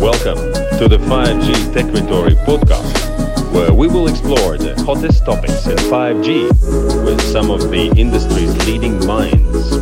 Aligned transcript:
Welcome 0.00 0.38
to 0.78 0.88
the 0.88 0.96
5G 0.96 1.74
Techritory 1.74 2.34
podcast, 2.46 3.52
where 3.52 3.70
we 3.70 3.86
will 3.86 4.08
explore 4.08 4.56
the 4.56 4.74
hottest 4.82 5.26
topics 5.26 5.66
in 5.66 5.76
5G 5.76 7.04
with 7.04 7.20
some 7.20 7.50
of 7.50 7.70
the 7.70 7.92
industry's 7.98 8.56
leading 8.66 8.98
minds. 9.06 9.76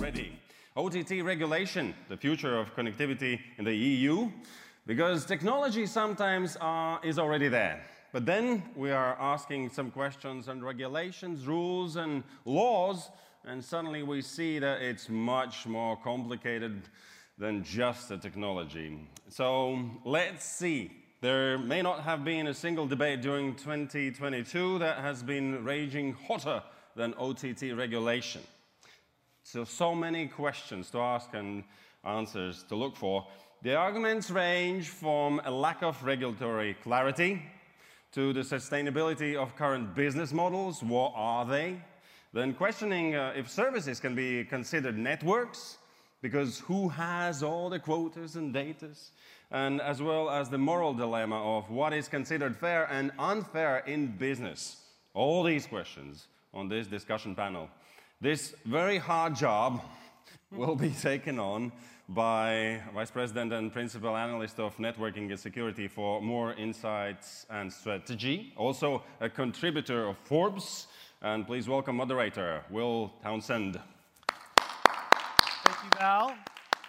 ready. 0.00 0.32
OTT 0.74 1.22
regulation, 1.22 1.94
the 2.08 2.16
future 2.16 2.58
of 2.58 2.74
connectivity 2.74 3.38
in 3.58 3.66
the 3.66 3.76
EU, 3.76 4.30
because 4.86 5.26
technology 5.26 5.84
sometimes 5.84 6.56
uh, 6.62 6.96
is 7.04 7.18
already 7.18 7.48
there. 7.48 7.84
But 8.12 8.24
then 8.24 8.62
we 8.74 8.90
are 8.90 9.20
asking 9.20 9.68
some 9.68 9.90
questions 9.90 10.48
on 10.48 10.62
regulations, 10.62 11.46
rules, 11.46 11.96
and 11.96 12.24
laws, 12.46 13.10
and 13.44 13.64
suddenly 13.64 14.02
we 14.02 14.22
see 14.22 14.58
that 14.58 14.82
it's 14.82 15.08
much 15.08 15.66
more 15.66 15.96
complicated 15.96 16.82
than 17.38 17.62
just 17.62 18.08
the 18.08 18.16
technology. 18.16 18.98
So 19.28 19.78
let's 20.04 20.44
see. 20.44 20.90
There 21.20 21.58
may 21.58 21.82
not 21.82 22.02
have 22.04 22.24
been 22.24 22.46
a 22.46 22.54
single 22.54 22.86
debate 22.86 23.22
during 23.22 23.54
2022 23.54 24.78
that 24.78 24.98
has 24.98 25.22
been 25.22 25.64
raging 25.64 26.12
hotter 26.12 26.62
than 26.94 27.14
OTT 27.14 27.76
regulation. 27.76 28.42
So, 29.42 29.64
so 29.64 29.94
many 29.94 30.26
questions 30.26 30.90
to 30.90 30.98
ask 30.98 31.32
and 31.32 31.64
answers 32.04 32.64
to 32.68 32.76
look 32.76 32.96
for. 32.96 33.26
The 33.62 33.74
arguments 33.74 34.30
range 34.30 34.88
from 34.88 35.40
a 35.44 35.50
lack 35.50 35.82
of 35.82 36.02
regulatory 36.04 36.74
clarity 36.74 37.42
to 38.12 38.32
the 38.32 38.40
sustainability 38.40 39.34
of 39.34 39.56
current 39.56 39.94
business 39.94 40.32
models. 40.32 40.82
What 40.82 41.12
are 41.16 41.44
they? 41.44 41.80
Then 42.32 42.54
questioning 42.54 43.14
uh, 43.14 43.32
if 43.34 43.50
services 43.50 44.00
can 44.00 44.14
be 44.14 44.44
considered 44.44 44.98
networks, 44.98 45.78
because 46.20 46.58
who 46.58 46.88
has 46.88 47.42
all 47.42 47.70
the 47.70 47.78
quotas 47.78 48.36
and 48.36 48.54
datas? 48.54 49.10
And 49.50 49.80
as 49.80 50.02
well 50.02 50.28
as 50.28 50.50
the 50.50 50.58
moral 50.58 50.92
dilemma 50.92 51.56
of 51.56 51.70
what 51.70 51.92
is 51.92 52.08
considered 52.08 52.56
fair 52.56 52.86
and 52.90 53.12
unfair 53.18 53.78
in 53.86 54.08
business. 54.08 54.76
All 55.14 55.42
these 55.42 55.66
questions 55.66 56.26
on 56.52 56.68
this 56.68 56.86
discussion 56.86 57.34
panel. 57.34 57.70
This 58.20 58.54
very 58.66 58.98
hard 58.98 59.36
job 59.36 59.80
will 60.50 60.76
be 60.76 60.90
taken 60.90 61.38
on 61.38 61.72
by 62.08 62.82
Vice 62.94 63.10
President 63.10 63.52
and 63.52 63.72
Principal 63.72 64.16
Analyst 64.16 64.58
of 64.58 64.76
Networking 64.78 65.30
and 65.30 65.38
Security 65.38 65.88
for 65.88 66.20
Moor 66.20 66.52
Insights 66.54 67.46
and 67.50 67.72
Strategy, 67.72 68.52
also 68.56 69.02
a 69.20 69.28
contributor 69.28 70.08
of 70.08 70.18
Forbes. 70.24 70.87
And 71.20 71.44
please 71.44 71.68
welcome 71.68 71.96
moderator 71.96 72.62
Will 72.70 73.12
Townsend. 73.24 73.80
Thank 75.64 75.76
you, 75.82 75.98
Val. 75.98 76.32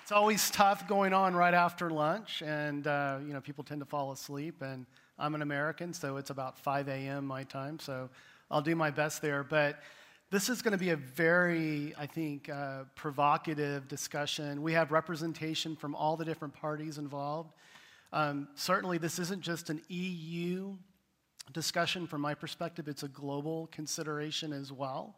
It's 0.03 0.11
always 0.11 0.51
tough 0.51 0.87
going 0.87 1.13
on 1.13 1.35
right 1.35 1.55
after 1.55 1.89
lunch, 1.89 2.43
and 2.43 2.85
uh, 2.85 3.17
you 3.25 3.33
know 3.33 3.41
people 3.41 3.63
tend 3.63 3.81
to 3.81 3.87
fall 3.87 4.11
asleep. 4.11 4.61
And 4.61 4.85
I'm 5.17 5.33
an 5.33 5.41
American, 5.41 5.95
so 5.95 6.17
it's 6.17 6.29
about 6.29 6.59
5 6.59 6.89
a.m. 6.89 7.25
my 7.25 7.43
time, 7.43 7.79
so 7.79 8.07
I'll 8.51 8.61
do 8.61 8.75
my 8.75 8.91
best 8.91 9.23
there. 9.23 9.43
But 9.43 9.81
this 10.29 10.47
is 10.47 10.61
going 10.61 10.73
to 10.73 10.77
be 10.77 10.91
a 10.91 10.95
very, 10.95 11.95
I 11.97 12.05
think, 12.05 12.49
uh, 12.49 12.83
provocative 12.93 13.87
discussion. 13.87 14.61
We 14.61 14.73
have 14.73 14.91
representation 14.91 15.75
from 15.75 15.95
all 15.95 16.15
the 16.15 16.25
different 16.25 16.53
parties 16.53 16.99
involved. 16.99 17.55
Um, 18.13 18.47
certainly, 18.53 18.99
this 18.99 19.17
isn't 19.17 19.41
just 19.41 19.71
an 19.71 19.81
EU 19.87 20.75
discussion 21.53 22.07
from 22.07 22.21
my 22.21 22.33
perspective, 22.33 22.87
it's 22.87 23.03
a 23.03 23.07
global 23.07 23.67
consideration 23.71 24.53
as 24.53 24.71
well. 24.71 25.15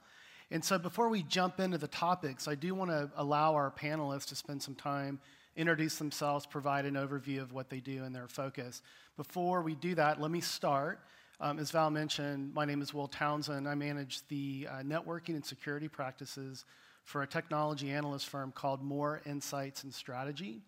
And 0.49 0.63
so, 0.63 0.77
before 0.77 1.09
we 1.09 1.23
jump 1.23 1.59
into 1.59 1.77
the 1.77 1.87
topics, 1.87 2.47
I 2.47 2.55
do 2.55 2.75
want 2.75 2.91
to 2.91 3.09
allow 3.15 3.53
our 3.53 3.71
panelists 3.71 4.25
to 4.27 4.35
spend 4.35 4.61
some 4.61 4.75
time, 4.75 5.19
introduce 5.55 5.97
themselves, 5.97 6.45
provide 6.45 6.85
an 6.85 6.95
overview 6.95 7.41
of 7.41 7.53
what 7.53 7.69
they 7.69 7.79
do 7.79 8.03
and 8.03 8.13
their 8.13 8.27
focus. 8.27 8.81
Before 9.15 9.61
we 9.61 9.75
do 9.75 9.95
that, 9.95 10.19
let 10.19 10.29
me 10.29 10.41
start. 10.41 10.99
Um, 11.39 11.57
as 11.57 11.71
Val 11.71 11.89
mentioned, 11.89 12.53
my 12.53 12.65
name 12.65 12.81
is 12.81 12.93
Will 12.93 13.07
Townsend. 13.07 13.67
I 13.67 13.75
manage 13.75 14.27
the 14.27 14.67
uh, 14.69 14.73
networking 14.83 15.35
and 15.35 15.45
security 15.45 15.87
practices 15.87 16.65
for 17.03 17.23
a 17.23 17.27
technology 17.27 17.89
analyst 17.89 18.27
firm 18.27 18.51
called 18.51 18.83
Moor 18.83 19.21
Insights 19.25 19.83
and 19.83 19.93
Strategy. 19.93 20.61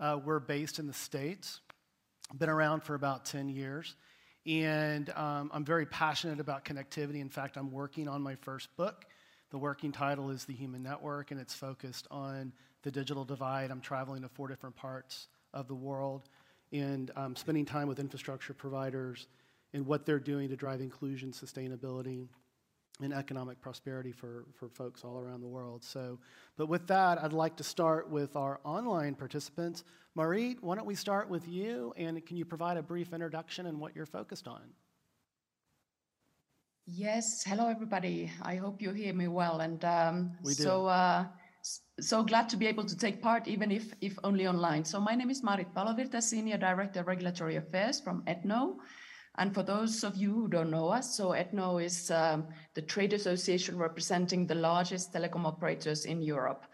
Uh, 0.00 0.18
we're 0.24 0.40
based 0.40 0.78
in 0.78 0.86
the 0.86 0.92
States, 0.92 1.60
been 2.38 2.48
around 2.48 2.82
for 2.82 2.94
about 2.94 3.24
10 3.24 3.48
years, 3.48 3.96
and 4.46 5.10
um, 5.10 5.50
I'm 5.52 5.64
very 5.64 5.86
passionate 5.86 6.40
about 6.40 6.64
connectivity. 6.64 7.20
In 7.20 7.28
fact, 7.28 7.56
I'm 7.56 7.70
working 7.70 8.08
on 8.08 8.22
my 8.22 8.34
first 8.36 8.74
book. 8.76 9.06
The 9.50 9.58
working 9.58 9.92
title 9.92 10.30
is 10.30 10.44
The 10.44 10.52
Human 10.52 10.82
Network, 10.82 11.30
and 11.30 11.40
it's 11.40 11.54
focused 11.54 12.06
on 12.10 12.52
the 12.82 12.90
digital 12.90 13.24
divide. 13.24 13.70
I'm 13.70 13.80
traveling 13.80 14.22
to 14.22 14.28
four 14.28 14.48
different 14.48 14.76
parts 14.76 15.28
of 15.52 15.68
the 15.68 15.74
world 15.74 16.28
and 16.72 17.10
um, 17.16 17.36
spending 17.36 17.64
time 17.64 17.86
with 17.88 17.98
infrastructure 17.98 18.52
providers 18.52 19.28
and 19.72 19.86
what 19.86 20.04
they're 20.04 20.18
doing 20.18 20.48
to 20.48 20.56
drive 20.56 20.80
inclusion, 20.80 21.30
sustainability, 21.32 22.28
and 23.02 23.12
economic 23.12 23.60
prosperity 23.60 24.12
for, 24.12 24.46
for 24.54 24.68
folks 24.68 25.02
all 25.04 25.18
around 25.18 25.40
the 25.40 25.48
world. 25.48 25.82
So, 25.82 26.18
but 26.56 26.68
with 26.68 26.86
that, 26.86 27.22
I'd 27.22 27.32
like 27.32 27.56
to 27.56 27.64
start 27.64 28.08
with 28.08 28.36
our 28.36 28.60
online 28.64 29.14
participants. 29.14 29.82
Maarit, 30.16 30.58
why 30.60 30.76
don't 30.76 30.86
we 30.86 30.94
start 30.94 31.28
with 31.28 31.48
you, 31.48 31.92
and 31.96 32.24
can 32.24 32.36
you 32.36 32.44
provide 32.44 32.76
a 32.76 32.82
brief 32.82 33.12
introduction 33.12 33.66
and 33.66 33.80
what 33.80 33.96
you're 33.96 34.06
focused 34.06 34.46
on? 34.46 34.62
Yes, 36.86 37.42
hello 37.44 37.68
everybody. 37.68 38.30
I 38.42 38.56
hope 38.56 38.82
you 38.82 38.92
hear 38.92 39.14
me 39.14 39.26
well, 39.26 39.60
and 39.60 39.82
um, 39.84 40.32
We 40.44 40.54
do. 40.54 40.62
so 40.62 40.86
uh, 40.86 41.24
so 41.98 42.22
glad 42.22 42.48
to 42.50 42.56
be 42.58 42.66
able 42.66 42.84
to 42.84 42.96
take 42.96 43.22
part, 43.22 43.48
even 43.48 43.72
if 43.72 43.94
if 44.02 44.18
only 44.22 44.46
online. 44.46 44.84
So 44.84 45.00
my 45.00 45.14
name 45.14 45.30
is 45.30 45.40
Maarit 45.42 45.72
Palovirta, 45.74 46.22
Senior 46.22 46.58
Director 46.58 47.00
of 47.00 47.06
Regulatory 47.06 47.56
Affairs 47.56 48.00
from 48.00 48.22
ETNO. 48.26 48.76
And 49.36 49.52
for 49.52 49.62
those 49.62 50.04
of 50.04 50.16
you 50.16 50.32
who 50.32 50.48
don't 50.48 50.70
know 50.70 50.88
us, 50.88 51.16
so 51.16 51.32
ETNO 51.32 51.78
is 51.78 52.10
um, 52.10 52.46
the 52.74 52.82
trade 52.82 53.12
association 53.12 53.76
representing 53.76 54.46
the 54.46 54.54
largest 54.54 55.12
telecom 55.12 55.44
operators 55.44 56.04
in 56.04 56.22
Europe. 56.22 56.66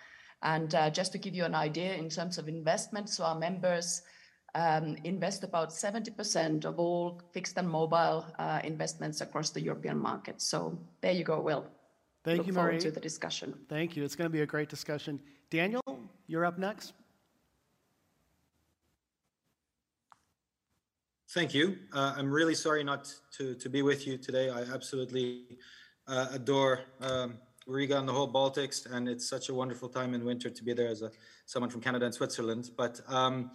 And 0.43 0.75
uh, 0.75 0.91
just 0.91 1.13
to 1.13 1.19
give 1.19 1.35
you 1.35 1.45
an 1.45 1.55
idea 1.55 1.95
in 1.95 2.09
terms 2.09 2.39
of 2.39 2.49
investment, 2.49 3.09
so 3.09 3.25
our 3.25 3.39
members 3.39 4.03
um, 4.55 4.97
invest 5.05 5.45
about 5.45 5.71
70% 5.71 6.65
of 6.65 6.79
all 6.79 7.23
fixed 7.33 7.57
and 7.57 7.69
mobile 7.69 8.27
uh, 8.39 8.61
investments 8.65 9.21
across 9.21 9.51
the 9.51 9.61
European 9.61 9.99
market. 9.99 10.41
So 10.43 10.79
there 11.01 11.13
you 11.13 11.25
go, 11.25 11.41
Will. 11.41 11.67
Thank 12.25 12.39
Look 12.39 12.47
you, 12.49 12.53
forward 12.53 12.81
to 12.81 12.91
the 12.91 13.01
discussion. 13.01 13.55
Thank 13.69 13.97
you. 13.97 14.05
It's 14.05 14.17
going 14.17 14.27
to 14.27 14.33
be 14.33 14.43
a 14.43 14.47
great 14.47 14.69
discussion. 14.69 15.21
Daniel, 15.51 15.83
you're 16.27 16.45
up 16.45 16.59
next. 16.59 16.93
Thank 21.33 21.55
you. 21.55 21.79
Uh, 21.93 22.13
I'm 22.17 22.29
really 22.29 22.57
sorry 22.57 22.83
not 22.83 23.15
to, 23.39 23.55
to 23.55 23.69
be 23.69 23.83
with 23.83 24.05
you 24.05 24.19
today. 24.19 24.51
I 24.51 24.63
absolutely 24.63 25.59
uh, 26.09 26.27
adore 26.33 26.81
um, 27.01 27.39
Riga 27.69 27.97
and 28.01 28.09
the 28.09 28.13
whole 28.13 28.27
Baltics, 28.27 28.93
and 28.93 29.09
it's 29.09 29.29
such 29.29 29.49
a 29.49 29.55
wonderful 29.55 29.89
time 29.89 30.13
in 30.15 30.25
winter 30.25 30.51
to 30.51 30.65
be 30.65 30.73
there 30.73 30.89
as 30.89 31.03
a 31.03 31.13
someone 31.47 31.71
from 31.71 31.83
Canada 31.83 32.05
and 32.05 32.13
Switzerland. 32.13 32.73
But 32.77 33.01
um, 33.07 33.53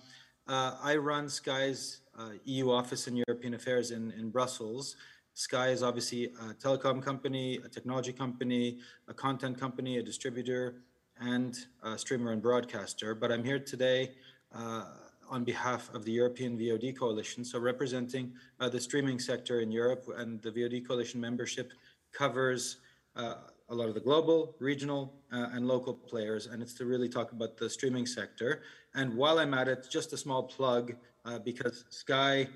uh, 0.48 0.78
I 0.82 0.96
run 0.96 1.28
Sky's 1.28 2.00
uh, 2.18 2.30
EU 2.46 2.72
office 2.72 3.10
in 3.10 3.22
European 3.28 3.56
Affairs 3.56 3.92
in, 3.92 4.12
in 4.12 4.30
Brussels. 4.30 4.96
Sky 5.34 5.68
is 5.68 5.84
obviously 5.84 6.32
a 6.50 6.54
telecom 6.54 7.04
company, 7.04 7.60
a 7.66 7.68
technology 7.68 8.14
company, 8.14 8.80
a 9.10 9.14
content 9.14 9.60
company, 9.60 9.98
a 9.98 10.02
distributor, 10.02 10.76
and 11.20 11.58
a 11.84 11.98
streamer 11.98 12.32
and 12.32 12.42
broadcaster. 12.42 13.14
But 13.14 13.34
I'm 13.34 13.44
here 13.44 13.60
today 13.60 14.12
uh, 14.54 14.86
on 15.30 15.44
behalf 15.44 15.94
of 15.94 16.06
the 16.06 16.12
European 16.12 16.58
VOD 16.58 16.98
Coalition, 16.98 17.44
so 17.44 17.60
representing 17.60 18.34
uh, 18.60 18.70
the 18.70 18.80
streaming 18.80 19.20
sector 19.20 19.62
in 19.62 19.72
Europe, 19.72 20.06
and 20.18 20.42
the 20.42 20.52
VOD 20.52 20.88
Coalition 20.88 21.20
membership 21.20 21.72
covers 22.12 22.78
uh, 23.16 23.36
a 23.70 23.76
lot 23.76 23.88
of 23.88 23.94
the 23.94 24.00
global, 24.00 24.56
regional, 24.60 25.14
uh, 25.32 25.50
and 25.54 25.68
local 25.68 25.94
players, 25.94 26.48
and 26.48 26.62
it's 26.62 26.74
to 26.76 26.86
really 26.86 27.10
talk 27.10 27.32
about 27.32 27.58
the 27.58 27.70
streaming 27.70 28.06
sector. 28.06 28.62
And 28.94 29.16
while 29.16 29.40
I'm 29.40 29.54
at 29.54 29.68
it, 29.68 29.88
just 29.90 30.14
a 30.14 30.18
small 30.18 30.44
plug 30.44 30.96
uh, 31.26 31.40
because 31.40 31.86
Sky 31.90 32.48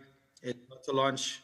is 0.44 0.54
about 0.68 0.84
to 0.84 0.92
launch 0.92 1.42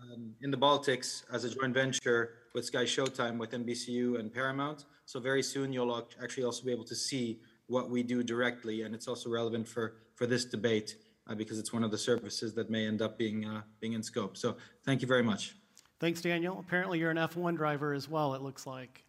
um, 0.00 0.34
in 0.42 0.50
the 0.50 0.56
Baltics 0.56 1.24
as 1.32 1.44
a 1.44 1.50
joint 1.50 1.74
venture 1.74 2.34
with 2.54 2.64
Sky 2.64 2.84
Showtime 2.84 3.38
with 3.38 3.50
NBCU 3.50 4.18
and 4.18 4.32
Paramount. 4.32 4.84
So 5.04 5.20
very 5.20 5.42
soon 5.42 5.72
you'll 5.72 6.06
actually 6.22 6.44
also 6.44 6.64
be 6.64 6.72
able 6.72 6.84
to 6.84 6.94
see 6.94 7.40
what 7.66 7.90
we 7.90 8.02
do 8.02 8.22
directly, 8.22 8.82
and 8.82 8.94
it's 8.94 9.08
also 9.08 9.30
relevant 9.30 9.66
for 9.66 9.94
for 10.20 10.26
this 10.26 10.44
debate 10.44 10.96
uh, 11.28 11.34
because 11.34 11.58
it's 11.58 11.72
one 11.72 11.82
of 11.82 11.90
the 11.90 11.96
services 11.96 12.52
that 12.54 12.68
may 12.68 12.86
end 12.86 13.00
up 13.00 13.16
being 13.16 13.46
uh, 13.46 13.62
being 13.80 13.94
in 13.94 14.02
scope. 14.02 14.36
So 14.36 14.56
thank 14.84 15.00
you 15.00 15.08
very 15.08 15.22
much. 15.22 15.56
Thanks, 15.98 16.20
Daniel. 16.20 16.58
Apparently, 16.58 16.98
you're 16.98 17.10
an 17.10 17.16
F1 17.16 17.56
driver 17.56 17.94
as 17.94 18.08
well, 18.08 18.34
it 18.34 18.42
looks 18.42 18.66
like. 18.66 19.02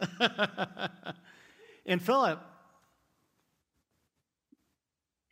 and 1.86 2.00
Phillip, 2.02 2.40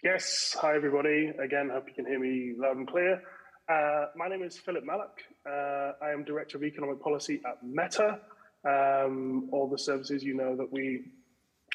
Yes, 0.02 0.56
hi 0.58 0.76
everybody. 0.76 1.32
Again, 1.42 1.70
hope 1.70 1.84
you 1.88 1.94
can 1.94 2.06
hear 2.06 2.18
me 2.18 2.54
loud 2.56 2.76
and 2.76 2.88
clear. 2.88 3.22
Uh, 3.68 4.06
my 4.16 4.28
name 4.28 4.42
is 4.42 4.58
Phillip 4.58 4.84
Malloch. 4.84 5.18
Uh, 5.46 5.92
I 6.02 6.10
am 6.12 6.24
Director 6.24 6.56
of 6.58 6.64
Economic 6.64 7.02
Policy 7.02 7.40
at 7.46 7.62
Meta. 7.62 8.20
um, 8.66 9.48
all 9.52 9.68
the 9.68 9.78
services 9.78 10.22
you 10.22 10.34
know 10.34 10.56
that 10.56 10.70
we 10.70 11.04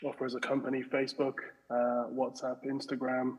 offer 0.03 0.25
as 0.25 0.35
a 0.35 0.39
company 0.39 0.83
Facebook, 0.83 1.35
uh, 1.69 2.07
WhatsApp, 2.11 2.65
Instagram, 2.65 3.37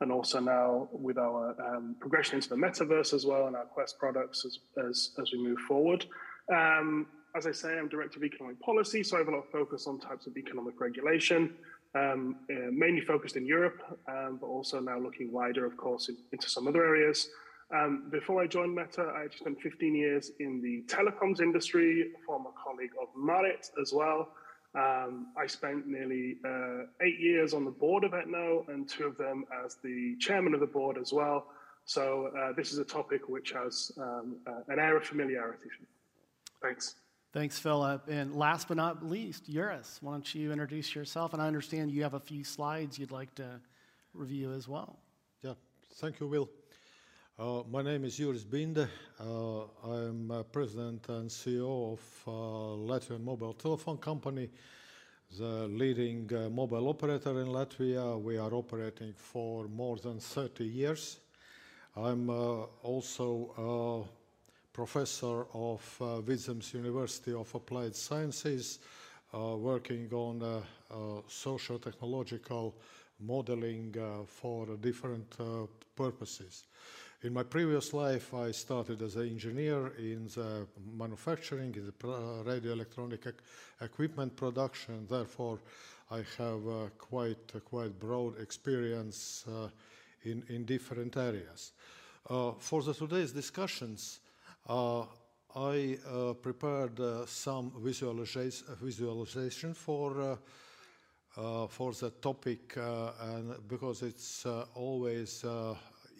and 0.00 0.10
also 0.10 0.40
now 0.40 0.88
with 0.92 1.18
our 1.18 1.54
um, 1.60 1.94
progression 2.00 2.36
into 2.36 2.48
the 2.48 2.56
metaverse 2.56 3.12
as 3.12 3.26
well 3.26 3.46
and 3.46 3.56
our 3.56 3.66
Quest 3.66 3.98
products 3.98 4.44
as, 4.46 4.58
as, 4.88 5.10
as 5.20 5.32
we 5.32 5.42
move 5.42 5.58
forward. 5.68 6.06
Um, 6.50 7.06
as 7.36 7.46
I 7.46 7.52
say, 7.52 7.78
I'm 7.78 7.88
Director 7.88 8.18
of 8.18 8.24
Economic 8.24 8.60
Policy, 8.60 9.02
so 9.02 9.16
I 9.16 9.20
have 9.20 9.28
a 9.28 9.32
lot 9.32 9.44
of 9.44 9.50
focus 9.50 9.86
on 9.86 10.00
types 10.00 10.26
of 10.26 10.36
economic 10.36 10.80
regulation, 10.80 11.54
um, 11.94 12.36
uh, 12.50 12.70
mainly 12.72 13.02
focused 13.02 13.36
in 13.36 13.46
Europe, 13.46 13.80
um, 14.08 14.38
but 14.40 14.46
also 14.46 14.80
now 14.80 14.98
looking 14.98 15.30
wider, 15.30 15.66
of 15.66 15.76
course, 15.76 16.08
in, 16.08 16.16
into 16.32 16.48
some 16.48 16.66
other 16.66 16.84
areas. 16.84 17.28
Um, 17.72 18.08
before 18.10 18.42
I 18.42 18.48
joined 18.48 18.74
Meta, 18.74 19.12
I 19.14 19.26
spent 19.36 19.60
15 19.60 19.94
years 19.94 20.32
in 20.40 20.60
the 20.60 20.82
telecoms 20.92 21.40
industry, 21.40 22.10
former 22.26 22.50
colleague 22.62 22.90
of 23.00 23.08
Maarit 23.16 23.70
as 23.80 23.92
well. 23.92 24.30
Um, 24.74 25.28
I 25.36 25.46
spent 25.46 25.88
nearly 25.88 26.36
uh, 26.44 26.84
eight 27.02 27.18
years 27.18 27.54
on 27.54 27.64
the 27.64 27.70
board 27.70 28.04
of 28.04 28.12
ETNO 28.12 28.66
and 28.68 28.88
two 28.88 29.04
of 29.04 29.16
them 29.16 29.44
as 29.64 29.76
the 29.82 30.16
chairman 30.20 30.54
of 30.54 30.60
the 30.60 30.66
board 30.66 30.96
as 30.96 31.12
well. 31.12 31.46
So 31.84 32.30
uh, 32.38 32.52
this 32.52 32.72
is 32.72 32.78
a 32.78 32.84
topic 32.84 33.28
which 33.28 33.50
has 33.50 33.90
um, 33.98 34.36
uh, 34.46 34.60
an 34.68 34.78
air 34.78 34.96
of 34.96 35.04
familiarity. 35.04 35.70
Thanks. 36.62 36.94
Thanks, 37.32 37.58
Phillip. 37.58 38.02
And 38.08 38.34
last 38.34 38.68
but 38.68 38.76
not 38.76 39.04
least, 39.04 39.50
Juris, 39.50 39.98
why 40.00 40.12
don't 40.12 40.34
you 40.34 40.52
introduce 40.52 40.94
yourself? 40.94 41.32
And 41.32 41.42
I 41.42 41.46
understand 41.46 41.90
you 41.90 42.02
have 42.02 42.14
a 42.14 42.20
few 42.20 42.44
slides 42.44 42.98
you'd 42.98 43.12
like 43.12 43.34
to 43.36 43.60
review 44.14 44.52
as 44.52 44.68
well. 44.68 44.98
Yeah, 45.42 45.54
thank 45.94 46.20
you, 46.20 46.28
Will. 46.28 46.48
Uh, 47.40 47.62
my 47.70 47.80
name 47.80 48.04
is 48.04 48.18
Juris 48.18 48.44
Binde. 48.44 48.86
Uh, 49.18 49.62
I'm 49.82 50.30
uh, 50.30 50.42
president 50.42 51.08
and 51.08 51.30
CEO 51.30 51.94
of 51.94 52.00
uh, 52.26 52.30
Latvian 52.92 53.24
Mobile 53.24 53.54
Telephone 53.54 53.96
Company, 53.96 54.50
the 55.38 55.66
leading 55.68 56.30
uh, 56.34 56.50
mobile 56.50 56.86
operator 56.88 57.30
in 57.40 57.46
Latvia. 57.46 58.20
We 58.20 58.36
are 58.36 58.52
operating 58.52 59.14
for 59.16 59.68
more 59.68 59.96
than 59.96 60.20
30 60.20 60.64
years. 60.64 61.20
I'm 61.96 62.28
uh, 62.28 62.66
also 62.82 64.04
a 64.04 64.74
professor 64.74 65.46
of 65.54 65.80
Vidzemes 65.98 66.74
University 66.74 67.32
of 67.32 67.54
Applied 67.54 67.96
Sciences, 67.96 68.80
working 69.32 70.12
on 70.12 70.62
social 71.26 71.78
technological 71.78 72.74
modeling 73.18 73.94
for 74.26 74.66
different 74.76 75.34
purposes. 75.96 76.64
In 77.22 77.34
my 77.34 77.42
previous 77.42 77.92
life, 77.92 78.32
I 78.32 78.50
started 78.50 79.02
as 79.02 79.16
an 79.16 79.28
engineer 79.28 79.88
in 79.98 80.26
the 80.34 80.66
manufacturing, 80.96 81.74
in 81.74 81.84
the 81.84 82.42
radio 82.46 82.72
electronic 82.72 83.26
equipment 83.82 84.34
production. 84.36 85.06
Therefore, 85.06 85.58
I 86.10 86.24
have 86.38 86.66
uh, 86.66 86.88
quite 86.96 87.52
uh, 87.54 87.58
quite 87.58 88.00
broad 88.00 88.40
experience 88.40 89.44
uh, 89.46 89.68
in 90.22 90.44
in 90.48 90.64
different 90.64 91.14
areas. 91.18 91.72
Uh, 92.30 92.52
for 92.58 92.82
the 92.82 92.94
today's 92.94 93.32
discussions, 93.32 94.20
uh, 94.66 95.04
I 95.54 95.98
uh, 96.08 96.32
prepared 96.32 96.98
some 97.28 97.70
visualization 97.84 98.66
visualization 98.80 99.74
for. 99.74 100.38
for 101.68 101.92
the 101.92 102.10
topic, 102.20 102.76
and 103.20 103.54
because 103.68 104.02
it's 104.02 104.46
always 104.74 105.44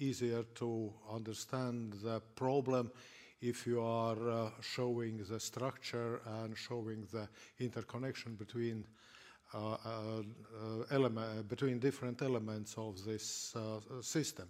easier 0.00 0.42
to 0.54 0.92
understand 1.12 1.94
the 2.02 2.20
problem 2.34 2.90
if 3.40 3.66
you 3.66 3.80
are 3.80 4.30
uh, 4.30 4.50
showing 4.60 5.18
the 5.28 5.40
structure 5.40 6.20
and 6.42 6.56
showing 6.56 7.06
the 7.12 7.28
interconnection 7.58 8.34
between 8.34 8.84
uh, 9.52 9.72
uh, 9.72 10.22
element, 10.92 11.48
between 11.48 11.78
different 11.78 12.22
elements 12.22 12.74
of 12.76 13.04
this 13.04 13.54
uh, 13.56 13.80
system. 14.00 14.48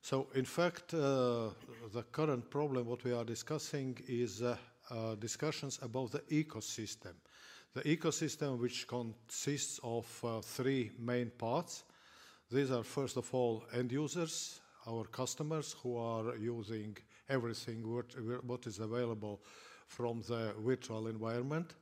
So, 0.00 0.28
in 0.34 0.44
fact, 0.44 0.94
uh, 0.94 1.50
the 1.92 2.02
current 2.12 2.48
problem, 2.48 2.86
what 2.86 3.04
we 3.04 3.12
are 3.12 3.24
discussing, 3.24 3.98
is 4.08 4.40
uh, 4.42 4.56
discussions 5.18 5.78
about 5.82 6.12
the 6.12 6.20
ecosystem. 6.30 7.12
The 7.74 7.82
ecosystem, 7.82 8.58
which 8.58 8.86
consists 8.86 9.80
of 9.82 10.06
three 10.44 10.92
main 10.98 11.30
parts. 11.36 11.84
These 12.50 12.70
are, 12.70 12.84
first 12.84 13.16
of 13.16 13.34
all, 13.34 13.64
end 13.72 13.90
users, 13.90 14.60
our 14.86 15.04
customers 15.04 15.74
who 15.82 15.96
are 15.96 16.36
using 16.36 16.96
everything 17.28 17.82
what, 17.92 18.06
what 18.44 18.66
is 18.68 18.78
available 18.78 19.40
from 19.88 20.22
the 20.28 20.54
virtual 20.64 21.08
environment. 21.08 21.74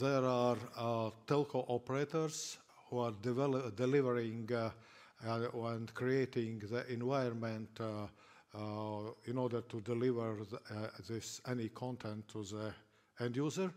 There 0.00 0.24
are 0.24 0.56
uh, 0.76 1.10
telco 1.28 1.64
operators 1.68 2.58
who 2.90 2.98
are 2.98 3.12
delivering 3.76 4.50
uh, 4.52 4.70
uh, 5.24 5.48
and 5.66 5.94
creating 5.94 6.62
the 6.68 6.84
environment 6.92 7.68
uh, 7.78 8.06
uh, 8.58 9.10
in 9.26 9.38
order 9.38 9.60
to 9.60 9.80
deliver 9.82 10.38
the, 10.50 10.56
uh, 10.56 10.88
this 11.08 11.40
any 11.48 11.68
content 11.68 12.26
to 12.26 12.42
the 12.42 12.74
end 13.20 13.36
user. 13.36 13.70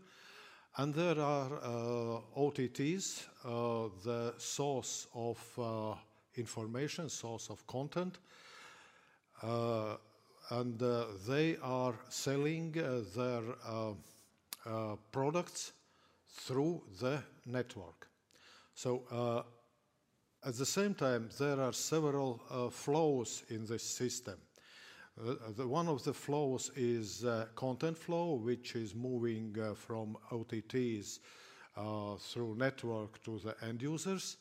And 0.76 0.94
there 0.94 1.18
are 1.20 1.52
uh, 1.62 2.20
OTTs, 2.38 3.26
uh, 3.44 3.88
the 4.04 4.34
source 4.38 5.08
of 5.14 5.38
uh, 5.58 5.94
information, 6.36 7.08
source 7.08 7.50
of 7.50 7.66
content. 7.66 8.18
Uh, 9.42 9.96
and 10.50 10.82
uh, 10.82 11.06
they 11.26 11.56
are 11.62 11.94
selling 12.08 12.76
uh, 12.78 13.00
their 13.16 13.94
products 15.12 15.72
through 16.28 16.82
the 17.00 17.22
network. 17.46 18.08
So 18.74 19.44
at 20.44 20.56
the 20.56 20.66
same 20.66 20.94
time, 20.94 21.30
there 21.38 21.60
are 21.60 21.72
several 21.72 22.70
flows 22.70 23.42
in 23.48 23.66
this 23.66 23.82
system. 23.82 24.38
Uh, 25.18 25.34
the, 25.56 25.66
one 25.66 25.88
of 25.88 26.02
the 26.04 26.14
flows 26.14 26.70
is 26.76 27.24
uh, 27.24 27.46
content 27.54 27.98
flow, 27.98 28.34
which 28.34 28.74
is 28.74 28.94
moving 28.94 29.56
uh, 29.60 29.74
from 29.74 30.16
OTTs 30.30 31.18
through 32.20 32.54
network 32.56 33.22
to 33.22 33.38
the 33.38 33.54
end 33.66 33.80
users. 33.82 34.36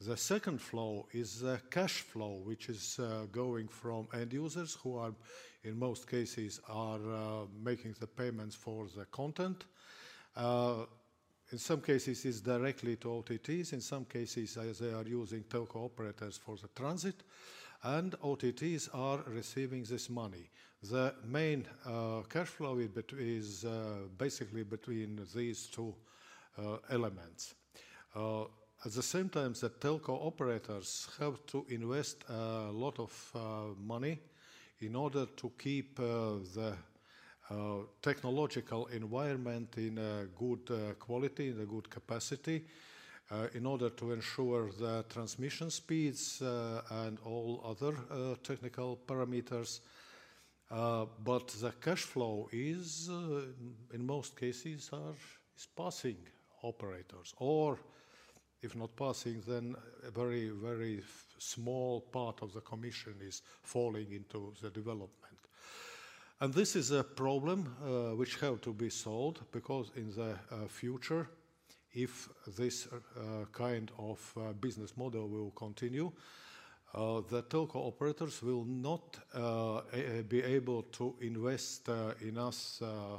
The 0.00 0.16
second 0.16 0.60
flow 0.60 1.06
is 1.12 1.40
the 1.40 1.60
cash 1.70 2.00
flow, 2.00 2.42
which 2.44 2.68
is 2.68 3.00
going 3.32 3.68
from 3.68 4.08
end 4.12 4.32
users 4.32 4.74
who 4.82 4.96
are, 4.98 5.14
in 5.62 5.78
most 5.78 6.10
cases, 6.10 6.60
are 6.68 7.46
making 7.62 7.94
the 8.00 8.06
payments 8.06 8.54
for 8.54 8.86
the 8.94 9.06
content. 9.06 9.64
In 10.36 11.58
some 11.58 11.80
cases, 11.80 12.24
it's 12.24 12.40
directly 12.40 12.96
to 12.96 13.08
OTTs. 13.08 13.72
In 13.72 13.80
some 13.80 14.04
cases, 14.04 14.58
they 14.78 14.92
are 14.92 15.06
using 15.06 15.44
telco 15.44 15.86
operators 15.86 16.36
for 16.36 16.56
the 16.56 16.68
transit. 16.74 17.22
And 17.84 18.12
OTTs 18.22 18.88
are 18.94 19.22
receiving 19.26 19.82
this 19.82 20.08
money. 20.08 20.48
The 20.82 21.14
main 21.22 21.66
uh, 21.84 22.22
cash 22.30 22.48
flow 22.48 22.78
is 22.78 23.66
uh, 23.66 24.06
basically 24.16 24.62
between 24.62 25.20
these 25.34 25.66
two 25.66 25.94
uh, 26.58 26.78
elements. 26.88 27.54
At 28.16 28.92
the 28.92 29.02
same 29.02 29.28
time, 29.28 29.52
the 29.52 29.68
telco 29.68 30.26
operators 30.26 31.08
have 31.20 31.44
to 31.48 31.66
invest 31.68 32.24
a 32.30 32.70
lot 32.72 32.98
of 32.98 33.76
money 33.78 34.18
in 34.80 34.96
order 34.96 35.26
to 35.26 35.52
keep 35.58 35.96
the 35.96 36.76
technological 38.00 38.86
environment 38.86 39.74
in 39.76 39.98
a 39.98 40.26
good 40.38 40.96
quality, 40.98 41.48
in 41.48 41.60
a 41.60 41.66
good 41.66 41.90
capacity, 41.90 42.64
in 43.54 43.66
order 43.66 43.90
to 43.90 44.12
ensure 44.12 44.70
the 44.78 45.04
transmission 45.08 45.70
speeds 45.70 46.42
uh, 46.42 46.82
and 46.90 47.18
all 47.24 47.62
other 47.64 47.94
technical 48.42 48.98
parameters. 49.06 49.80
but 50.70 51.48
the 51.60 51.72
cash 51.80 52.02
flow 52.02 52.48
is, 52.52 53.08
in 53.92 54.06
most 54.06 54.36
cases, 54.36 54.90
are, 54.92 55.16
is 55.56 55.68
passing 55.74 56.18
operators 56.62 57.34
or 57.38 57.78
if 58.64 58.74
not 58.74 58.96
passing, 58.96 59.42
then 59.46 59.76
a 60.06 60.10
very, 60.10 60.48
very 60.48 61.02
small 61.38 62.00
part 62.00 62.40
of 62.42 62.54
the 62.54 62.62
commission 62.62 63.14
is 63.20 63.42
falling 63.62 64.10
into 64.10 64.54
the 64.62 64.70
development. 64.70 65.38
And 66.40 66.52
this 66.52 66.74
is 66.74 66.90
a 66.90 67.04
problem 67.04 67.76
uh, 67.82 68.16
which 68.16 68.40
have 68.40 68.60
to 68.62 68.72
be 68.72 68.88
solved 68.88 69.40
because 69.52 69.90
in 69.96 70.10
the 70.16 70.32
uh, 70.50 70.66
future, 70.66 71.28
if 71.94 72.28
this 72.56 72.88
uh, 72.88 73.44
kind 73.52 73.90
of 73.98 74.32
uh, 74.36 74.52
business 74.52 74.96
model 74.96 75.28
will 75.28 75.50
continue, 75.52 76.12
uh, 76.94 77.22
the 77.28 77.42
telco 77.42 77.76
operators 77.88 78.40
will 78.40 78.64
not 78.64 79.18
uh, 79.34 79.80
be 80.28 80.42
able 80.42 80.82
to 80.82 81.16
invest 81.20 81.88
uh, 81.88 82.12
enough 82.20 82.80
uh, 82.80 83.16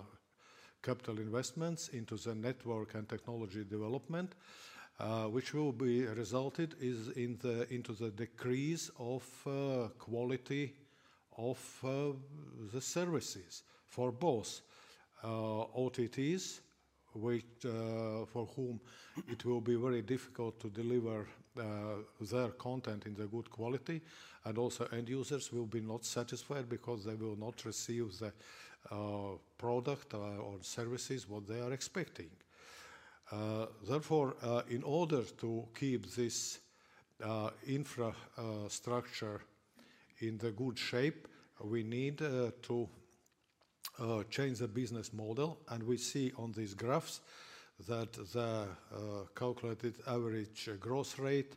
capital 0.82 1.20
investments 1.20 1.90
into 1.90 2.16
the 2.16 2.34
network 2.34 2.94
and 2.94 3.10
technology 3.10 3.66
development 3.66 4.34
which 5.30 5.54
will 5.54 5.74
be 5.74 6.06
resulted 6.06 6.76
is 6.80 7.10
in 7.18 7.38
the, 7.42 7.68
into 7.74 7.92
the 7.92 8.12
decrease 8.12 8.90
of 8.98 9.24
quality 9.98 10.74
of 11.38 11.60
the 12.72 12.80
services 12.80 13.64
for 13.88 14.12
both 14.12 14.62
OTTs 15.24 16.60
which, 17.16 17.66
uh, 17.66 18.26
for 18.26 18.48
whom 18.56 18.80
it 19.30 19.46
will 19.46 19.62
be 19.62 19.76
very 19.76 20.02
difficult 20.02 20.60
to 20.60 20.70
deliver 20.70 21.28
uh, 21.58 21.64
their 22.20 22.50
content 22.50 23.06
in 23.06 23.16
the 23.16 23.26
good 23.26 23.50
quality, 23.50 24.02
and 24.44 24.58
also 24.58 24.86
end 24.92 25.10
users 25.10 25.52
will 25.52 25.66
be 25.66 25.82
not 25.82 26.04
satisfied 26.06 26.68
because 26.70 27.06
they 27.06 27.16
will 27.16 27.38
not 27.38 27.64
receive 27.66 28.12
the 28.20 28.32
uh, 28.92 29.38
product 29.58 30.14
or 30.14 30.58
services 30.62 31.28
what 31.28 31.48
they 31.48 31.60
are 31.60 31.74
expecting. 31.74 32.30
therefore, 33.88 34.36
in 34.70 34.84
order 34.84 35.24
to 35.24 35.66
keep 35.74 36.06
this 36.16 36.60
infrastructure 37.66 39.42
in 40.20 40.38
the 40.38 40.52
good 40.52 40.78
shape, 40.78 41.28
we 41.64 41.84
need 41.84 42.18
to 42.18 42.90
change 44.30 44.60
the 44.60 44.68
business 44.68 45.14
model, 45.14 45.60
and 45.70 45.84
we 45.84 45.98
see 45.98 46.32
on 46.38 46.52
these 46.52 46.74
graphs 46.74 47.22
that 47.88 48.14
the 48.14 48.40
uh, 48.40 48.98
calculated 49.36 49.96
average 50.08 50.70
growth 50.80 51.20
rate 51.20 51.56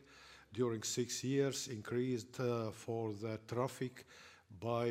during 0.53 0.83
six 0.83 1.23
years 1.23 1.67
increased 1.67 2.39
uh, 2.39 2.71
for 2.71 3.13
the 3.21 3.39
traffic 3.47 4.05
by 4.59 4.89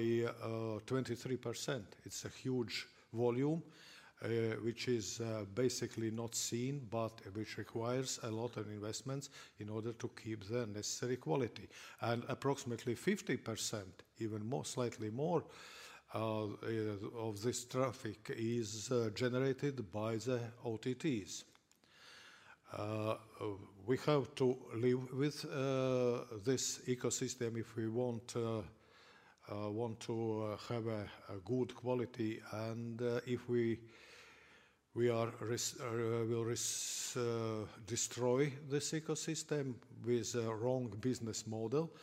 23%. 0.87 1.83
It's 2.05 2.25
a 2.25 2.29
huge 2.29 2.87
volume, 3.13 3.63
uh, 4.23 4.29
which 4.63 4.89
is 4.89 5.21
uh, 5.21 5.45
basically 5.55 6.11
not 6.11 6.35
seen, 6.35 6.87
but 6.91 7.21
which 7.35 7.59
requires 7.59 8.21
a 8.23 8.31
lot 8.31 8.57
of 8.57 8.69
investments 8.69 9.31
in 9.59 9.69
order 9.69 9.93
to 9.93 10.11
keep 10.23 10.49
the 10.49 10.67
necessary 10.67 11.17
quality. 11.17 11.69
And 12.01 12.23
approximately 12.29 12.95
50%, 12.95 13.83
even 14.21 14.49
more, 14.49 14.65
slightly 14.65 15.11
more, 15.11 15.41
uh, 15.41 15.43
Uh, 16.15 16.45
uh, 16.45 16.49
of 17.19 17.43
this 17.43 17.67
traffic 17.67 18.31
is 18.35 18.91
uh, 18.91 19.11
generated 19.15 19.93
by 19.93 20.13
the 20.17 20.41
OTTs. 20.65 21.45
Uh, 22.73 23.15
we 23.87 23.99
have 24.07 24.35
to 24.35 24.57
live 24.77 25.13
with 25.13 25.45
uh, 25.45 26.21
this 26.47 26.79
ecosystem 26.89 27.59
if 27.59 27.77
we 27.77 27.89
want 27.89 28.35
want 29.51 30.01
to 30.01 30.57
have 30.69 30.87
a, 30.87 31.05
a, 31.29 31.39
good 31.45 31.75
quality 31.75 32.41
and 32.53 33.03
if 33.27 33.47
we 33.49 33.79
we 34.95 35.11
are 35.11 35.33
will 35.41 36.55
destroy 37.87 38.53
this 38.71 38.93
ecosystem 38.93 39.75
with 40.07 40.35
a 40.35 40.55
wrong 40.55 40.91
business 41.01 41.47
model 41.47 41.91
uh, 41.95 41.99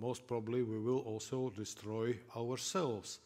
most 0.00 0.26
probably 0.26 0.62
we 0.62 0.78
will 0.78 1.00
also 1.00 1.50
destroy 1.50 2.18
ourselves. 2.36 3.20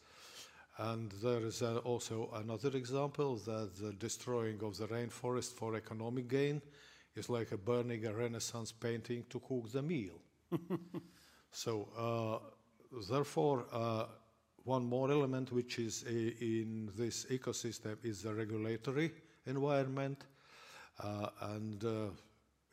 And 0.77 1.11
there 1.23 1.45
is 1.45 1.61
uh, 1.61 1.77
also 1.79 2.29
another 2.33 2.75
example 2.75 3.35
that 3.35 3.75
the 3.75 3.93
destroying 3.93 4.63
of 4.63 4.77
the 4.77 4.87
rainforest 4.87 5.53
for 5.53 5.75
economic 5.75 6.27
gain 6.27 6.61
is 7.15 7.29
like 7.29 7.51
a 7.51 7.57
burning 7.57 8.05
a 8.05 8.13
Renaissance 8.13 8.71
painting 8.71 9.25
to 9.29 9.39
cook 9.39 9.71
the 9.71 9.81
meal. 9.81 10.21
so, 11.51 11.87
uh, 11.97 12.39
therefore, 13.09 13.65
uh, 13.71 14.05
one 14.63 14.85
more 14.85 15.11
element 15.11 15.51
which 15.51 15.79
is 15.79 16.03
in 16.03 16.89
this 16.97 17.25
ecosystem 17.25 17.97
is 18.03 18.23
the 18.23 18.33
regulatory 18.33 19.11
environment. 19.45 20.23
Uh, 20.99 21.27
and 21.41 21.83
uh, 21.83 22.07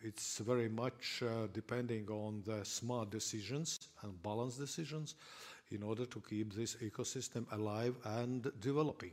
it's 0.00 0.38
very 0.38 0.68
much 0.68 1.22
uh, 1.22 1.48
depending 1.52 2.08
on 2.08 2.42
the 2.46 2.64
smart 2.64 3.10
decisions 3.10 3.88
and 4.02 4.22
balanced 4.22 4.58
decisions 4.58 5.14
in 5.70 5.82
order 5.82 6.06
to 6.06 6.22
keep 6.28 6.54
this 6.54 6.76
ecosystem 6.76 7.44
alive 7.52 7.94
and 8.04 8.50
developing. 8.60 9.12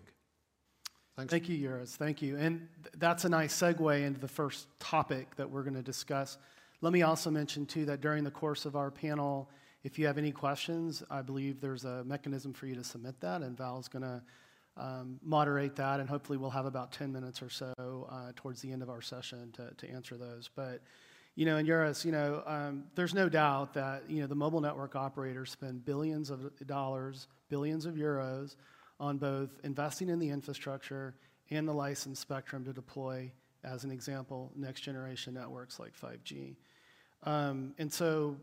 Thanks. 1.15 1.31
Thank 1.31 1.49
you, 1.49 1.57
Juris. 1.57 1.95
Thank 1.95 2.21
you. 2.21 2.37
And 2.37 2.67
th- 2.83 2.95
that's 2.97 3.23
a 3.25 3.29
nice 3.29 3.55
segue 3.55 4.03
into 4.05 4.19
the 4.19 4.27
first 4.27 4.67
topic 4.79 5.35
that 5.37 5.49
we're 5.49 5.63
going 5.63 5.75
to 5.75 5.81
discuss. 5.81 6.37
Let 6.81 6.91
me 6.91 7.03
also 7.03 7.31
mention, 7.31 7.65
too, 7.65 7.85
that 7.85 8.01
during 8.01 8.23
the 8.23 8.31
course 8.31 8.65
of 8.65 8.75
our 8.75 8.91
panel, 8.91 9.49
if 9.83 9.97
you 9.97 10.07
have 10.07 10.17
any 10.17 10.31
questions, 10.31 11.03
I 11.09 11.21
believe 11.21 11.61
there's 11.61 11.85
a 11.85 12.03
mechanism 12.03 12.53
for 12.53 12.65
you 12.67 12.75
to 12.75 12.83
submit 12.83 13.19
that, 13.21 13.41
and 13.41 13.57
Val's 13.57 13.87
going 13.87 14.03
to 14.03 14.21
um, 14.77 15.19
moderate 15.23 15.75
that, 15.77 15.99
and 15.99 16.09
hopefully 16.09 16.37
we'll 16.37 16.49
have 16.49 16.65
about 16.65 16.91
10 16.91 17.11
minutes 17.11 17.41
or 17.41 17.49
so 17.49 17.73
uh, 18.09 18.31
towards 18.35 18.61
the 18.61 18.71
end 18.71 18.81
of 18.81 18.89
our 18.89 19.01
session 19.01 19.51
to, 19.53 19.71
to 19.77 19.89
answer 19.89 20.17
those. 20.17 20.49
But, 20.53 20.81
you 21.35 21.45
know, 21.45 21.57
in 21.57 21.65
Juris, 21.65 22.03
you 22.03 22.11
know, 22.11 22.43
um, 22.45 22.83
there's 22.95 23.13
no 23.13 23.29
doubt 23.29 23.73
that, 23.73 24.03
you 24.09 24.21
know, 24.21 24.27
the 24.27 24.35
mobile 24.35 24.61
network 24.61 24.95
operators 24.95 25.51
spend 25.51 25.85
billions 25.85 26.29
of 26.29 26.51
dollars, 26.67 27.27
billions 27.49 27.85
of 27.85 27.95
euros 27.95 28.55
on 28.99 29.17
both 29.17 29.49
investing 29.63 30.09
in 30.09 30.19
the 30.19 30.29
infrastructure 30.29 31.15
and 31.51 31.67
the 31.67 31.73
licensed 31.73 32.21
spectrum 32.21 32.65
to 32.65 32.73
deploy, 32.73 33.31
as 33.63 33.83
an 33.83 33.91
example, 33.91 34.51
next 34.55 34.81
generation 34.81 35.33
networks 35.33 35.79
like 35.79 35.93
5G. 35.97 36.55
Um, 37.23 37.73
and 37.77 37.91
so 37.91 38.35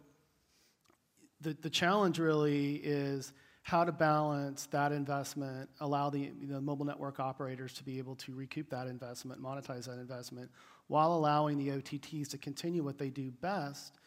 the, 1.40 1.56
the 1.60 1.70
challenge 1.70 2.18
really 2.18 2.76
is 2.76 3.32
how 3.62 3.84
to 3.84 3.92
balance 3.92 4.66
that 4.66 4.90
investment, 4.90 5.70
allow 5.80 6.10
the, 6.10 6.32
the 6.48 6.60
mobile 6.60 6.84
network 6.84 7.20
operators 7.20 7.72
to 7.74 7.84
be 7.84 7.98
able 7.98 8.16
to 8.16 8.34
recoup 8.34 8.68
that 8.70 8.88
investment, 8.88 9.40
monetize 9.40 9.86
that 9.86 9.98
investment, 9.98 10.50
while 10.88 11.14
allowing 11.14 11.56
the 11.56 11.68
OTTs 11.68 12.28
to 12.28 12.38
continue 12.38 12.82
what 12.82 12.98
they 12.98 13.08
do 13.08 13.30
best, 13.30 13.98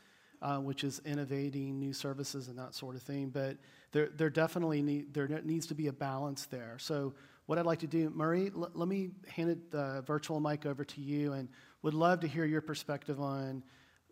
uh, 0.42 0.58
which 0.58 0.84
is 0.84 1.02
innovating 1.06 1.80
new 1.80 1.94
services 1.94 2.50
and 2.50 2.60
that 2.60 2.76
sort 2.76 2.96
of 2.96 3.02
thing. 3.02 3.30
But 3.30 3.58
there, 3.94 4.10
there 4.18 4.30
definitely 4.30 4.82
need, 4.82 5.14
there 5.14 5.28
needs 5.46 5.66
to 5.68 5.74
be 5.74 5.88
a 5.88 5.94
balance 5.94 6.46
there. 6.48 6.76
So 6.78 7.14
what 7.46 7.58
I'd 7.58 7.66
like 7.66 7.80
to 7.80 7.88
do, 7.88 8.10
Maarit, 8.10 8.52
let 8.54 8.88
me 8.88 9.12
hand 9.30 9.52
it, 9.52 9.72
the 9.72 10.04
virtual 10.06 10.42
mic 10.42 10.66
over 10.66 10.84
to 10.84 11.02
you, 11.02 11.32
and 11.34 11.48
would 11.82 11.94
love 11.94 12.20
to 12.22 12.28
hear 12.28 12.46
your 12.46 12.62
perspective 12.62 13.22
on. 13.22 13.64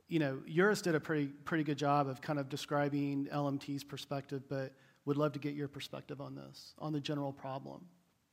You 0.07 0.19
know, 0.19 0.41
Juris 0.47 0.81
did 0.81 0.93
a 0.93 0.99
pretty 0.99 1.27
pretty 1.27 1.63
good 1.63 1.77
job 1.77 2.07
of 2.07 2.21
kind 2.21 2.37
of 2.37 2.47
describing 2.47 3.27
LMT's 3.33 3.83
perspective, 3.83 4.43
but 4.47 4.73
would 5.05 5.17
love 5.17 5.33
to 5.33 5.39
get 5.39 5.53
your 5.53 5.67
perspective 5.67 6.21
on 6.21 6.35
this, 6.35 6.73
on 6.79 6.93
the 6.93 6.99
general 6.99 7.33
problem 7.33 7.81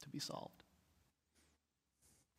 to 0.02 0.08
be 0.08 0.18
solved. 0.18 0.62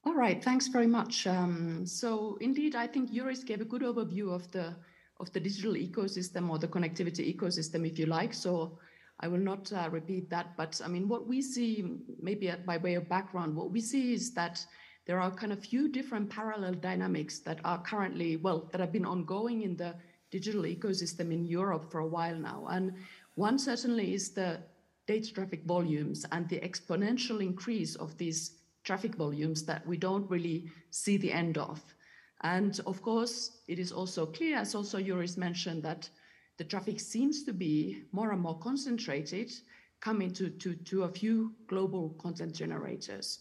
All 0.04 0.16
right, 0.16 0.44
thanks 0.44 0.68
very 0.68 0.88
much. 0.88 1.28
Um, 1.28 1.86
so 1.86 2.38
indeed, 2.42 2.76
I 2.76 2.88
think 2.88 3.12
Juris 3.12 3.44
gave 3.44 3.62
a 3.62 3.66
good 3.66 3.84
overview 3.84 4.34
of 4.34 4.52
the 4.52 4.76
of 5.20 5.32
the 5.34 5.40
digital 5.40 5.74
ecosystem 5.74 6.50
or 6.50 6.58
the 6.58 6.68
connectivity 6.68 7.32
ecosystem, 7.32 7.88
if 7.88 8.00
you 8.00 8.08
like. 8.08 8.34
So 8.34 8.80
I 9.20 9.28
will 9.28 9.38
not 9.38 9.72
uh, 9.72 9.88
repeat 9.92 10.32
that, 10.32 10.58
but 10.58 10.82
I 10.84 10.88
mean, 10.88 11.08
what 11.08 11.28
we 11.28 11.44
see, 11.44 12.00
maybe 12.20 12.52
by 12.66 12.78
way 12.78 12.96
of 12.96 13.08
background, 13.08 13.56
what 13.56 13.70
we 13.70 13.80
see 13.80 14.14
is 14.14 14.34
that 14.34 14.66
there 15.06 15.20
are 15.20 15.30
kind 15.30 15.54
of 15.54 15.60
few 15.60 15.90
different 15.90 16.32
parallel 16.32 16.74
dynamics 16.74 17.40
that 17.40 17.60
are 17.64 17.82
currently, 17.84 18.38
well, 18.38 18.68
that 18.72 18.82
have 18.82 18.92
been 18.92 19.06
ongoing 19.06 19.62
in 19.62 19.78
the 19.78 19.94
digital 20.32 20.64
ecosystem 20.64 21.32
in 21.32 21.46
Europe 21.46 21.92
for 21.92 22.00
a 22.00 22.08
while 22.08 22.36
now. 22.36 22.66
And 22.72 22.94
one 23.36 23.58
certainly 23.58 24.14
is 24.14 24.32
the 24.32 24.60
data 25.08 25.34
traffic 25.34 25.64
volumes 25.66 26.26
and 26.32 26.48
the 26.50 26.60
exponential 26.60 27.42
increase 27.42 27.96
of 27.96 28.18
these 28.18 28.58
traffic 28.84 29.16
volumes 29.16 29.64
that 29.64 29.86
we 29.88 29.98
don't 29.98 30.30
really 30.30 30.70
see 30.90 31.18
the 31.18 31.32
end 31.32 31.58
of. 31.58 31.82
And 32.42 32.80
of 32.88 33.02
course, 33.02 33.62
it 33.68 33.78
is 33.80 33.92
also 33.92 34.26
clear, 34.26 34.58
as 34.58 34.74
also 34.74 35.00
Juris 35.00 35.38
mentioned, 35.38 35.84
that 35.84 36.10
the 36.58 36.64
traffic 36.64 37.00
seems 37.00 37.44
to 37.44 37.54
be 37.54 38.04
more 38.12 38.32
and 38.32 38.42
more 38.42 38.58
concentrated, 38.60 39.52
coming 40.00 40.32
to, 40.34 40.50
to, 40.50 40.74
to 40.76 41.04
a 41.04 41.10
few 41.10 41.54
global 41.68 42.10
content 42.20 42.54
generators. 42.56 43.40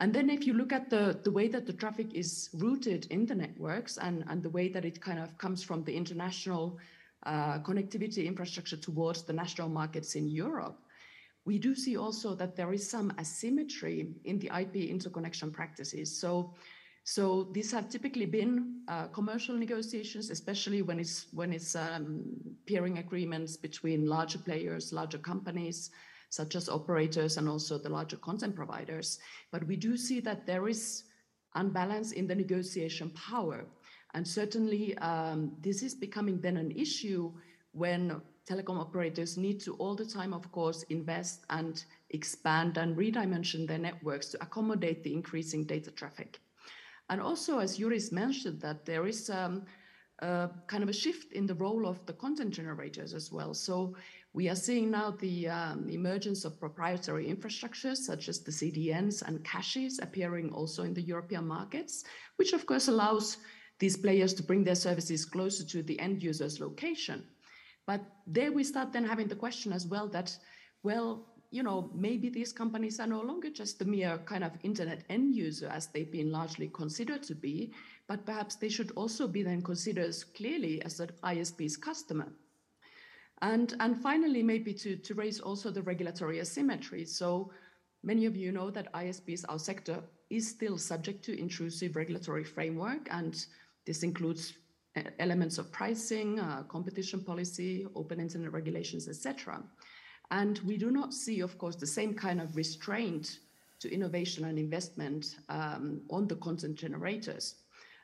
And 0.00 0.12
then 0.14 0.30
if 0.30 0.46
you 0.46 0.54
look 0.54 0.72
at 0.72 0.88
the, 0.88 1.20
the 1.22 1.30
way 1.30 1.48
that 1.48 1.66
the 1.66 1.72
traffic 1.72 2.14
is 2.14 2.48
routed 2.54 3.06
in 3.10 3.26
the 3.26 3.34
networks 3.34 3.98
and, 3.98 4.24
and 4.28 4.42
the 4.42 4.50
way 4.50 4.68
that 4.68 4.84
it 4.84 5.00
kind 5.00 5.18
of 5.18 5.36
comes 5.38 5.62
from 5.62 5.84
the 5.84 5.94
international 5.94 6.78
uh, 7.24 7.58
connectivity 7.60 8.26
infrastructure 8.26 8.76
towards 8.76 9.22
the 9.22 9.32
national 9.32 9.68
markets 9.68 10.14
in 10.14 10.28
Europe, 10.28 10.78
we 11.44 11.58
do 11.58 11.74
see 11.74 11.96
also 11.96 12.34
that 12.34 12.56
there 12.56 12.72
is 12.72 12.88
some 12.88 13.12
asymmetry 13.18 14.14
in 14.24 14.38
the 14.38 14.50
IP 14.56 14.76
interconnection 14.76 15.50
practices. 15.50 16.16
So, 16.20 16.54
so 17.04 17.48
these 17.52 17.72
have 17.72 17.88
typically 17.88 18.26
been 18.26 18.82
uh, 18.86 19.08
commercial 19.08 19.56
negotiations, 19.56 20.30
especially 20.30 20.82
when 20.82 21.00
it's 21.00 21.26
when 21.32 21.52
it's 21.52 21.74
um, 21.74 22.22
peering 22.66 22.98
agreements 22.98 23.56
between 23.56 24.06
larger 24.06 24.38
players, 24.38 24.92
larger 24.92 25.18
companies, 25.18 25.90
such 26.30 26.54
as 26.54 26.68
operators, 26.68 27.38
and 27.38 27.48
also 27.48 27.76
the 27.76 27.88
larger 27.88 28.16
content 28.18 28.54
providers. 28.54 29.18
But 29.50 29.66
we 29.66 29.74
do 29.74 29.96
see 29.96 30.20
that 30.20 30.46
there 30.46 30.68
is 30.68 31.04
unbalance 31.56 32.12
in 32.12 32.28
the 32.28 32.34
negotiation 32.34 33.10
power. 33.10 33.66
And 34.14 34.26
certainly, 34.26 34.96
um, 34.98 35.52
this 35.60 35.82
is 35.82 35.94
becoming 35.94 36.40
then 36.40 36.56
an 36.56 36.70
issue 36.72 37.32
when 37.72 38.20
telecom 38.48 38.78
operators 38.78 39.36
need 39.36 39.60
to 39.60 39.74
all 39.74 39.94
the 39.94 40.04
time, 40.04 40.34
of 40.34 40.50
course, 40.52 40.82
invest 40.90 41.44
and 41.50 41.84
expand 42.10 42.76
and 42.76 42.96
redimension 42.96 43.66
their 43.66 43.78
networks 43.78 44.28
to 44.28 44.42
accommodate 44.42 45.02
the 45.02 45.12
increasing 45.12 45.64
data 45.64 45.90
traffic. 45.90 46.40
And 47.08 47.20
also, 47.20 47.58
as 47.58 47.78
Juris 47.78 48.12
mentioned, 48.12 48.60
that 48.60 48.84
there 48.84 49.06
is 49.06 49.30
um, 49.30 49.64
kind 50.20 50.82
of 50.82 50.88
a 50.88 50.92
shift 50.92 51.32
in 51.32 51.46
the 51.46 51.54
role 51.54 51.86
of 51.86 52.04
the 52.06 52.12
content 52.12 52.50
generators 52.50 53.14
as 53.14 53.32
well. 53.32 53.54
So 53.54 53.94
We 54.34 54.48
are 54.48 54.56
seeing 54.56 54.90
now 54.90 55.10
the 55.10 55.48
um, 55.48 55.90
emergence 55.90 56.46
of 56.46 56.58
proprietary 56.58 57.26
infrastructures 57.26 57.98
such 57.98 58.30
as 58.30 58.40
the 58.40 58.50
CDNs 58.50 59.20
and 59.20 59.44
caches 59.44 60.00
appearing 60.02 60.50
also 60.52 60.84
in 60.84 60.94
the 60.94 61.02
European 61.02 61.46
markets, 61.46 62.04
which 62.36 62.54
of 62.54 62.64
course 62.64 62.88
allows 62.88 63.36
these 63.82 63.96
players 63.96 64.32
to 64.32 64.44
bring 64.44 64.62
their 64.62 64.76
services 64.76 65.24
closer 65.24 65.64
to 65.64 65.82
the 65.82 65.98
end 65.98 66.22
user's 66.22 66.60
location. 66.60 67.24
But 67.84 68.00
there 68.28 68.52
we 68.52 68.62
start 68.62 68.92
then 68.92 69.04
having 69.04 69.26
the 69.26 69.34
question 69.34 69.72
as 69.72 69.88
well 69.88 70.06
that, 70.10 70.38
well, 70.84 71.26
you 71.50 71.64
know, 71.64 71.90
maybe 71.92 72.28
these 72.28 72.52
companies 72.52 73.00
are 73.00 73.08
no 73.08 73.20
longer 73.20 73.50
just 73.50 73.80
the 73.80 73.84
mere 73.84 74.18
kind 74.18 74.44
of 74.44 74.52
internet 74.62 75.02
end 75.10 75.34
user 75.34 75.66
as 75.66 75.88
they've 75.88 76.12
been 76.12 76.30
largely 76.30 76.68
considered 76.68 77.24
to 77.24 77.34
be, 77.34 77.72
but 78.06 78.24
perhaps 78.24 78.54
they 78.54 78.68
should 78.68 78.92
also 78.92 79.26
be 79.26 79.42
then 79.42 79.60
considered 79.60 80.14
clearly 80.36 80.80
as 80.82 81.00
an 81.00 81.10
ISP's 81.24 81.76
customer. 81.76 82.28
And, 83.40 83.74
and 83.80 84.00
finally, 84.00 84.44
maybe 84.44 84.74
to, 84.74 84.94
to 84.94 85.14
raise 85.14 85.40
also 85.40 85.72
the 85.72 85.82
regulatory 85.82 86.38
asymmetry. 86.38 87.04
So 87.04 87.50
many 88.04 88.26
of 88.26 88.36
you 88.36 88.52
know 88.52 88.70
that 88.70 88.92
ISPs, 88.92 89.44
our 89.48 89.58
sector, 89.58 90.04
is 90.30 90.48
still 90.48 90.78
subject 90.78 91.24
to 91.24 91.36
intrusive 91.36 91.96
regulatory 91.96 92.44
framework, 92.44 93.08
and 93.10 93.44
this 93.86 94.02
includes 94.02 94.54
uh, 94.96 95.02
elements 95.18 95.58
of 95.58 95.72
pricing, 95.72 96.38
uh, 96.38 96.62
competition 96.64 97.20
policy, 97.20 97.86
open 97.94 98.20
internet 98.20 98.52
regulations, 98.52 99.08
etc. 99.08 99.62
And 100.30 100.58
we 100.60 100.76
do 100.76 100.90
not 100.90 101.12
see, 101.12 101.40
of 101.40 101.58
course, 101.58 101.76
the 101.76 101.86
same 101.86 102.14
kind 102.14 102.40
of 102.40 102.56
restraint 102.56 103.38
to 103.80 103.92
innovation 103.92 104.44
and 104.44 104.58
investment 104.58 105.36
um, 105.48 106.00
on 106.10 106.28
the 106.28 106.36
content 106.36 106.76
generators. 106.76 107.56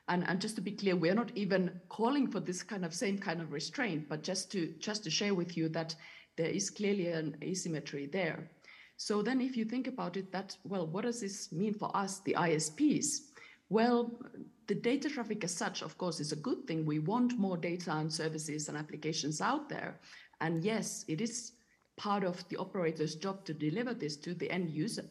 And, 0.09 0.27
and 0.27 0.41
just 0.41 0.55
to 0.55 0.61
be 0.61 0.71
clear, 0.71 0.95
we're 0.95 1.13
not 1.13 1.31
even 1.35 1.79
calling 1.87 2.27
for 2.27 2.39
this 2.39 2.63
kind 2.63 2.83
of 2.83 2.93
same 2.93 3.17
kind 3.17 3.41
of 3.41 3.51
restraint, 3.51 4.09
but 4.09 4.23
just 4.23 4.51
to 4.51 4.73
just 4.79 5.03
to 5.03 5.11
share 5.11 5.35
with 5.35 5.55
you 5.55 5.69
that 5.69 5.95
there 6.35 6.49
is 6.49 6.69
clearly 6.69 7.07
an 7.07 7.37
asymmetry 7.43 8.07
there. 8.07 8.49
So 8.97 9.21
then 9.21 9.39
if 9.39 9.55
you 9.55 9.65
think 9.65 9.87
about 9.87 10.17
it, 10.17 10.31
that, 10.31 10.57
well, 10.63 10.85
what 10.85 11.05
does 11.05 11.21
this 11.21 11.51
mean 11.51 11.73
for 11.73 11.95
us, 11.95 12.19
the 12.19 12.33
ISPs? 12.33 13.29
Well, 13.69 14.19
the 14.69 14.75
data 14.75 15.09
traffic 15.09 15.43
as 15.43 15.51
such, 15.51 15.81
of 15.81 15.97
course, 15.97 16.19
is 16.19 16.31
a 16.31 16.35
good 16.35 16.67
thing. 16.67 16.85
We 16.85 16.99
want 16.99 17.39
more 17.39 17.57
data 17.57 17.91
and 17.91 18.13
services 18.13 18.69
and 18.69 18.77
applications 18.77 19.41
out 19.41 19.67
there. 19.67 19.99
And 20.41 20.63
yes, 20.63 21.03
it 21.07 21.21
is 21.21 21.53
part 21.97 22.23
of 22.23 22.47
the 22.49 22.57
operator's 22.57 23.15
job 23.15 23.43
to 23.45 23.53
deliver 23.53 23.95
this 23.95 24.15
to 24.17 24.35
the 24.35 24.49
end 24.51 24.69
user. 24.69 25.05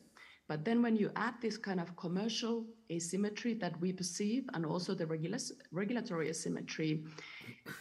But 0.46 0.64
then 0.64 0.80
when 0.80 0.94
you 0.94 1.10
add 1.16 1.34
this 1.42 1.56
kind 1.56 1.80
of 1.80 1.96
commercial 1.96 2.66
asymmetry 2.88 3.52
that 3.54 3.78
we 3.80 3.92
perceive 3.92 4.44
and 4.54 4.64
also 4.64 4.94
the 4.94 5.06
regula 5.06 5.38
regulatory 5.72 6.30
asymmetry, 6.30 7.04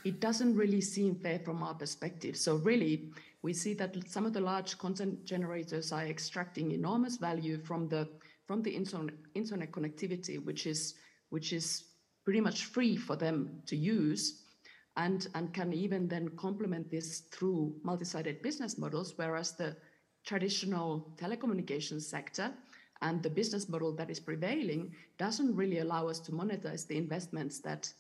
it 0.03 0.19
doesn't 0.19 0.55
really 0.55 0.81
seem 0.81 1.13
fair 1.13 1.38
from 1.38 1.62
our 1.62 1.75
perspective. 1.75 2.36
So 2.36 2.55
really, 2.55 3.12
we 3.43 3.53
see 3.53 3.75
that 3.75 3.96
some 4.10 4.25
of 4.25 4.34
the 4.34 4.41
large 4.41 4.79
content 4.79 5.25
generators 5.25 5.91
are 5.91 6.05
extracting 6.05 6.72
enormous 6.72 7.17
value 7.17 7.60
from 7.63 7.88
the 7.88 8.10
from 8.48 8.63
the 8.63 8.72
internet, 8.72 9.13
internet 9.36 9.72
connectivity, 9.72 10.43
which 10.43 10.65
is 10.65 10.96
which 11.29 11.53
is 11.53 11.84
pretty 12.24 12.41
much 12.41 12.65
free 12.65 12.96
for 12.96 13.15
them 13.15 13.62
to 13.65 13.75
use 13.75 14.43
and, 14.98 15.27
and 15.36 15.53
can 15.53 15.74
even 15.74 16.07
then 16.07 16.29
complement 16.38 16.89
this 16.89 17.22
through 17.31 17.75
multi-sided 17.84 18.41
business 18.41 18.77
models, 18.77 19.13
whereas 19.15 19.53
the 19.53 19.75
traditional 20.25 21.13
telecommunications 21.15 22.01
sector 22.01 22.51
and 23.01 23.22
the 23.22 23.29
business 23.29 23.69
model 23.69 23.96
that 23.96 24.10
is 24.10 24.19
prevailing 24.19 24.91
doesn't 25.17 25.55
really 25.55 25.79
allow 25.79 26.07
us 26.07 26.19
to 26.19 26.31
monetize 26.31 26.88
the 26.88 26.98
investments 26.98 27.60
that 27.60 27.91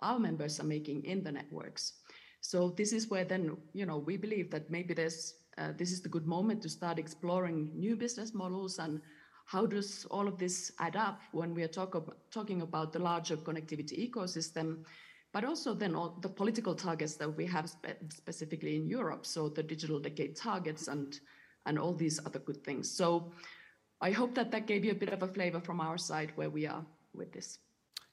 our 0.00 0.18
members 0.18 0.58
are 0.58 0.64
making 0.64 1.04
in 1.04 1.22
the 1.22 1.30
networks. 1.30 1.94
So 2.40 2.70
this 2.70 2.92
is 2.92 3.08
where 3.08 3.24
then, 3.24 3.56
you 3.74 3.84
know, 3.84 3.98
we 3.98 4.16
believe 4.16 4.50
that 4.50 4.70
maybe 4.70 4.94
there's 4.94 5.34
uh, 5.58 5.72
this 5.76 5.90
is 5.90 6.00
the 6.00 6.08
good 6.08 6.26
moment 6.26 6.62
to 6.62 6.68
start 6.68 6.98
exploring 7.00 7.72
new 7.74 7.96
business 7.96 8.32
models 8.32 8.78
and 8.78 9.00
how 9.48 9.64
does 9.64 10.04
all 10.10 10.28
of 10.28 10.36
this 10.36 10.70
add 10.78 10.94
up 10.94 11.22
when 11.32 11.54
we 11.54 11.62
are 11.62 11.68
talk 11.68 11.96
talking 12.30 12.60
about 12.60 12.92
the 12.92 12.98
larger 12.98 13.34
connectivity 13.34 13.96
ecosystem, 14.06 14.84
but 15.32 15.42
also 15.42 15.72
then 15.72 15.94
all 15.94 16.18
the 16.20 16.28
political 16.28 16.74
targets 16.74 17.14
that 17.16 17.34
we 17.34 17.46
have 17.46 17.66
spe 17.70 17.86
specifically 18.10 18.76
in 18.76 18.86
Europe, 18.86 19.24
so 19.24 19.48
the 19.48 19.62
digital 19.62 19.98
decade 19.98 20.36
targets 20.36 20.88
and 20.88 21.20
and 21.64 21.78
all 21.78 21.94
these 21.94 22.20
other 22.26 22.40
good 22.40 22.62
things. 22.62 22.90
So 22.90 23.32
I 24.02 24.10
hope 24.10 24.34
that 24.34 24.50
that 24.50 24.66
gave 24.66 24.84
you 24.84 24.92
a 24.92 25.00
bit 25.04 25.14
of 25.14 25.22
a 25.22 25.28
flavor 25.28 25.60
from 25.60 25.80
our 25.80 25.96
side 25.96 26.30
where 26.34 26.50
we 26.50 26.66
are 26.66 26.84
with 27.14 27.32
this. 27.32 27.58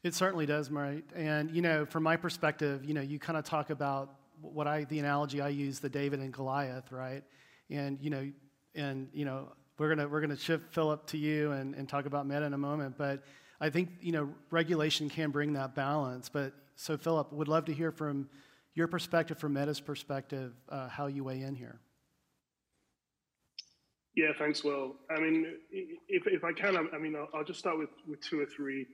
It 0.03 0.13
certainly 0.13 0.45
does, 0.45 0.69
Maarit. 0.69 1.03
And 1.15 1.51
you 1.51 1.61
know, 1.61 1.85
from 1.85 2.03
my 2.03 2.15
perspective, 2.15 2.85
you 2.85 2.93
know, 2.93 3.01
you 3.01 3.19
kind 3.19 3.37
of 3.37 3.43
talk 3.43 3.71
about 3.71 4.05
what 4.39 4.67
I 4.67 4.85
the 4.85 4.99
analogy 4.99 5.41
I 5.41 5.49
use, 5.49 5.79
the 5.79 5.89
David 5.89 6.19
and 6.21 6.31
Goliath, 6.31 6.93
right? 6.93 7.23
And 7.69 7.99
you 7.99 8.09
know, 8.09 8.31
and 8.73 9.09
you 9.11 9.25
know, 9.25 9.51
we're 9.77 9.89
gonna 9.89 10.07
we're 10.07 10.21
gonna 10.21 10.37
shift 10.37 10.73
Phillip 10.73 11.05
to 11.07 11.17
you 11.17 11.51
and, 11.51 11.75
and 11.75 11.87
talk 11.87 12.05
about 12.05 12.27
Meta 12.27 12.45
in 12.45 12.53
a 12.53 12.57
moment, 12.57 12.97
but 12.97 13.23
I 13.59 13.69
think 13.69 13.89
you 13.99 14.11
know 14.11 14.29
regulation 14.51 15.09
can 15.09 15.31
bring 15.31 15.53
that 15.53 15.75
balance. 15.75 16.29
But 16.29 16.53
so 16.75 16.97
Phillip, 16.97 17.31
would 17.33 17.47
love 17.47 17.65
to 17.65 17.73
hear 17.73 17.91
from 17.91 18.29
your 18.73 18.87
perspective, 18.87 19.37
from 19.37 19.53
Meta's 19.53 19.79
perspective, 19.79 20.53
uh, 20.69 20.89
how 20.89 21.07
you 21.07 21.23
weigh 21.23 21.41
in 21.41 21.55
here. 21.55 21.79
Yeah, 24.15 24.31
thanks, 24.37 24.63
Will. 24.63 24.95
I 25.09 25.19
mean, 25.19 25.45
if, 25.71 26.23
if 26.25 26.43
I 26.45 26.53
can, 26.53 26.77
I 26.93 26.97
mean, 26.97 27.15
I'll, 27.15 27.27
I'll 27.33 27.43
just 27.43 27.59
start 27.59 27.77
with, 27.77 27.89
with 28.07 28.21
two 28.21 28.39
or 28.39 28.45
three 28.45 28.87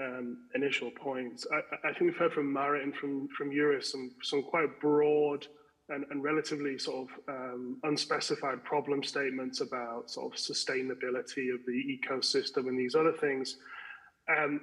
um, 0.00 0.48
initial 0.54 0.90
points. 0.90 1.46
I, 1.52 1.88
I, 1.88 1.92
think 1.92 2.10
we've 2.10 2.16
heard 2.16 2.32
from 2.32 2.52
Maarit 2.52 2.82
and 2.82 2.94
from, 2.96 3.28
from 3.36 3.52
Juris 3.52 3.92
some, 3.92 4.10
some 4.22 4.42
quite 4.42 4.80
broad 4.80 5.46
and, 5.88 6.04
and 6.10 6.22
relatively 6.22 6.78
sort 6.78 7.08
of 7.08 7.34
um, 7.34 7.78
unspecified 7.82 8.62
problem 8.64 9.02
statements 9.02 9.60
about 9.60 10.10
sort 10.10 10.32
of 10.32 10.38
sustainability 10.38 11.52
of 11.52 11.60
the 11.66 11.98
ecosystem 11.98 12.68
and 12.68 12.78
these 12.78 12.94
other 12.94 13.12
things. 13.12 13.56
Um, 14.28 14.60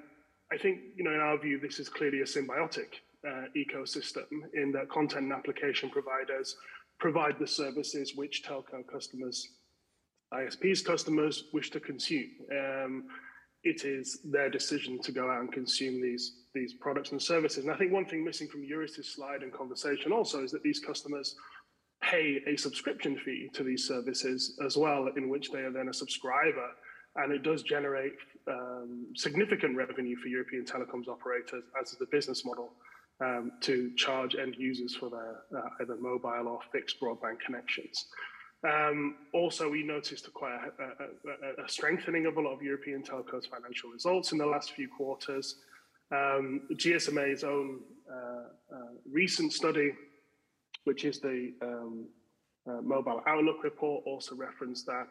I 0.52 0.58
think, 0.58 0.80
you 0.96 1.04
know, 1.04 1.14
in 1.14 1.20
our 1.20 1.38
view, 1.38 1.60
this 1.60 1.80
is 1.80 1.90
clearly 1.90 2.22
a 2.22 2.26
symbiotic 2.26 3.02
uh, 3.28 3.46
ecosystem 3.56 4.28
in 4.54 4.72
that 4.72 4.90
content 4.90 5.26
and 5.26 5.34
application 5.34 5.90
providers 5.90 6.56
provide 7.00 7.38
the 7.40 7.48
services 7.48 8.14
which 8.16 8.44
telco 8.44 8.86
customers 8.92 9.50
ISP's 10.34 10.82
customers 10.82 11.46
wish 11.54 11.72
to 11.72 11.80
consume. 11.80 12.30
Um, 12.52 13.06
it 13.64 13.84
is 13.84 14.20
their 14.24 14.50
decision 14.50 15.00
to 15.02 15.12
go 15.12 15.30
out 15.30 15.42
and 15.42 15.52
consume 15.52 16.02
these 16.02 16.34
these 16.54 16.74
products 16.74 17.12
and 17.12 17.22
services. 17.22 17.64
And 17.64 17.74
I 17.74 17.78
think 17.78 17.92
one 17.92 18.06
thing 18.06 18.26
missing 18.26 18.48
from 18.48 18.68
Juris's 18.68 19.14
slide 19.14 19.44
and 19.44 19.54
conversation 19.54 20.12
also 20.12 20.44
is 20.44 20.52
that 20.52 20.64
these 20.64 20.80
customers 20.80 21.36
pay 22.02 22.42
a 22.48 22.58
subscription 22.58 23.18
fee 23.24 23.50
to 23.54 23.64
these 23.64 23.88
services 23.88 24.58
as 24.66 24.78
well, 24.78 25.10
in 25.16 25.30
which 25.30 25.52
they 25.52 25.60
are 25.60 25.72
then 25.72 25.90
a 25.90 25.94
subscriber, 25.94 26.70
and 27.18 27.32
it 27.32 27.44
does 27.44 27.62
generate 27.62 28.14
um, 28.48 29.06
significant 29.16 29.76
revenue 29.76 30.16
for 30.16 30.28
European 30.28 30.66
telecoms 30.66 31.08
operators 31.08 31.64
as 31.80 31.92
the 31.92 32.08
business 32.12 32.46
model 32.46 32.74
um, 33.22 33.52
to 33.62 33.94
charge 33.96 34.36
end 34.36 34.56
users 34.58 34.96
for 34.96 35.10
their 35.10 35.62
uh, 35.62 35.70
either 35.82 35.98
mobile 36.00 36.48
or 36.48 36.60
fixed 36.72 37.00
broadband 37.02 37.40
connections. 37.46 38.06
Um, 38.68 39.16
also, 39.34 39.70
we 39.70 39.84
noticed 39.84 40.32
quite 40.34 40.52
a, 40.80 41.62
a, 41.62 41.64
a, 41.64 41.70
strengthening 41.70 42.26
of 42.26 42.36
a 42.36 42.42
lot 42.42 42.54
of 42.54 42.62
European 42.62 43.02
telcos' 43.02 43.48
financial 43.48 43.90
results 43.90 44.34
in 44.34 44.38
the 44.38 44.46
last 44.46 44.74
few 44.74 44.90
quarters. 44.90 45.56
Um, 46.12 46.62
GSMA's 46.74 47.46
own 47.46 47.80
uh, 48.12 48.76
uh, 48.76 48.92
recent 49.10 49.54
study, 49.54 49.94
which 50.84 51.06
is 51.06 51.20
the 51.22 51.54
um, 51.62 52.08
uh, 52.68 52.82
Mobile 52.82 53.22
Outlook 53.28 53.64
report, 53.64 54.04
also 54.06 54.36
referenced 54.36 54.86
that 54.88 55.08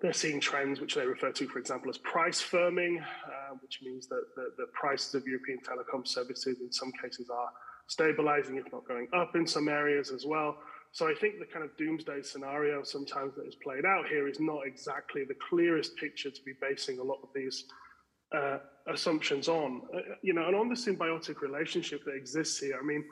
they're 0.00 0.12
seeing 0.12 0.38
trends 0.38 0.80
which 0.80 0.94
they 0.94 1.06
refer 1.06 1.32
to, 1.32 1.48
for 1.48 1.58
example, 1.58 1.88
as 1.88 1.98
price 1.98 2.42
firming, 2.42 3.00
uh, 3.00 3.54
which 3.62 3.80
means 3.82 4.06
that 4.08 4.24
the, 4.36 4.50
the 4.58 4.66
prices 4.72 5.14
of 5.14 5.26
European 5.26 5.58
telecom 5.58 6.06
services 6.06 6.60
in 6.60 6.70
some 6.70 6.92
cases 7.02 7.30
are 7.30 7.48
stabilizing, 7.88 8.56
if 8.56 8.70
not 8.72 8.86
going 8.86 9.08
up 9.12 9.34
in 9.34 9.46
some 9.46 9.68
areas 9.68 10.10
as 10.10 10.24
well. 10.26 10.58
So 10.92 11.06
I 11.06 11.14
think 11.14 11.38
the 11.38 11.46
kind 11.46 11.64
of 11.64 11.76
doomsday 11.76 12.22
scenario 12.22 12.82
sometimes 12.82 13.34
that 13.36 13.46
is 13.46 13.56
played 13.62 13.84
out 13.84 14.08
here 14.08 14.28
is 14.28 14.40
not 14.40 14.66
exactly 14.66 15.24
the 15.24 15.36
clearest 15.48 15.96
picture 15.96 16.30
to 16.30 16.42
be 16.44 16.52
basing 16.60 16.98
a 16.98 17.02
lot 17.02 17.18
of 17.22 17.28
these 17.34 17.64
uh, 18.34 18.58
assumptions 18.92 19.48
on. 19.48 19.82
Uh, 19.94 20.00
you 20.22 20.32
know, 20.32 20.46
and 20.46 20.56
on 20.56 20.68
the 20.68 20.74
symbiotic 20.74 21.40
relationship 21.40 22.04
that 22.04 22.14
exists 22.14 22.58
here, 22.58 22.78
I 22.80 22.84
mean, 22.84 23.04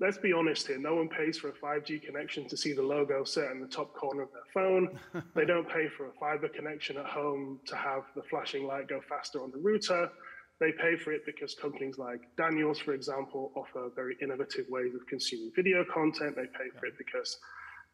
let's 0.00 0.18
be 0.18 0.32
honest 0.32 0.66
here. 0.66 0.78
No 0.78 0.94
one 0.94 1.08
pays 1.08 1.38
for 1.38 1.48
a 1.48 1.52
5G 1.52 2.02
connection 2.02 2.48
to 2.48 2.56
see 2.56 2.72
the 2.72 2.82
logo 2.82 3.24
set 3.24 3.50
in 3.50 3.60
the 3.60 3.66
top 3.66 3.94
corner 3.94 4.22
of 4.22 4.28
their 4.32 4.42
phone. 4.54 4.98
they 5.34 5.44
don't 5.44 5.68
pay 5.68 5.88
for 5.96 6.06
a 6.06 6.12
fiber 6.20 6.48
connection 6.48 6.96
at 6.98 7.06
home 7.06 7.60
to 7.66 7.76
have 7.76 8.04
the 8.14 8.22
flashing 8.30 8.66
light 8.66 8.88
go 8.88 9.00
faster 9.08 9.42
on 9.42 9.50
the 9.50 9.58
router. 9.58 10.10
They 10.60 10.72
pay 10.72 10.96
for 10.96 11.12
it 11.12 11.24
because 11.24 11.54
companies 11.54 11.98
like 11.98 12.20
Daniels, 12.36 12.78
for 12.80 12.92
example, 12.92 13.52
offer 13.54 13.90
very 13.94 14.16
innovative 14.20 14.66
ways 14.68 14.94
of 14.94 15.06
consuming 15.06 15.52
video 15.54 15.84
content. 15.84 16.34
They 16.36 16.46
pay 16.46 16.70
for 16.78 16.86
it 16.86 16.94
because 16.98 17.38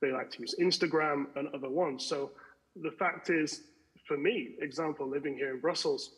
they 0.01 0.11
like 0.13 0.31
to 0.33 0.41
use 0.41 0.55
Instagram 0.61 1.27
and 1.37 1.49
other 1.55 1.69
ones. 1.69 2.07
So 2.07 2.31
the 2.77 2.93
fact 2.93 3.31
is, 3.31 3.63
for 4.09 4.17
me, 4.17 4.57
example, 4.61 5.09
living 5.09 5.37
here 5.37 5.55
in 5.55 5.61
Brussels, 5.61 6.13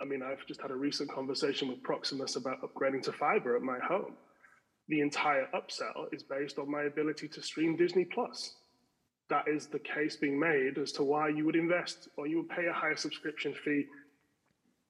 I 0.00 0.04
mean, 0.04 0.22
I've 0.22 0.46
just 0.46 0.60
had 0.60 0.70
a 0.70 0.76
recent 0.76 1.10
conversation 1.10 1.68
with 1.68 1.82
Proximus 1.82 2.36
about 2.36 2.60
upgrading 2.62 3.02
to 3.04 3.12
fiber 3.12 3.56
at 3.56 3.62
my 3.62 3.78
home. 3.78 4.14
the 4.88 5.00
entire 5.00 5.48
upsell 5.54 6.12
is 6.12 6.22
based 6.22 6.58
on 6.58 6.70
my 6.70 6.82
ability 6.82 7.28
to 7.28 7.42
stream 7.42 7.76
Disney 7.76 8.04
Plus. 8.04 8.54
That 9.28 9.48
is 9.48 9.66
the 9.66 9.80
case 9.80 10.16
being 10.16 10.38
made 10.38 10.78
as 10.78 10.92
to 10.92 11.02
why 11.02 11.28
you 11.28 11.44
would 11.44 11.56
invest 11.56 12.08
or 12.16 12.26
you 12.26 12.38
would 12.38 12.48
pay 12.48 12.66
a 12.66 12.72
higher 12.72 12.96
subscription 12.96 13.54
fee 13.64 13.86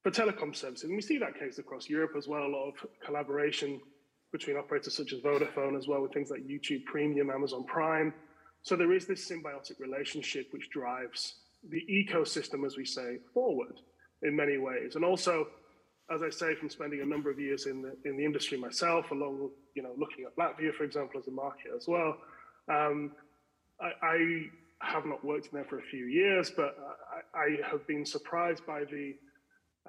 for 0.06 0.12
telecom 0.12 0.54
services. 0.54 0.84
And 0.84 0.94
we 0.94 1.02
see 1.02 1.18
that 1.18 1.36
case 1.36 1.58
across 1.58 1.90
Europe 1.90 2.12
as 2.16 2.28
well, 2.28 2.44
a 2.44 2.46
lot 2.46 2.68
of 2.68 2.74
collaboration 3.04 3.80
between 4.30 4.56
operators 4.56 4.96
such 4.96 5.12
as 5.12 5.18
Vodafone 5.18 5.76
as 5.76 5.88
well 5.88 6.00
with 6.00 6.12
things 6.12 6.30
like 6.30 6.46
YouTube 6.46 6.84
Premium, 6.84 7.28
Amazon 7.28 7.64
Prime. 7.64 8.14
So 8.62 8.76
there 8.76 8.92
is 8.92 9.06
this 9.06 9.28
symbiotic 9.28 9.80
relationship 9.80 10.46
which 10.52 10.70
drives 10.70 11.34
the 11.70 11.82
ecosystem, 11.90 12.64
as 12.64 12.76
we 12.76 12.84
say, 12.84 13.18
forward 13.34 13.80
in 14.22 14.36
many 14.36 14.58
ways. 14.58 14.94
And 14.94 15.04
also, 15.04 15.48
as 16.14 16.22
I 16.22 16.30
say, 16.30 16.54
from 16.54 16.70
spending 16.70 17.00
a 17.00 17.04
number 17.04 17.28
of 17.28 17.40
years 17.40 17.66
in 17.66 17.82
the 17.82 17.96
in 18.04 18.16
the 18.16 18.24
industry 18.24 18.56
myself, 18.58 19.10
along 19.10 19.50
you 19.74 19.82
know 19.82 19.94
looking 19.98 20.24
at 20.24 20.36
Latvia, 20.36 20.72
for 20.72 20.84
example, 20.84 21.18
as 21.18 21.26
a 21.26 21.32
market 21.32 21.72
as 21.76 21.88
well. 21.88 22.16
Um, 22.68 23.10
I, 23.80 23.90
I, 24.06 24.42
have 24.82 25.06
not 25.06 25.24
worked 25.24 25.46
in 25.46 25.52
there 25.54 25.64
for 25.64 25.78
a 25.78 25.82
few 25.90 26.04
years, 26.04 26.50
but 26.50 26.76
I, 27.34 27.38
I 27.38 27.70
have 27.70 27.84
been 27.88 28.04
surprised 28.04 28.64
by 28.66 28.84
the 28.84 29.16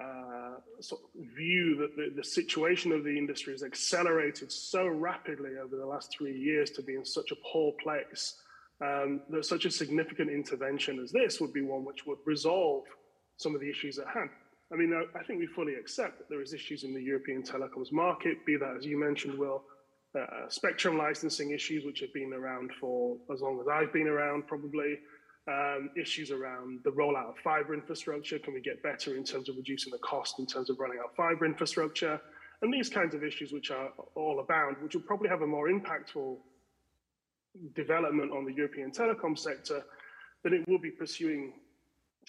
uh, 0.00 0.60
sort 0.80 1.00
of 1.02 1.26
view 1.36 1.76
that 1.76 1.96
the, 1.96 2.12
the, 2.14 2.24
situation 2.24 2.92
of 2.92 3.04
the 3.04 3.18
industry 3.18 3.52
has 3.52 3.62
accelerated 3.62 4.50
so 4.52 4.86
rapidly 4.86 5.52
over 5.62 5.76
the 5.76 5.84
last 5.84 6.14
three 6.16 6.38
years 6.38 6.70
to 6.70 6.82
be 6.82 6.94
in 6.94 7.04
such 7.04 7.32
a 7.32 7.36
poor 7.52 7.72
place 7.82 8.36
um, 8.80 9.20
that 9.30 9.44
such 9.44 9.64
a 9.64 9.70
significant 9.70 10.30
intervention 10.30 11.00
as 11.00 11.10
this 11.10 11.40
would 11.40 11.52
be 11.52 11.62
one 11.62 11.84
which 11.84 12.06
would 12.06 12.18
resolve 12.26 12.84
some 13.36 13.54
of 13.54 13.60
the 13.60 13.68
issues 13.68 13.98
at 13.98 14.06
hand. 14.08 14.30
I 14.72 14.76
mean, 14.76 14.92
I 15.18 15.22
think 15.24 15.40
we 15.40 15.46
fully 15.46 15.74
accept 15.74 16.18
that 16.18 16.28
there 16.28 16.42
is 16.42 16.52
issues 16.52 16.84
in 16.84 16.92
the 16.92 17.02
European 17.02 17.42
telecoms 17.42 17.90
market, 17.90 18.44
be 18.44 18.56
that, 18.56 18.76
as 18.76 18.84
you 18.84 19.00
mentioned, 19.00 19.38
Will, 19.38 19.62
uh, 20.18 20.48
spectrum 20.48 20.98
licensing 20.98 21.52
issues, 21.52 21.84
which 21.84 22.00
have 22.00 22.12
been 22.12 22.32
around 22.34 22.70
for 22.78 23.16
as 23.32 23.40
long 23.40 23.58
as 23.60 23.66
I've 23.68 23.92
been 23.92 24.08
around, 24.08 24.46
probably. 24.46 24.98
Um, 25.48 25.88
issues 25.96 26.30
around 26.30 26.80
the 26.84 26.90
rollout 26.90 27.30
of 27.30 27.38
fiber 27.42 27.72
infrastructure. 27.72 28.38
Can 28.38 28.52
we 28.52 28.60
get 28.60 28.82
better 28.82 29.16
in 29.16 29.24
terms 29.24 29.48
of 29.48 29.56
reducing 29.56 29.90
the 29.90 29.98
cost 30.00 30.38
in 30.38 30.44
terms 30.44 30.68
of 30.68 30.78
running 30.78 30.98
out 31.02 31.16
fiber 31.16 31.46
infrastructure? 31.46 32.20
And 32.60 32.70
these 32.70 32.90
kinds 32.90 33.14
of 33.14 33.24
issues, 33.24 33.50
which 33.50 33.70
are 33.70 33.88
all 34.14 34.40
abound, 34.40 34.76
which 34.82 34.94
will 34.94 35.02
probably 35.02 35.30
have 35.30 35.40
a 35.40 35.46
more 35.46 35.70
impactful 35.70 36.36
development 37.74 38.30
on 38.30 38.44
the 38.44 38.52
European 38.52 38.90
telecom 38.90 39.38
sector 39.38 39.82
than 40.44 40.52
it 40.52 40.68
will 40.68 40.78
be 40.78 40.90
pursuing 40.90 41.54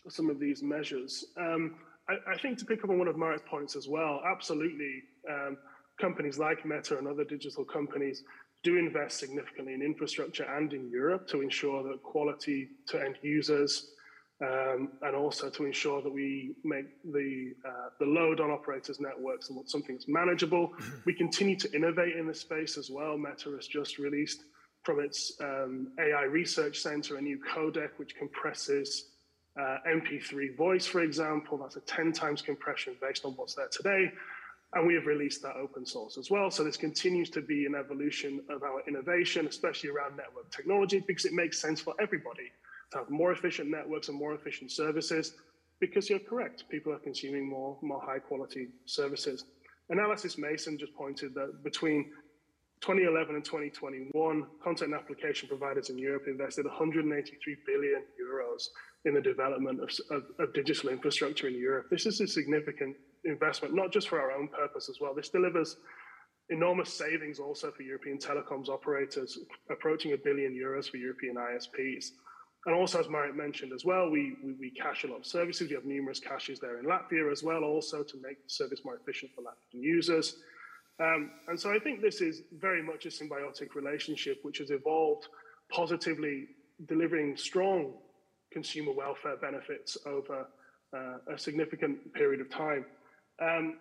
some 0.08 0.30
of 0.30 0.40
these 0.40 0.64
measures. 0.64 1.26
Um, 1.36 1.76
I, 2.08 2.14
I, 2.32 2.38
think 2.38 2.58
to 2.60 2.66
pick 2.66 2.86
up 2.86 2.90
on 2.90 3.00
one 3.00 3.10
of 3.10 3.18
Maarit's 3.18 3.44
points 3.50 3.76
as 3.76 3.90
well, 3.90 4.22
absolutely, 4.26 5.04
um, 5.30 5.58
companies 6.00 6.40
like 6.40 6.66
Meta 6.66 6.98
and 6.98 7.08
other 7.08 7.26
digital 7.26 7.66
companies 7.66 8.24
do 8.64 8.78
invest 8.78 9.20
significantly 9.20 9.74
in 9.74 9.82
infrastructure 9.82 10.44
and 10.44 10.74
in 10.74 10.90
Europe 10.90 11.28
to 11.28 11.42
ensure 11.42 11.84
that 11.84 12.04
quality 12.04 12.70
to 12.88 13.02
end 13.02 13.16
users 13.22 13.92
um, 14.42 14.90
and 15.02 15.16
also 15.16 15.50
to 15.50 15.66
ensure 15.66 16.02
that 16.02 16.12
we 16.12 16.56
make 16.64 16.86
the 17.12 17.54
uh, 17.66 17.90
the 18.00 18.06
load 18.06 18.40
on 18.40 18.50
operators' 18.50 19.00
networks 19.00 19.50
and 19.50 19.70
something 19.70 19.96
that's 19.96 20.08
manageable. 20.08 20.72
we 21.06 21.14
continue 21.14 21.58
to 21.58 21.74
innovate 21.76 22.16
in 22.16 22.28
this 22.28 22.40
space 22.42 22.78
as 22.78 22.90
well. 22.90 23.18
Meta 23.18 23.50
has 23.56 23.68
just 23.68 23.98
released 23.98 24.44
from 24.84 25.00
its 25.02 25.34
um, 25.42 25.92
AI 26.00 26.24
research 26.24 26.80
center 26.80 27.18
a 27.18 27.22
new 27.22 27.38
codec 27.54 27.90
which 27.98 28.16
compresses 28.16 29.10
uh, 29.60 29.78
MP3 29.88 30.56
voice, 30.56 30.86
for 30.86 31.02
example, 31.02 31.58
that's 31.58 31.76
a 31.76 31.82
10 31.82 32.14
times 32.14 32.42
compression 32.42 32.96
based 33.02 33.26
on 33.26 33.34
what's 33.34 33.56
there 33.56 33.68
today. 33.70 34.12
And 34.74 34.86
we 34.86 34.94
have 34.94 35.08
released 35.08 35.42
that 35.42 35.56
open 35.56 35.86
source 35.86 36.18
as 36.18 36.30
well. 36.30 36.52
So 36.52 36.64
this 36.64 36.78
continues 36.78 37.30
to 37.32 37.42
be 37.42 37.66
an 37.66 37.74
evolution 37.74 38.42
of 38.50 38.62
our 38.62 38.84
innovation, 38.88 39.48
especially 39.48 39.90
around 39.90 40.16
network 40.16 40.52
technology, 40.52 41.04
because 41.06 41.26
it 41.26 41.34
makes 41.34 41.60
sense 41.60 41.82
for 41.82 41.96
everybody 42.00 42.52
to 42.92 43.00
have 43.00 43.10
more 43.10 43.32
efficient 43.32 43.70
networks 43.70 44.10
and 44.10 44.18
more 44.18 44.34
efficient 44.36 44.72
services. 44.72 45.34
Because 45.80 46.10
you're 46.10 46.20
correct, 46.20 46.66
people 46.70 46.94
are 46.94 47.00
consuming 47.00 47.50
more, 47.50 47.78
more 47.82 48.02
high 48.02 48.20
quality 48.20 48.68
services. 48.86 49.46
Analysys 49.92 50.38
Mason 50.38 50.78
just 50.78 50.94
pointed 50.94 51.34
that 51.34 51.64
between 51.64 52.12
2011 52.82 53.36
and 53.36 53.44
2021, 53.44 54.46
content 54.64 54.94
application 54.94 55.50
providers 55.50 55.90
in 55.90 55.98
Europe 55.98 56.24
invested 56.28 56.66
183 56.66 57.58
billion 57.66 58.04
euros 58.22 58.68
in 59.06 59.14
the 59.14 59.22
development 59.22 59.82
of, 59.82 59.90
of, 60.12 60.24
of, 60.40 60.54
digital 60.54 60.90
infrastructure 60.90 61.48
in 61.48 61.56
Europe. 61.56 61.88
This 61.90 62.06
is 62.06 62.22
a 62.22 62.28
significant 62.28 62.96
investment, 63.26 63.74
not 63.74 63.92
just 63.92 64.10
for 64.10 64.20
our 64.20 64.32
own 64.32 64.48
purpose 64.48 64.90
as 64.90 65.00
well. 65.00 65.14
This 65.14 65.30
delivers 65.30 65.78
enormous 66.50 66.92
savings 66.94 67.40
also 67.40 67.72
for 67.72 67.84
European 67.84 68.18
telecoms 68.18 68.70
operators, 68.70 69.38
approaching 69.70 70.14
a 70.14 70.18
billion 70.18 70.54
euros 70.54 70.90
for 70.90 70.98
European 70.98 71.36
ISPs. 71.36 72.12
And 72.66 72.76
also, 72.76 73.00
as 73.00 73.08
Maarit 73.08 73.36
mentioned 73.36 73.72
as 73.72 73.86
well, 73.86 74.10
we, 74.10 74.36
we, 74.44 74.54
we, 74.60 74.72
cache 74.72 75.06
a 75.06 75.08
lot 75.08 75.20
of 75.20 75.26
services. 75.26 75.70
We 75.70 75.76
have 75.76 75.86
numerous 75.86 76.20
caches 76.20 76.60
there 76.60 76.80
in 76.80 76.86
Latvia 76.86 77.32
as 77.32 77.42
well, 77.42 77.64
also 77.64 78.04
to 78.04 78.18
make 78.22 78.44
the 78.44 78.50
service 78.50 78.82
more 78.84 78.96
efficient 78.96 79.32
for 79.34 79.42
Latvian 79.42 79.82
users. 79.82 80.36
Um, 81.00 81.32
and 81.48 81.58
so 81.58 81.72
I 81.72 81.80
think 81.80 82.02
this 82.02 82.20
is 82.20 82.42
very 82.60 82.84
much 82.84 83.06
a 83.06 83.10
symbiotic 83.10 83.76
relationship 83.76 84.40
which 84.42 84.58
has 84.58 84.72
evolved 84.72 85.28
positively, 85.72 86.48
delivering 86.88 87.38
strong 87.38 87.94
consumer 88.52 88.92
welfare 88.92 89.38
benefits 89.38 89.98
over 90.06 90.48
uh, 90.96 91.34
a 91.34 91.38
significant 91.38 92.14
period 92.14 92.42
of 92.42 92.50
time. 92.50 92.86
Um, 93.42 93.76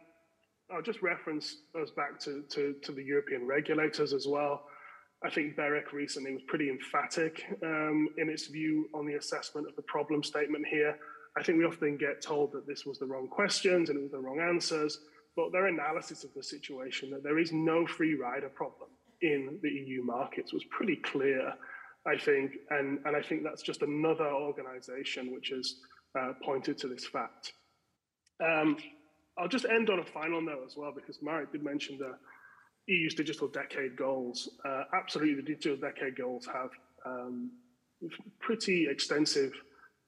I'll 0.73 0.83
just 0.83 1.03
reference 1.03 1.57
us 1.81 1.91
back 1.91 2.19
to, 2.21 2.45
to, 2.51 2.75
to, 2.83 2.93
the 2.93 3.03
European 3.03 3.47
regulators 3.47 4.13
as 4.13 4.27
well. 4.27 4.65
I 5.25 5.31
think 5.31 5.57
BEREC 5.57 5.93
recently 5.93 6.33
was 6.33 6.43
pretty 6.47 6.69
emphatic 6.69 7.45
um, 7.63 8.09
in 8.19 8.29
its 8.29 8.47
view 8.47 8.89
on 8.95 9.07
the 9.07 9.15
assessment 9.15 9.67
of 9.67 9.75
the 9.77 9.83
problem 9.83 10.23
statement 10.23 10.67
here. 10.67 10.97
I 11.37 11.43
think 11.43 11.59
we 11.59 11.65
often 11.65 11.97
get 11.97 12.23
told 12.23 12.53
that 12.53 12.67
this 12.67 12.85
was 12.85 12.99
the 12.99 13.07
wrong 13.07 13.29
questions 13.29 13.89
and 13.89 13.99
it 13.99 14.03
was 14.03 14.13
the 14.13 14.19
wrong 14.19 14.41
answers, 14.41 15.01
but 15.37 15.51
their 15.53 15.67
analysis 15.67 16.23
of 16.25 16.31
the 16.35 16.43
situation 16.43 17.11
that 17.11 17.23
there 17.23 17.39
is 17.39 17.53
no 17.53 17.87
free 17.87 18.15
rider 18.15 18.49
problem 18.49 18.91
in 19.23 19.59
the 19.63 19.71
EU 19.71 20.05
markets 20.05 20.53
was 20.53 20.65
pretty 20.71 20.97
clear 20.97 21.55
I 22.09 22.17
think, 22.17 22.53
and, 22.71 23.01
and 23.05 23.17
I 23.17 23.23
think 23.23 23.43
that's 23.43 23.63
just 23.63 23.83
another 23.83 24.27
organization 24.27 25.33
which 25.33 25.51
has 25.51 25.75
uh, 26.19 26.33
pointed 26.43 26.79
to 26.79 26.89
this 26.89 27.07
fact. 27.07 27.53
Um, 28.43 28.77
I'll 29.39 29.49
just 29.49 29.67
end 29.67 29.89
on 29.91 30.01
a 30.01 30.05
final 30.05 30.41
note 30.41 30.65
as 30.67 30.77
well, 30.77 30.93
because 30.95 31.19
Maarit 31.19 31.53
did 31.53 31.63
mention 31.63 31.99
the 31.99 32.15
EU's 32.93 33.15
digital 33.15 33.49
decade 33.49 33.97
goals. 33.97 34.49
Uh, 34.65 34.85
absolutely, 34.95 35.35
the 35.35 35.43
digital 35.43 35.77
decade 35.77 36.17
goals 36.17 36.47
have 36.47 36.71
um, 37.07 37.51
pretty 38.41 38.89
extensive 38.91 39.53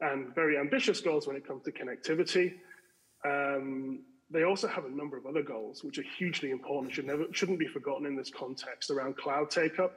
and 0.00 0.34
very 0.34 0.58
ambitious 0.58 1.00
goals 1.00 1.26
when 1.26 1.36
it 1.36 1.46
comes 1.46 1.62
to 1.64 1.72
connectivity. 1.72 2.54
Um, 3.24 4.00
they 4.30 4.44
also 4.44 4.66
have 4.66 4.84
a 4.84 4.90
number 4.90 5.16
of 5.16 5.26
other 5.26 5.42
goals 5.42 5.84
which 5.84 5.98
are 5.98 6.04
hugely 6.18 6.50
important, 6.50 6.94
should 6.94 7.06
never 7.06 7.24
shouldn't 7.32 7.58
be 7.58 7.66
forgotten 7.66 8.06
in 8.06 8.16
this 8.16 8.30
context 8.30 8.90
around 8.90 9.16
cloud 9.16 9.50
take 9.50 9.78
up, 9.78 9.92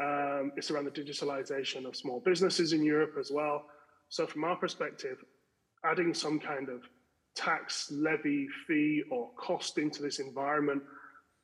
um, 0.00 0.52
it's 0.56 0.70
around 0.70 0.84
the 0.84 0.90
digitalization 0.90 1.84
of 1.84 1.96
small 1.96 2.20
businesses 2.20 2.72
in 2.72 2.84
Europe 2.84 3.14
as 3.18 3.30
well. 3.30 3.66
So, 4.08 4.26
from 4.26 4.44
our 4.44 4.56
perspective, 4.56 5.18
adding 5.84 6.14
some 6.14 6.38
kind 6.38 6.68
of 6.68 6.82
tax 7.34 7.90
levy, 7.90 8.48
fee, 8.66 9.02
or 9.10 9.30
cost 9.36 9.78
into 9.78 10.02
this 10.02 10.18
environment 10.18 10.82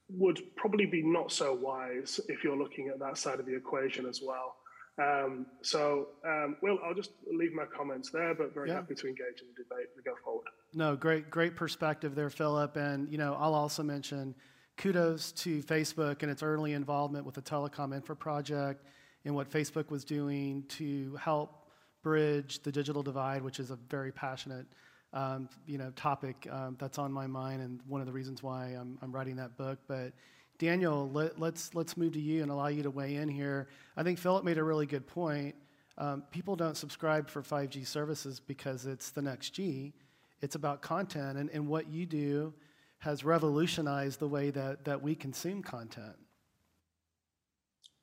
would 0.08 0.40
probably 0.56 0.86
be 0.86 1.02
not 1.02 1.32
so 1.32 1.52
wise 1.52 2.20
if 2.28 2.44
you're 2.44 2.56
looking 2.56 2.88
at 2.88 2.98
that 2.98 3.18
side 3.18 3.40
of 3.40 3.46
the 3.46 3.54
equation 3.54 4.06
as 4.06 4.20
well. 4.24 4.56
Um, 4.98 5.46
so, 5.62 6.08
um, 6.26 6.56
Will, 6.62 6.78
I'll 6.84 6.94
just 6.94 7.10
leave 7.30 7.52
my 7.52 7.64
comments 7.66 8.10
there, 8.10 8.34
but 8.34 8.54
very 8.54 8.68
yeah. 8.68 8.76
happy 8.76 8.94
to 8.94 9.06
engage 9.06 9.42
in 9.42 9.48
the 9.54 9.62
debate 9.62 9.88
and 9.94 10.04
go 10.04 10.14
forward. 10.24 10.46
No, 10.72 10.96
great, 10.96 11.30
great 11.30 11.54
perspective 11.54 12.14
there, 12.14 12.30
Phillip. 12.30 12.76
And 12.76 13.10
you 13.10 13.18
know, 13.18 13.36
I'll 13.38 13.54
also 13.54 13.82
mention 13.82 14.34
kudos 14.78 15.32
to 15.32 15.62
Facebook 15.62 16.22
and 16.22 16.30
its 16.30 16.42
early 16.42 16.72
involvement 16.72 17.26
with 17.26 17.34
the 17.34 17.42
Telecom 17.42 17.94
Infra 17.94 18.16
project 18.16 18.84
and 19.24 19.34
what 19.34 19.50
Facebook 19.50 19.90
was 19.90 20.04
doing 20.04 20.64
to 20.68 21.16
help 21.16 21.66
bridge 22.02 22.62
the 22.62 22.72
digital 22.72 23.02
divide, 23.02 23.42
which 23.42 23.58
is 23.58 23.70
a 23.70 23.76
very 23.90 24.12
passionate 24.12 24.66
um, 25.16 25.48
you 25.66 25.78
know, 25.78 25.90
topic 25.96 26.46
um, 26.52 26.76
that's 26.78 26.98
on 26.98 27.10
my 27.10 27.26
mind 27.26 27.62
and 27.62 27.80
one 27.88 28.02
of 28.02 28.06
the 28.06 28.12
reasons 28.12 28.42
why 28.42 28.66
I'm, 28.78 28.98
I'm 29.00 29.10
writing 29.10 29.36
that 29.36 29.56
book. 29.56 29.78
But 29.88 30.12
Daniel, 30.58 31.10
let, 31.10 31.32
us 31.32 31.38
let's, 31.38 31.74
let's 31.74 31.96
move 31.96 32.12
to 32.12 32.20
you 32.20 32.42
and 32.42 32.50
allow 32.50 32.66
you 32.66 32.82
to 32.82 32.90
weigh 32.90 33.16
in 33.16 33.28
here. 33.28 33.68
I 33.96 34.02
think 34.02 34.18
Phillip 34.18 34.44
made 34.44 34.58
a 34.58 34.62
really 34.62 34.84
good 34.84 35.06
point. 35.06 35.54
Um, 35.96 36.22
people 36.30 36.54
don't 36.54 36.76
subscribe 36.76 37.30
for 37.30 37.42
5G 37.42 37.86
services 37.86 38.40
because 38.40 38.84
it's 38.84 39.10
the 39.10 39.22
next 39.22 39.50
G. 39.50 39.94
It's 40.42 40.54
about 40.54 40.82
content 40.82 41.38
and, 41.38 41.48
and 41.48 41.66
what 41.66 41.88
you 41.88 42.04
do 42.04 42.52
has 42.98 43.24
revolutionized 43.24 44.20
the 44.20 44.28
way 44.28 44.50
that, 44.50 44.84
that 44.84 45.00
we 45.00 45.14
consume 45.14 45.62
content. 45.62 46.16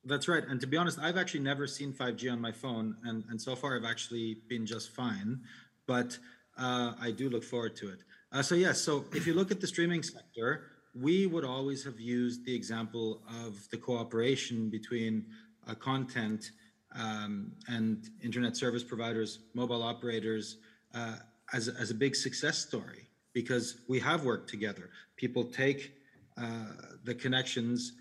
That's 0.04 0.28
right. 0.28 0.44
And 0.48 0.60
to 0.62 0.68
be 0.68 0.78
honest, 0.78 0.98
I've 0.98 1.18
actually 1.18 1.42
never 1.42 1.68
seen 1.68 1.94
5G 1.94 2.32
on 2.32 2.42
my 2.42 2.52
phone. 2.52 2.96
And, 3.04 3.24
and 3.30 3.40
so 3.40 3.56
far, 3.56 3.78
I've 3.78 3.86
actually 3.86 4.38
been 4.50 4.66
just 4.66 4.90
fine. 4.90 5.42
But 5.86 6.18
uh, 6.58 6.94
I 7.02 7.12
do 7.12 7.30
look 7.30 7.44
forward 7.44 7.76
to 7.78 7.90
it. 7.90 8.00
Uh, 8.32 8.42
so, 8.42 8.56
yes, 8.56 8.82
so 8.82 9.06
if 9.14 9.28
you 9.28 9.34
look 9.34 9.52
at 9.52 9.62
the 9.62 9.68
streaming 9.68 10.04
sector, 10.04 10.68
we 10.96 11.26
would 11.28 11.44
always 11.44 11.84
have 11.84 12.00
used 12.00 12.46
the 12.46 12.54
example 12.54 13.22
of 13.44 13.68
the 13.70 13.78
cooperation 13.78 14.70
between 14.70 15.26
uh, 15.68 15.76
content 15.76 16.52
um, 16.96 17.52
and 17.68 18.10
internet 18.24 18.56
service 18.56 18.84
providers, 18.84 19.40
mobile 19.54 19.82
operators, 19.82 20.58
uh, 20.94 21.16
as, 21.54 21.68
as 21.68 21.92
a 21.92 21.96
big 21.96 22.16
success 22.16 22.58
story 22.58 23.08
because 23.34 23.82
we 23.88 24.00
have 24.00 24.24
worked 24.24 24.50
together. 24.50 24.90
People 25.18 25.44
take 25.44 25.94
uh, 26.38 26.66
the 27.04 27.16
connections 27.16 27.94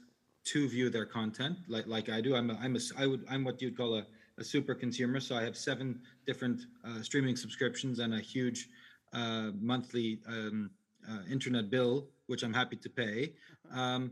to 0.45 0.69
view 0.69 0.91
their 0.91 1.07
content, 1.07 1.57
like 1.69 1.87
like 1.87 2.09
I 2.09 2.21
do. 2.21 2.35
I'm 2.35 2.51
a, 2.51 2.55
I'm 2.55 2.77
a 2.77 2.81
I 2.99 3.07
would 3.07 3.25
I'm 3.31 3.45
what 3.45 3.63
you'd 3.63 3.77
call 3.77 3.95
a, 3.95 4.07
a 4.43 4.45
super 4.45 4.75
consumer. 4.75 5.21
So 5.21 5.37
I 5.37 5.43
have 5.45 5.57
seven 5.57 6.01
different 6.27 6.59
uh, 6.85 7.01
streaming 7.03 7.37
subscriptions 7.37 8.01
and 8.01 8.15
a 8.15 8.21
huge 8.21 8.69
uh, 9.13 9.51
monthly 9.61 10.19
um, 10.27 10.71
uh, 11.09 11.23
internet 11.31 11.71
bill, 11.71 12.09
which 12.27 12.43
I'm 12.43 12.53
happy 12.53 12.77
to 12.77 12.91
pay. 12.91 13.35
Um, 13.73 14.11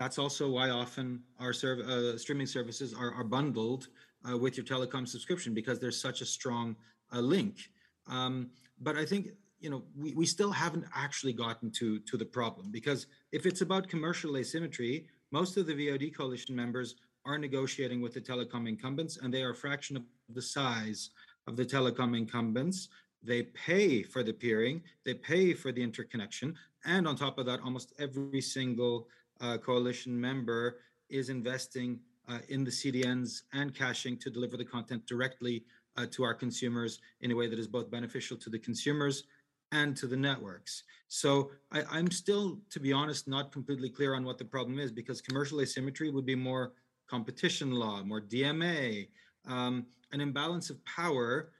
that's 0.00 0.18
also 0.18 0.50
why 0.50 0.70
often 0.70 1.22
our 1.38 1.52
serv- 1.52 1.86
uh, 1.92 2.18
streaming 2.18 2.46
services 2.46 2.92
are, 2.92 3.12
are 3.14 3.24
bundled 3.24 3.88
uh, 4.28 4.36
with 4.36 4.56
your 4.56 4.66
telecom 4.66 5.06
subscription 5.06 5.54
because 5.54 5.78
there's 5.78 6.00
such 6.00 6.20
a 6.22 6.26
strong 6.26 6.76
uh, 7.14 7.20
link. 7.20 7.70
Um, 8.08 8.50
but 8.80 8.96
I 8.96 9.04
think 9.04 9.28
you 9.60 9.70
know 9.70 9.82
we, 9.96 10.12
we 10.14 10.26
still 10.26 10.52
haven't 10.52 10.86
actually 10.94 11.32
gotten 11.32 11.70
to 11.80 11.98
to 12.00 12.16
the 12.16 12.24
problem 12.24 12.70
because 12.70 13.06
if 13.32 13.44
it's 13.44 13.60
about 13.60 13.88
commercial 13.88 14.36
asymmetry, 14.36 15.06
most 15.30 15.56
of 15.56 15.66
the 15.66 15.74
VOD 15.74 16.14
coalition 16.16 16.54
members 16.54 16.94
are 17.28 17.38
negotiating 17.38 18.00
with 18.00 18.14
the 18.14 18.20
telecom 18.20 18.66
incumbents, 18.66 19.18
and 19.18 19.32
they 19.32 19.42
are 19.42 19.50
a 19.50 19.54
fraction 19.54 19.96
of 19.98 20.02
the 20.30 20.40
size 20.42 21.10
of 21.46 21.56
the 21.56 21.64
telecom 21.64 22.16
incumbents. 22.16 22.88
They 23.22 23.42
pay 23.42 24.02
for 24.02 24.22
the 24.22 24.32
peering, 24.32 24.82
they 25.04 25.14
pay 25.14 25.52
for 25.52 25.70
the 25.70 25.82
interconnection, 25.82 26.56
and 26.86 27.06
on 27.06 27.16
top 27.16 27.38
of 27.38 27.44
that, 27.46 27.60
almost 27.60 27.92
every 27.98 28.40
single 28.40 29.08
uh, 29.40 29.58
coalition 29.58 30.18
member 30.18 30.78
is 31.10 31.28
investing 31.28 32.00
uh, 32.28 32.38
in 32.48 32.64
the 32.64 32.70
CDNs 32.70 33.42
and 33.52 33.74
caching 33.74 34.16
to 34.18 34.30
deliver 34.30 34.56
the 34.56 34.64
content 34.64 35.06
directly 35.06 35.64
uh, 35.96 36.06
to 36.10 36.22
our 36.22 36.34
consumers 36.34 37.00
in 37.20 37.30
a 37.30 37.36
way 37.36 37.46
that 37.46 37.58
is 37.58 37.66
both 37.66 37.90
beneficial 37.90 38.36
to 38.38 38.48
the 38.48 38.58
consumers 38.58 39.24
and 39.72 39.96
to 39.96 40.06
the 40.06 40.16
networks. 40.16 40.84
So 41.08 41.50
I, 41.72 41.82
am 41.98 42.10
still, 42.10 42.60
to 42.70 42.80
be 42.80 42.92
honest, 42.92 43.28
not 43.28 43.52
completely 43.52 43.90
clear 43.90 44.14
on 44.14 44.24
what 44.24 44.38
the 44.38 44.44
problem 44.44 44.78
is 44.78 44.90
because 44.90 45.20
commercial 45.20 45.60
asymmetry 45.60 46.10
would 46.10 46.24
be 46.24 46.34
more 46.34 46.72
competition 47.08 47.72
law, 47.72 48.02
more 48.02 48.20
DMA, 48.20 49.08
um, 49.46 49.86
an 50.12 50.20
imbalance 50.20 50.70
of 50.70 50.84
power. 50.84 51.50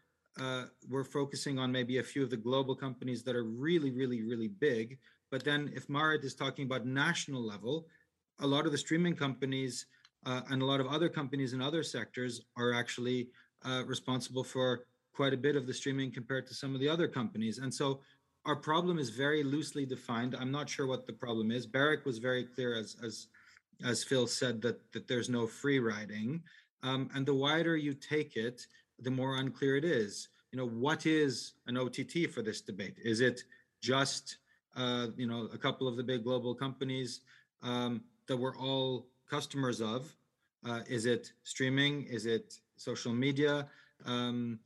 Uh, 0.40 0.64
we're 0.88 1.04
focusing 1.04 1.58
on 1.58 1.72
maybe 1.72 1.98
a 1.98 2.02
few 2.02 2.22
of 2.22 2.30
the 2.30 2.36
global 2.36 2.76
companies 2.76 3.22
that 3.24 3.34
are 3.34 3.44
really, 3.44 3.90
really, 3.90 4.22
really 4.22 4.48
big. 4.48 4.98
But 5.30 5.44
then 5.44 5.72
if 5.74 5.88
Maarit 5.88 6.24
is 6.24 6.34
talking 6.34 6.64
about 6.64 6.86
national 6.86 7.42
level, 7.42 7.86
a 8.40 8.46
lot 8.46 8.66
of 8.66 8.72
the 8.72 8.78
streaming 8.78 9.16
companies 9.16 9.86
uh, 10.26 10.42
and 10.50 10.62
a 10.62 10.64
lot 10.64 10.80
of 10.80 10.86
other 10.86 11.08
companies 11.08 11.52
in 11.52 11.60
other 11.60 11.82
sectors 11.82 12.42
are 12.56 12.72
actually 12.72 13.28
uh, 13.64 13.82
responsible 13.86 14.44
for 14.44 14.84
quite 15.12 15.32
a 15.32 15.36
bit 15.36 15.56
of 15.56 15.66
the 15.66 15.74
streaming 15.74 16.12
compared 16.12 16.46
to 16.46 16.54
some 16.54 16.74
of 16.74 16.80
the 16.80 16.88
other 16.88 17.08
companies. 17.08 17.58
And 17.58 17.72
so 17.74 18.00
our 18.46 18.56
problem 18.56 18.98
is 18.98 19.10
very 19.10 19.42
loosely 19.42 19.84
defined. 19.84 20.36
I'm 20.38 20.52
not 20.52 20.68
sure 20.68 20.86
what 20.86 21.06
the 21.06 21.12
problem 21.12 21.50
is. 21.50 21.66
BEREC 21.66 22.04
was 22.04 22.18
very 22.18 22.44
clear, 22.44 22.76
as 22.76 22.96
as 23.04 23.26
as 23.84 24.04
Phil 24.04 24.26
said, 24.26 24.62
that 24.62 24.92
that 24.92 25.08
there's 25.08 25.28
no 25.28 25.46
free 25.46 25.78
riding. 25.78 26.42
Um, 26.82 27.10
and 27.14 27.26
the 27.26 27.34
wider 27.34 27.76
you 27.76 27.94
take 27.94 28.36
it, 28.36 28.66
the 29.00 29.10
more 29.10 29.36
unclear 29.36 29.76
it 29.76 29.84
is. 29.84 30.28
You 30.52 30.58
know, 30.58 30.66
what 30.66 31.06
is 31.06 31.52
an 31.66 31.76
OTT 31.76 32.30
for 32.32 32.42
this 32.42 32.60
debate? 32.60 32.96
Is 33.04 33.20
it 33.20 33.44
just 33.80 34.38
uh, 34.76 35.08
you 35.16 35.26
know 35.26 35.48
a 35.52 35.58
couple 35.58 35.86
of 35.88 35.96
the 35.96 36.02
big 36.02 36.24
global 36.24 36.54
companies 36.54 37.20
um, 37.62 38.02
that 38.26 38.36
we're 38.36 38.56
all 38.56 39.06
customers 39.28 39.80
of? 39.80 40.14
Uh, 40.64 40.80
is 40.88 41.06
it 41.06 41.32
streaming? 41.44 42.04
Is 42.04 42.26
it 42.26 42.58
social 42.76 43.12
media? 43.12 43.68
Um, 44.04 44.58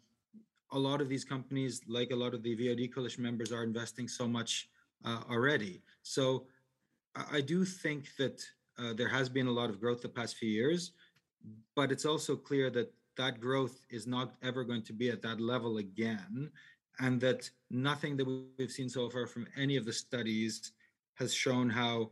a 0.72 0.78
lot 0.78 1.00
of 1.00 1.08
these 1.08 1.24
companies, 1.24 1.82
like 1.86 2.10
a 2.12 2.16
lot 2.16 2.32
of 2.32 2.42
the 2.42 2.56
VOD 2.56 2.92
coalition 2.94 3.22
members, 3.22 3.52
are 3.52 3.62
investing 3.62 4.08
so 4.08 4.26
much 4.26 4.70
uh, 5.04 5.20
already. 5.30 5.82
So 6.02 6.46
I, 7.14 7.38
I 7.38 7.40
do 7.40 7.64
think 7.64 8.16
that 8.16 8.42
uh, 8.78 8.92
there 8.94 9.08
has 9.08 9.28
been 9.28 9.46
a 9.46 9.52
lot 9.52 9.70
of 9.70 9.80
growth 9.80 10.02
the 10.02 10.08
past 10.08 10.36
few 10.36 10.48
years, 10.48 10.92
but 11.74 11.92
it's 11.92 12.04
also 12.04 12.36
clear 12.36 12.70
that 12.70 12.92
that 13.16 13.40
growth 13.40 13.84
is 13.90 14.06
not 14.06 14.34
ever 14.42 14.64
going 14.64 14.82
to 14.82 14.92
be 14.92 15.10
at 15.10 15.22
that 15.22 15.40
level 15.40 15.78
again, 15.78 16.50
and 16.98 17.20
that 17.20 17.50
nothing 17.70 18.16
that 18.16 18.26
we've 18.58 18.70
seen 18.70 18.88
so 18.88 19.08
far 19.10 19.26
from 19.26 19.46
any 19.56 19.76
of 19.76 19.84
the 19.84 19.92
studies 19.92 20.72
has 21.14 21.32
shown 21.34 21.68
how 21.68 22.10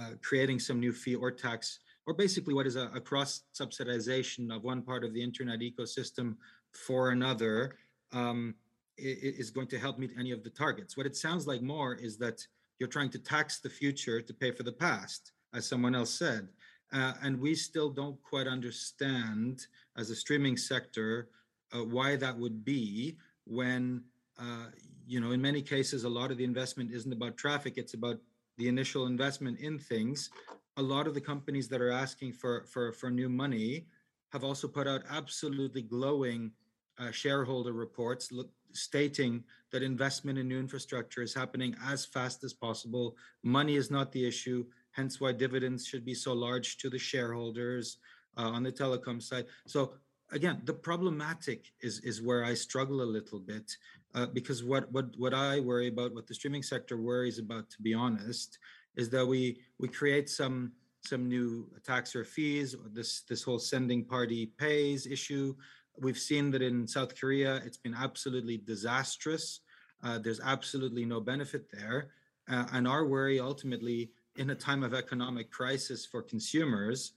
uh, 0.00 0.10
creating 0.22 0.58
some 0.58 0.80
new 0.80 0.92
fee 0.92 1.14
or 1.14 1.30
tax, 1.30 1.78
or 2.06 2.14
basically 2.14 2.52
what 2.52 2.66
is 2.66 2.76
a, 2.76 2.90
a 2.94 3.00
cross 3.00 3.42
subsidization 3.54 4.54
of 4.54 4.64
one 4.64 4.82
part 4.82 5.04
of 5.04 5.14
the 5.14 5.22
internet 5.22 5.60
ecosystem 5.60 6.36
for 6.72 7.10
another 7.10 7.76
um, 8.12 8.54
is 8.96 9.50
going 9.50 9.66
to 9.66 9.78
help 9.78 9.98
meet 9.98 10.12
any 10.18 10.32
of 10.32 10.42
the 10.44 10.50
targets. 10.50 10.96
What 10.96 11.06
it 11.06 11.16
sounds 11.16 11.46
like 11.46 11.62
more 11.62 11.94
is 11.94 12.16
that 12.18 12.46
you're 12.78 12.88
trying 12.88 13.10
to 13.10 13.18
tax 13.18 13.60
the 13.60 13.70
future 13.70 14.20
to 14.20 14.34
pay 14.34 14.50
for 14.50 14.64
the 14.64 14.72
past, 14.72 15.32
as 15.54 15.66
someone 15.66 15.94
else 15.94 16.12
said. 16.12 16.48
Uh, 16.92 17.12
and 17.22 17.40
we 17.40 17.54
still 17.54 17.90
don't 17.90 18.20
quite 18.22 18.46
understand, 18.46 19.66
as 19.96 20.10
a 20.10 20.16
streaming 20.16 20.56
sector, 20.56 21.28
uh, 21.74 21.84
why 21.84 22.16
that 22.16 22.36
would 22.36 22.64
be 22.64 23.16
when, 23.46 24.02
uh, 24.38 24.66
you 25.06 25.20
know, 25.20 25.32
in 25.32 25.40
many 25.40 25.62
cases, 25.62 26.04
a 26.04 26.08
lot 26.08 26.30
of 26.30 26.36
the 26.36 26.44
investment 26.44 26.90
isn't 26.92 27.12
about 27.12 27.36
traffic, 27.36 27.74
it's 27.76 27.94
about 27.94 28.18
the 28.58 28.68
initial 28.68 29.06
investment 29.06 29.58
in 29.58 29.78
things. 29.78 30.30
A 30.76 30.82
lot 30.82 31.06
of 31.06 31.14
the 31.14 31.20
companies 31.20 31.68
that 31.68 31.80
are 31.80 31.90
asking 31.90 32.32
for, 32.32 32.64
for, 32.64 32.92
for 32.92 33.10
new 33.10 33.28
money 33.28 33.86
have 34.32 34.44
also 34.44 34.68
put 34.68 34.86
out 34.86 35.02
absolutely 35.10 35.82
glowing 35.82 36.50
uh, 36.98 37.10
shareholder 37.10 37.72
reports 37.72 38.30
look, 38.30 38.50
stating 38.72 39.42
that 39.70 39.82
investment 39.82 40.38
in 40.38 40.48
new 40.48 40.58
infrastructure 40.58 41.22
is 41.22 41.34
happening 41.34 41.74
as 41.84 42.04
fast 42.04 42.44
as 42.44 42.52
possible. 42.52 43.16
Money 43.42 43.76
is 43.76 43.90
not 43.90 44.10
the 44.12 44.26
issue, 44.26 44.64
hence 44.94 45.20
why 45.20 45.32
dividends 45.32 45.86
should 45.86 46.04
be 46.04 46.14
so 46.14 46.32
large 46.32 46.78
to 46.78 46.90
the 46.90 46.98
shareholders 46.98 47.98
uh, 48.36 48.48
on 48.48 48.62
the 48.62 48.72
telecom 48.72 49.22
side. 49.22 49.46
So 49.66 49.94
again, 50.32 50.62
the 50.64 50.74
problematic 50.74 51.72
is 51.80 52.00
is 52.00 52.22
where 52.22 52.44
I 52.44 52.54
struggle 52.54 53.02
a 53.02 53.14
little 53.16 53.40
bit 53.40 53.70
uh, 54.14 54.26
because 54.26 54.64
what 54.64 54.90
what 54.92 55.06
what 55.18 55.34
I 55.34 55.60
worry 55.60 55.88
about, 55.88 56.14
what 56.14 56.26
the 56.26 56.34
streaming 56.34 56.62
sector 56.62 56.96
worries 56.96 57.38
about, 57.38 57.70
to 57.70 57.82
be 57.82 57.94
honest, 57.94 58.58
is 58.96 59.10
that 59.10 59.26
we 59.26 59.58
we 59.78 59.88
create 59.88 60.28
some 60.28 60.72
some 61.02 61.28
new 61.28 61.68
tax 61.84 62.16
or 62.16 62.24
fees, 62.24 62.74
this 62.92 63.22
this 63.28 63.42
whole 63.42 63.58
sending 63.58 64.04
party 64.04 64.46
pays 64.58 65.06
issue, 65.06 65.54
We've 65.96 66.18
seen 66.18 66.50
that 66.52 66.62
in 66.62 66.88
South 66.88 67.18
Korea, 67.18 67.56
it's 67.64 67.76
been 67.76 67.94
absolutely 67.94 68.56
disastrous. 68.56 69.60
Uh, 70.02 70.18
there's 70.18 70.40
absolutely 70.40 71.04
no 71.04 71.20
benefit 71.20 71.66
there. 71.72 72.08
Uh, 72.48 72.66
and 72.72 72.88
our 72.88 73.06
worry 73.06 73.38
ultimately, 73.38 74.10
in 74.36 74.50
a 74.50 74.54
time 74.54 74.82
of 74.82 74.94
economic 74.94 75.50
crisis 75.50 76.04
for 76.06 76.22
consumers, 76.22 77.12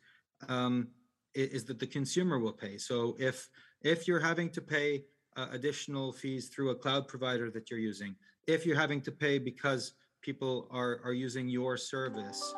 um, 0.48 0.88
is, 1.34 1.66
that 1.66 1.80
the 1.80 1.88
consumer 1.88 2.40
will 2.40 2.54
pay. 2.54 2.78
So 2.78 3.16
if 3.20 3.50
if 3.82 4.08
you're 4.08 4.20
having 4.20 4.50
to 4.52 4.62
pay 4.62 5.06
uh, 5.36 5.48
additional 5.52 6.12
fees 6.12 6.50
through 6.50 6.72
a 6.72 6.76
cloud 6.76 7.08
provider 7.08 7.52
that 7.52 7.70
you're 7.70 7.80
using, 7.80 8.16
if 8.48 8.66
you're 8.66 8.80
having 8.80 9.02
to 9.02 9.12
pay 9.12 9.38
because 9.38 9.94
people 10.22 10.68
are 10.72 11.00
are 11.04 11.14
using 11.14 11.48
your 11.48 11.78
service, 11.78 12.56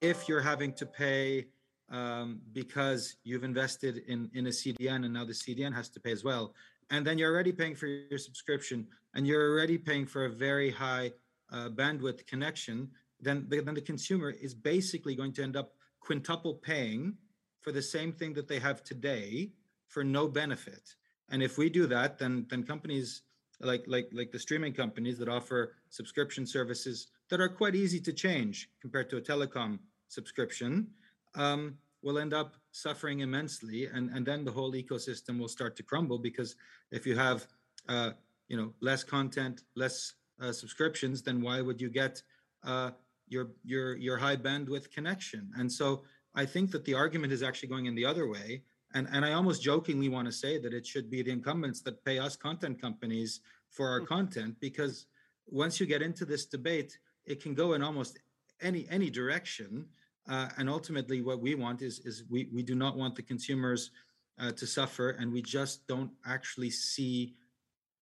if 0.00 0.28
you're 0.28 0.42
having 0.42 0.72
to 0.74 0.86
pay 0.86 1.46
um, 1.90 2.40
because 2.52 3.16
you've 3.22 3.44
invested 3.44 3.98
in, 4.08 4.30
in 4.34 4.46
a 4.46 4.50
CDN 4.50 5.04
and 5.04 5.12
now 5.12 5.24
the 5.24 5.32
CDN 5.32 5.74
has 5.74 5.88
to 5.90 6.00
pay 6.00 6.10
as 6.10 6.24
well. 6.24 6.54
And 6.90 7.06
then 7.06 7.18
you're 7.18 7.32
already 7.32 7.52
paying 7.52 7.74
for 7.74 7.86
your 7.86 8.18
subscription 8.18 8.86
and 9.14 9.26
you're 9.26 9.52
already 9.52 9.78
paying 9.78 10.06
for 10.06 10.24
a 10.24 10.30
very 10.30 10.70
high 10.70 11.12
uh, 11.52 11.68
bandwidth 11.68 12.26
connection, 12.26 12.88
then 13.22 13.46
the, 13.48 13.60
then 13.60 13.74
the 13.74 13.80
consumer 13.80 14.30
is 14.30 14.54
basically 14.54 15.14
going 15.14 15.32
to 15.34 15.42
end 15.42 15.56
up 15.56 15.72
quintuple 16.00 16.54
paying 16.54 17.16
for 17.60 17.72
the 17.72 17.82
same 17.82 18.12
thing 18.12 18.34
that 18.34 18.48
they 18.48 18.58
have 18.58 18.82
today 18.82 19.52
for 19.88 20.02
no 20.02 20.26
benefit. 20.28 20.94
And 21.30 21.42
if 21.42 21.56
we 21.56 21.70
do 21.70 21.86
that, 21.86 22.18
then 22.18 22.46
then 22.50 22.64
companies 22.64 23.22
like 23.60 23.84
like 23.86 24.08
like 24.12 24.32
the 24.32 24.38
streaming 24.38 24.74
companies 24.74 25.18
that 25.18 25.28
offer 25.28 25.74
subscription 25.88 26.46
services 26.46 27.08
that 27.30 27.40
are 27.40 27.48
quite 27.48 27.74
easy 27.74 28.00
to 28.00 28.12
change 28.12 28.68
compared 28.80 29.08
to 29.10 29.16
a 29.16 29.20
telecom 29.20 29.78
subscription 30.08 30.88
um, 31.34 31.78
will 32.02 32.18
end 32.18 32.34
up 32.34 32.56
suffering 32.72 33.20
immensely, 33.20 33.86
and 33.86 34.10
and 34.10 34.26
then 34.26 34.44
the 34.44 34.50
whole 34.50 34.72
ecosystem 34.72 35.38
will 35.38 35.48
start 35.48 35.76
to 35.76 35.82
crumble 35.82 36.18
because 36.18 36.56
if 36.90 37.06
you 37.06 37.16
have 37.16 37.46
uh, 37.88 38.10
you 38.48 38.56
know 38.56 38.72
less 38.80 39.04
content, 39.04 39.62
less 39.76 40.14
uh, 40.40 40.52
subscriptions, 40.52 41.22
then 41.22 41.40
why 41.40 41.60
would 41.60 41.80
you 41.80 41.88
get 41.88 42.20
uh, 42.64 42.90
your 43.28 43.52
your 43.64 43.96
your 43.96 44.18
high 44.18 44.36
bandwidth 44.36 44.90
connection? 44.90 45.50
And 45.56 45.70
so 45.70 46.02
I 46.34 46.46
think 46.46 46.70
that 46.72 46.84
the 46.84 46.94
argument 46.94 47.32
is 47.32 47.42
actually 47.42 47.68
going 47.68 47.86
in 47.86 47.94
the 47.94 48.06
other 48.06 48.28
way. 48.28 48.62
And, 48.94 49.08
and 49.10 49.24
I 49.24 49.32
almost 49.32 49.62
jokingly 49.62 50.08
want 50.08 50.26
to 50.26 50.32
say 50.32 50.58
that 50.58 50.74
it 50.74 50.86
should 50.86 51.10
be 51.10 51.22
the 51.22 51.30
incumbents 51.30 51.80
that 51.82 52.04
pay 52.04 52.18
us 52.18 52.36
content 52.36 52.80
companies 52.80 53.40
for 53.70 53.88
our 53.88 54.00
hmm. 54.00 54.06
content 54.06 54.56
because 54.60 55.06
once 55.46 55.80
you 55.80 55.86
get 55.86 56.02
into 56.02 56.24
this 56.24 56.46
debate, 56.46 56.98
it 57.24 57.42
can 57.42 57.54
go 57.54 57.72
in 57.72 57.82
almost 57.82 58.18
any 58.60 58.86
any 58.90 59.10
direction. 59.10 59.86
Uh, 60.28 60.48
and 60.56 60.70
ultimately, 60.70 61.20
what 61.20 61.40
we 61.40 61.54
want 61.54 61.82
is 61.82 62.00
is 62.00 62.24
we 62.30 62.48
we 62.52 62.62
do 62.62 62.74
not 62.74 62.96
want 62.96 63.16
the 63.16 63.22
consumers 63.22 63.90
uh, 64.38 64.52
to 64.52 64.66
suffer, 64.66 65.10
and 65.10 65.32
we 65.32 65.42
just 65.42 65.86
don't 65.86 66.10
actually 66.26 66.70
see 66.70 67.34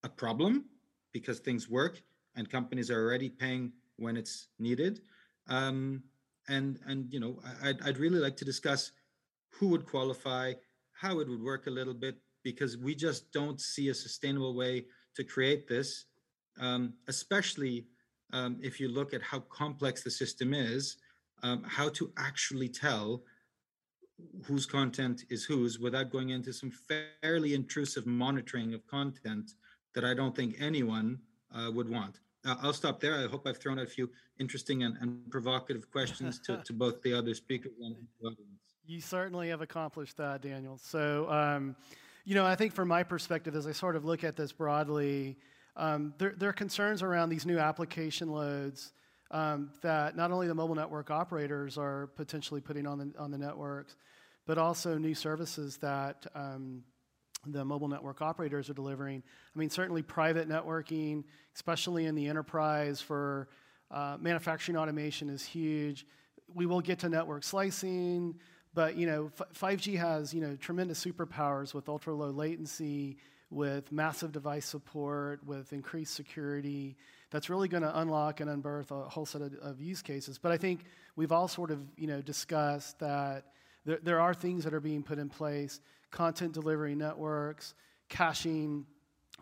a 0.05 0.09
problem 0.09 0.65
because 1.13 1.39
things 1.41 1.69
work 1.69 2.03
and 2.37 2.49
companies 2.51 2.91
are 2.91 3.03
already 3.03 3.29
paying 3.29 3.73
when 3.97 4.17
it's 4.17 4.49
needed. 4.59 5.01
Um, 5.51 6.03
and 6.49 6.79
and 6.87 7.13
you 7.13 7.21
know, 7.21 7.39
I'd 7.63 7.81
I'd 7.83 7.99
really 7.99 8.19
like 8.19 8.37
to 8.39 8.45
discuss 8.45 8.93
who 9.51 9.69
would 9.69 9.85
qualify, 9.85 10.55
how 10.93 11.21
it 11.21 11.29
would 11.29 11.43
work 11.43 11.67
a 11.67 11.71
little 11.71 11.95
bit, 11.95 12.17
because 12.43 12.77
we 12.77 12.95
just 12.95 13.33
don't 13.33 13.61
see 13.61 13.89
a 13.89 13.95
sustainable 13.95 14.55
way 14.55 14.87
to 15.17 15.25
create 15.25 15.69
this, 15.69 16.07
um, 16.59 16.95
especially 17.09 17.87
um, 18.33 18.59
if 18.63 18.81
you 18.81 18.89
look 18.89 19.13
at 19.13 19.23
how 19.23 19.41
complex 19.41 20.03
the 20.03 20.11
system 20.11 20.55
is, 20.55 20.97
um, 21.43 21.63
how 21.67 21.89
to 21.91 22.13
actually 22.17 22.69
tell 22.69 23.23
whose 24.45 24.67
content 24.67 25.25
is 25.31 25.45
whose 25.45 25.79
without 25.79 26.11
going 26.11 26.31
into 26.31 26.53
some 26.53 26.71
fairly 26.71 27.55
intrusive 27.55 28.07
monitoring 28.07 28.75
of 28.75 28.87
content 28.87 29.53
that 29.95 30.05
I 30.05 30.15
don't 30.15 30.37
think 30.37 30.57
anyone 30.61 31.19
uh, 31.55 31.71
would 31.73 31.89
want. 31.89 32.21
Uh, 32.45 32.57
I'll 32.63 32.73
stop 32.73 33.01
there. 33.01 33.15
I 33.17 33.27
hope 33.27 33.47
I've 33.47 33.59
thrown 33.59 33.79
out 33.79 33.87
a 33.87 33.91
few 33.91 34.11
interesting 34.39 34.83
and, 34.83 34.97
and 35.01 35.31
provocative 35.31 35.91
questions 35.91 36.39
to, 36.47 36.57
to 36.65 36.73
both 36.73 37.03
the 37.03 37.13
other 37.13 37.35
speakers 37.35 37.73
and 37.81 37.97
the 38.21 38.27
audience. 38.27 38.61
You 38.87 39.01
certainly 39.01 39.51
have 39.51 39.61
accomplished 39.61 40.17
that, 40.17 40.43
Daniel. 40.43 40.79
So, 40.79 41.31
um, 41.31 41.77
you 42.25 42.35
know, 42.35 42.47
I 42.47 42.55
think 42.57 42.73
from 42.73 42.89
my 42.89 43.03
perspective, 43.03 43.55
as 43.55 43.67
I 43.67 43.73
sort 43.73 43.95
of 43.95 44.05
look 44.05 44.25
at 44.25 44.37
this 44.37 44.53
broadly, 44.53 45.37
um, 45.77 46.15
there, 46.19 46.35
there, 46.37 46.49
are 46.49 46.55
concerns 46.55 47.03
around 47.03 47.29
these 47.29 47.47
new 47.47 47.59
application 47.59 48.29
loads 48.29 48.93
um, 49.31 49.71
that 49.83 50.17
not 50.17 50.33
only 50.33 50.49
the 50.49 50.55
mobile 50.55 50.75
network 50.75 51.11
operators 51.11 51.79
are 51.79 52.09
potentially 52.17 52.61
putting 52.61 52.87
on 52.87 52.99
the, 52.99 53.13
on 53.19 53.31
the 53.31 53.39
networks, 53.39 53.97
but 54.47 54.59
also 54.59 54.99
new 54.99 55.15
services 55.15 55.77
that 55.79 56.27
um, 56.35 56.83
the 57.47 57.65
mobile 57.65 57.89
network 57.89 58.21
operators 58.21 58.69
are 58.69 58.75
delivering. 58.75 59.23
I 59.55 59.59
mean, 59.59 59.71
certainly 59.71 60.03
private 60.03 60.49
networking, 60.49 61.25
especially 61.55 62.07
in 62.07 62.15
the 62.15 62.29
enterprise 62.29 63.01
for 63.01 63.49
uh, 63.91 64.17
manufacturing 64.21 64.77
automation, 64.77 65.31
is 65.31 65.45
huge. 65.45 66.07
We 66.55 66.67
will 66.67 66.81
get 66.81 67.01
to 67.01 67.09
network 67.09 67.45
slicing, 67.45 68.35
but 68.75 68.97
you 68.97 69.07
know, 69.07 69.31
5G 69.55 69.97
has 69.99 70.35
you 70.35 70.41
know 70.41 70.57
tremendous 70.57 71.05
superpowers 71.05 71.73
with 71.75 71.89
ultra 71.89 72.15
low 72.15 72.31
latency, 72.31 73.17
with 73.51 73.91
massive 73.91 74.33
device 74.33 74.67
support, 74.67 75.45
with 75.47 75.73
increased 75.73 76.15
security. 76.15 76.97
That's 77.31 77.49
really 77.49 77.69
going 77.69 77.85
to 77.85 78.01
unlock 78.01 78.41
and 78.41 78.51
unbirth 78.51 78.91
a 78.91 79.09
whole 79.09 79.27
set 79.27 79.41
of, 79.41 79.55
of, 79.63 79.81
use 79.81 80.03
cases. 80.03 80.39
But 80.39 80.51
I 80.51 80.57
think 80.57 80.85
we've 81.15 81.33
all 81.33 81.49
sort 81.49 81.71
of 81.71 81.81
you 81.97 82.07
know 82.07 82.21
discussed 82.21 82.99
that 82.99 83.47
there, 83.87 83.99
there 84.03 84.21
are 84.21 84.35
things 84.35 84.65
that 84.65 84.75
are 84.75 84.81
being 84.81 85.03
put 85.03 85.19
in 85.19 85.29
place, 85.29 85.81
content 86.11 86.53
delivery 86.53 86.95
networks, 86.95 87.75
caching, 88.09 88.87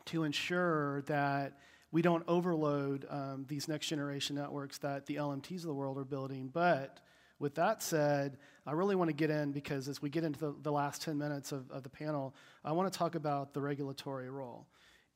to 0.07 0.25
ensure 0.25 1.03
that 1.03 1.59
we 1.91 2.03
don't 2.03 2.25
overload 2.29 3.07
um, 3.09 3.47
these 3.49 3.69
next 3.69 3.87
generation 3.87 4.37
networks 4.37 4.79
that 4.79 5.07
the 5.07 5.17
LMTs 5.17 5.57
of 5.57 5.63
the 5.63 5.75
world 5.75 5.99
are 5.99 6.05
building. 6.05 6.51
But 6.53 7.01
with 7.39 7.55
that 7.55 7.83
said, 7.83 8.39
I 8.67 8.73
really 8.73 8.97
want 8.97 9.09
to 9.09 9.15
get 9.15 9.31
in 9.31 9.53
because 9.53 9.89
as 9.89 10.03
we 10.03 10.11
get 10.11 10.25
into 10.25 10.39
the, 10.39 10.55
the 10.63 10.73
last 10.73 11.03
10 11.03 11.17
minutes 11.17 11.53
of, 11.53 11.71
of 11.71 11.83
the 11.83 11.89
panel, 11.89 12.35
I 12.65 12.73
want 12.73 12.93
to 12.93 12.99
talk 12.99 13.15
about 13.15 13.55
the 13.55 13.61
regulatory 13.61 14.29
role. 14.29 14.67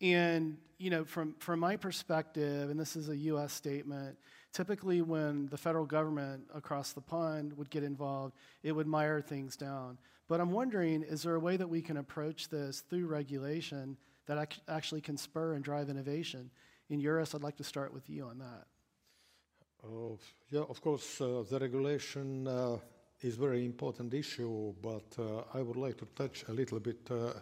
And, 0.01 0.57
you 0.79 0.91
know, 0.91 1.05
from, 1.05 1.35
from 1.39 1.61
my 1.61 1.77
perspective, 1.77 2.71
and 2.71 2.79
this 2.79 2.97
is 2.97 3.09
a 3.09 3.17
US 3.17 3.53
statement, 3.53 4.17
typically 4.53 5.01
when 5.03 5.47
the 5.47 5.57
federal 5.57 5.87
government 5.87 6.45
across 6.55 6.93
the 6.93 7.01
pond 7.01 7.57
would 7.57 7.71
get 7.71 7.83
involved, 7.83 8.35
it 8.63 8.73
would 8.73 8.87
mire 8.87 9.21
things 9.21 9.57
down. 9.57 9.99
But 10.33 10.41
I'm 10.41 10.51
wondering, 10.51 11.03
is 11.03 11.25
there 11.25 11.35
a 11.35 11.39
way 11.39 11.59
that 11.59 11.69
we 11.69 11.83
can 11.83 11.99
approach 11.99 12.49
this 12.49 12.81
through 12.89 13.07
regulation 13.07 13.99
that 14.25 14.57
actually 14.67 15.03
can 15.03 15.19
spur 15.19 15.53
and 15.53 15.63
drive 15.63 15.91
innovation? 15.91 16.51
In 16.89 17.03
Juris, 17.03 17.35
I'd 17.35 17.43
like 17.43 17.59
to 17.59 17.65
start 17.65 17.93
with 17.93 18.09
you 18.09 18.25
on 18.25 18.39
that. 18.39 18.65
Uh, 19.85 20.17
yeah, 20.51 20.63
of 20.71 20.81
course, 20.81 21.21
uh, 21.21 21.45
the 21.51 21.59
regulation 21.59 22.49
uh, 22.49 22.79
is 23.21 23.35
very 23.35 23.67
important 23.67 24.15
issue, 24.15 24.73
but 24.81 25.05
uh, 25.19 25.43
I 25.53 25.61
would 25.61 25.77
like 25.77 25.99
to 25.99 26.07
touch 26.17 26.47
a 26.49 26.53
little 26.55 26.81
bit 26.81 27.07
uh, 27.11 27.35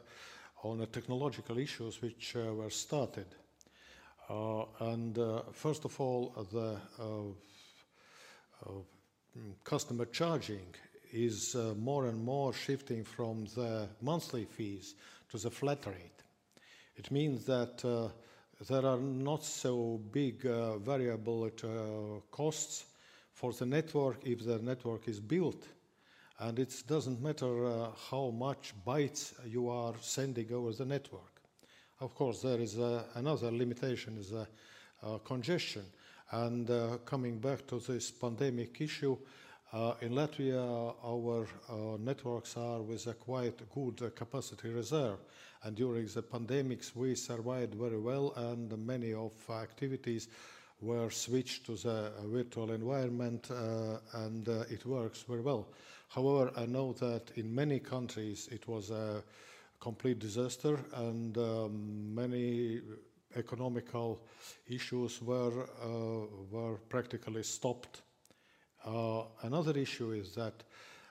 on 0.65 0.79
the 0.79 0.87
technological 0.87 1.59
issues 1.59 2.03
which 2.03 2.35
uh, 2.35 2.53
were 2.53 2.71
started. 2.71 3.37
and 4.81 5.17
first 5.53 5.85
of 5.85 6.01
all, 6.01 6.35
the 6.51 6.77
customer 9.63 10.07
charging 10.07 10.75
is 11.13 11.57
more 11.77 12.07
and 12.07 12.25
more 12.25 12.53
shifting 12.53 13.05
from 13.05 13.47
the 13.55 13.89
monthly 14.01 14.45
fees 14.45 14.95
to 15.31 15.39
the 15.39 15.51
flat 15.51 15.87
rate. 15.87 16.23
It 16.97 17.11
means 17.11 17.45
that 17.47 17.85
there 18.69 18.85
are 18.85 18.99
not 18.99 19.43
so 19.43 20.01
big 20.13 20.45
uh, 20.45 20.77
variable 20.79 21.45
uh, 21.45 22.21
costs 22.31 22.85
for 23.33 23.53
the 23.53 23.65
network 23.65 24.19
if 24.27 24.45
the 24.45 24.59
network 24.59 25.09
is 25.09 25.19
built. 25.19 25.67
And 26.39 26.59
it 26.59 26.83
doesn't 26.87 27.23
matter 27.23 27.65
uh, 27.65 27.89
how 28.11 28.31
much 28.31 28.75
bytes 28.87 29.33
you 29.47 29.71
are 29.71 29.95
sending 30.01 30.53
over 30.53 30.73
the 30.73 30.85
network. 30.85 31.41
Of 32.01 32.15
course, 32.15 32.43
there 32.43 32.59
is 32.61 32.79
another 33.15 33.51
limitation 33.51 34.17
is 34.19 34.33
congestion. 35.25 35.85
And 36.33 36.71
coming 37.05 37.39
back 37.39 37.67
to 37.67 37.79
this 37.79 38.11
pandemic 38.11 38.81
issue, 38.81 39.13
uh, 39.13 39.17
in 39.73 40.13
Latvia, 40.13 40.95
our 41.05 41.47
uh, 41.69 41.97
networks 41.99 42.57
are 42.57 42.81
with 42.83 43.07
a 43.07 43.15
quite 43.15 43.59
good 43.73 44.03
uh, 44.03 44.11
capacity 44.11 44.69
reserve. 44.71 45.19
And 45.63 45.77
during 45.77 46.07
the 46.07 46.23
pandemics, 46.23 46.97
we 46.97 47.15
survived 47.15 47.75
very 47.75 47.99
well, 47.99 48.33
and 48.37 48.77
many 48.85 49.13
of 49.13 49.33
activities 49.49 50.29
were 50.81 51.11
switched 51.11 51.67
to 51.67 51.77
the 51.77 52.11
virtual 52.25 52.73
environment, 52.73 53.51
uh, 53.51 53.99
and 54.15 54.49
uh, 54.49 54.65
it 54.71 54.85
works 54.87 55.23
very 55.23 55.43
well. 55.43 55.69
However, 56.09 56.51
I 56.57 56.67
know 56.67 56.93
that 56.95 57.31
in 57.37 57.55
many 57.55 57.79
countries 57.79 58.49
it 58.51 58.67
was 58.67 58.91
a 58.91 59.23
complete 59.79 60.19
disaster, 60.19 60.81
and 60.95 61.37
um, 61.39 62.15
many 62.15 62.81
economical 63.37 64.21
issues 64.69 65.23
were, 65.23 65.69
uh, 65.81 66.27
were 66.51 66.77
practically 66.89 67.45
stopped 67.45 68.01
uh, 68.01 68.10
another 69.43 69.79
issue 69.79 70.13
is 70.13 70.35
that 70.35 70.63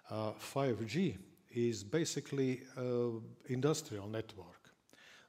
uh, 0.10 0.32
5G 0.32 1.18
is 1.52 1.84
basically 1.84 2.62
an 2.76 3.22
industrial 3.48 4.08
network. 4.08 4.60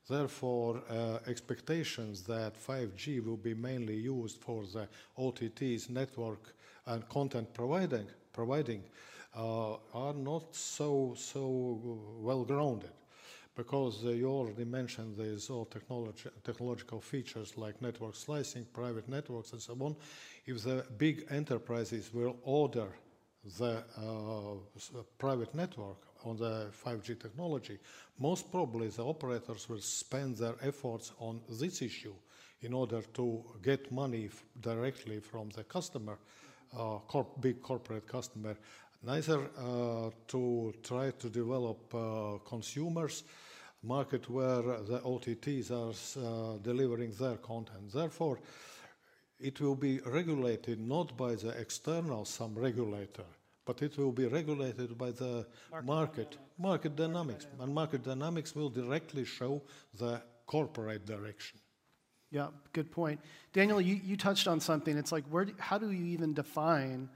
Therefore, 0.09 0.83
uh, 0.91 1.19
expectations 1.27 2.23
that 2.23 2.55
5G 2.55 3.25
will 3.25 3.37
be 3.37 3.55
mainly 3.55 3.97
used 3.97 4.39
for 4.39 4.65
the 4.65 4.89
OTTs 5.19 5.89
network 5.89 6.55
and 6.87 7.09
content 7.09 7.55
providing, 7.55 8.07
providing 8.33 8.83
uh, 9.37 9.75
are 9.95 10.15
not 10.15 10.55
so, 10.55 11.15
so 11.17 12.01
well 12.19 12.45
grounded 12.45 12.91
because 13.57 14.05
uh, 14.05 14.09
you 14.09 14.29
already 14.29 14.65
mentioned 14.65 15.17
these 15.17 15.51
all 15.51 15.67
technology, 15.67 16.29
technological 16.45 17.01
features 17.01 17.57
like 17.57 17.81
network 17.83 18.15
slicing, 18.15 18.65
private 18.73 19.09
networks, 19.09 19.53
and 19.53 19.61
so 19.61 19.77
on. 19.81 19.95
If 20.51 20.65
the 20.65 20.85
big 20.99 21.27
enterprises 21.31 22.13
will 22.13 22.37
order 22.43 22.89
the 23.61 23.85
uh, 23.97 25.03
private 25.17 25.55
network 25.55 25.99
on 26.25 26.39
the 26.39 26.67
5G 26.85 27.21
technology, 27.21 27.79
most 28.19 28.51
probably 28.51 28.89
the 28.89 29.05
operators 29.05 29.69
will 29.69 29.81
spend 29.81 30.39
their 30.39 30.57
efforts 30.61 31.13
on 31.21 31.41
this 31.49 31.83
issue 31.83 32.15
in 32.63 32.73
order 32.73 33.01
to 33.15 33.45
get 33.63 33.93
money 33.93 34.29
directly 34.61 35.21
from 35.21 35.51
the 35.51 35.63
customer, 35.63 36.19
uh, 36.77 36.99
corp 37.07 37.41
big 37.41 37.63
corporate 37.63 38.09
customer, 38.09 38.57
neither 39.05 39.49
uh, 39.57 40.11
to 40.27 40.75
try 40.83 41.13
to 41.13 41.29
develop 41.29 41.95
uh, 41.95 42.39
consumers 42.45 43.23
market 43.85 44.29
where 44.29 44.63
the 44.63 45.01
OTTs 45.05 45.71
are 45.71 45.95
uh, 45.95 46.59
delivering 46.59 47.13
their 47.13 47.37
content. 47.37 47.93
Therefore, 47.93 48.41
it 49.41 49.61
will 49.61 49.75
be 49.75 50.01
regulated 50.01 50.81
not 50.81 51.17
by 51.17 51.35
the 51.35 51.51
external 51.51 52.25
some 52.25 52.55
regulator, 52.55 53.25
but 53.65 53.83
it 53.83 53.97
will 53.97 54.13
be 54.13 54.27
regulated 54.27 54.97
by 54.99 55.11
the 55.11 55.47
market, 55.73 55.87
market, 55.87 56.39
market 56.59 56.97
dynamics. 56.97 57.47
And 57.59 57.75
market 57.75 58.03
dynamics 58.03 58.55
will 58.55 58.69
directly 58.69 59.25
show 59.25 59.63
the 59.99 60.23
corporate 60.47 61.07
direction. 61.07 61.59
Yeah, 62.31 62.49
good 62.73 62.91
point. 62.91 63.21
Daniel, 63.53 63.81
you, 63.81 64.01
you 64.05 64.17
touched 64.17 64.47
on 64.47 64.61
something. 64.61 64.97
It's 64.97 65.11
like, 65.11 65.25
where 65.25 65.47
do, 65.47 65.55
how 65.59 65.79
do 65.79 65.91
you 65.91 66.05
even 66.07 66.33
define 66.33 67.09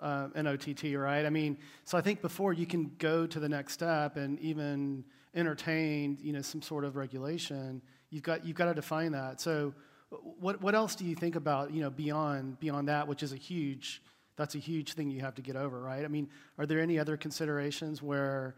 uh, 0.00 0.28
an 0.34 0.46
OTT, 0.46 0.94
right? 0.94 1.24
I 1.24 1.30
mean, 1.30 1.56
so 1.84 1.96
I 1.96 2.02
think 2.02 2.20
before 2.20 2.52
you 2.52 2.66
can 2.66 2.92
go 2.98 3.26
to 3.26 3.40
the 3.40 3.48
next 3.48 3.72
step 3.72 4.16
and 4.16 4.38
even 4.40 5.04
entertain, 5.34 6.18
you 6.20 6.32
know, 6.32 6.42
some 6.42 6.60
sort 6.60 6.84
of 6.84 6.96
regulation, 6.96 7.80
you've 8.10 8.22
got, 8.22 8.44
you've 8.44 8.56
got 8.56 8.66
to 8.66 8.74
define 8.74 9.12
that. 9.12 9.40
So 9.40 9.72
what, 10.10 10.62
what 10.62 10.74
else 10.74 10.94
do 10.94 11.04
you 11.04 11.14
think 11.14 11.36
about, 11.36 11.72
you 11.72 11.80
know, 11.80 11.90
beyond, 11.90 12.58
beyond 12.60 12.88
that, 12.88 13.08
which 13.08 13.22
is 13.22 13.32
a 13.32 13.36
huge, 13.36 14.02
that's 14.36 14.54
a 14.54 14.58
huge 14.58 14.94
thing 14.94 15.10
you 15.10 15.20
have 15.20 15.34
to 15.34 15.42
get 15.42 15.56
over, 15.56 15.80
right? 15.80 16.04
I 16.04 16.08
mean, 16.08 16.28
are 16.58 16.66
there 16.66 16.80
any 16.80 16.98
other 16.98 17.16
considerations 17.16 18.02
where 18.02 18.54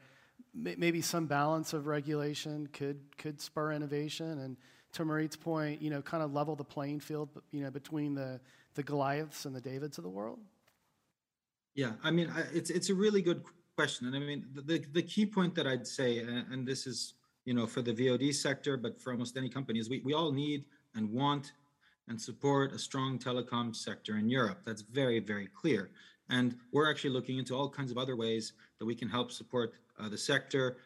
maybe 0.54 1.00
some 1.00 1.26
balance 1.26 1.72
of 1.72 1.86
regulation 1.86 2.68
could 2.72 2.98
could 3.18 3.40
spur 3.40 3.72
innovation 3.72 4.38
and 4.40 4.56
to 4.92 5.04
Maarit's 5.04 5.36
point, 5.36 5.80
you 5.80 5.90
know, 5.90 6.02
kind 6.02 6.22
of 6.22 6.32
level 6.32 6.56
the 6.56 6.64
playing 6.64 7.00
field, 7.00 7.28
you 7.52 7.62
know, 7.62 7.70
between 7.70 8.14
the 8.14 8.40
the 8.74 8.82
Goliaths 8.82 9.44
and 9.44 9.54
the 9.54 9.60
Davids 9.60 9.98
of 9.98 10.04
the 10.04 10.10
world? 10.10 10.40
Yeah, 11.74 11.92
I 12.02 12.10
mean, 12.10 12.32
it's 12.52 12.70
it's 12.70 12.90
a 12.90 12.94
really 12.94 13.22
good 13.22 13.42
question, 13.76 14.08
and 14.08 14.16
I 14.16 14.18
mean, 14.18 14.46
the 14.54 14.84
the 14.92 15.02
key 15.02 15.26
point 15.26 15.54
that 15.54 15.66
I'd 15.66 15.86
say, 15.86 16.18
and 16.18 16.66
this 16.66 16.86
is 16.86 17.14
you 17.44 17.54
know 17.54 17.66
for 17.66 17.82
the 17.82 17.92
VOD 17.92 18.34
sector, 18.34 18.76
but 18.76 19.00
for 19.00 19.12
almost 19.12 19.36
any 19.36 19.48
company, 19.48 19.78
is 19.78 19.88
we 19.88 20.00
we 20.04 20.12
all 20.12 20.32
need 20.32 20.64
and 20.94 21.10
want 21.10 21.52
and 22.08 22.20
support 22.20 22.72
a 22.72 22.78
strong 22.78 23.18
telecom 23.18 23.74
sector 23.74 24.16
in 24.16 24.28
Europe. 24.28 24.60
That's 24.64 24.82
very 24.82 25.20
very 25.20 25.48
clear, 25.48 25.90
and 26.28 26.56
we're 26.72 26.90
actually 26.90 27.10
looking 27.10 27.38
into 27.38 27.54
all 27.54 27.68
kinds 27.68 27.90
of 27.90 27.98
other 27.98 28.16
ways 28.16 28.52
that 28.78 28.86
we 28.86 28.94
can 28.94 29.08
help 29.08 29.30
support 29.30 29.72
uh, 29.98 30.08
the 30.08 30.18
sector 30.18 30.78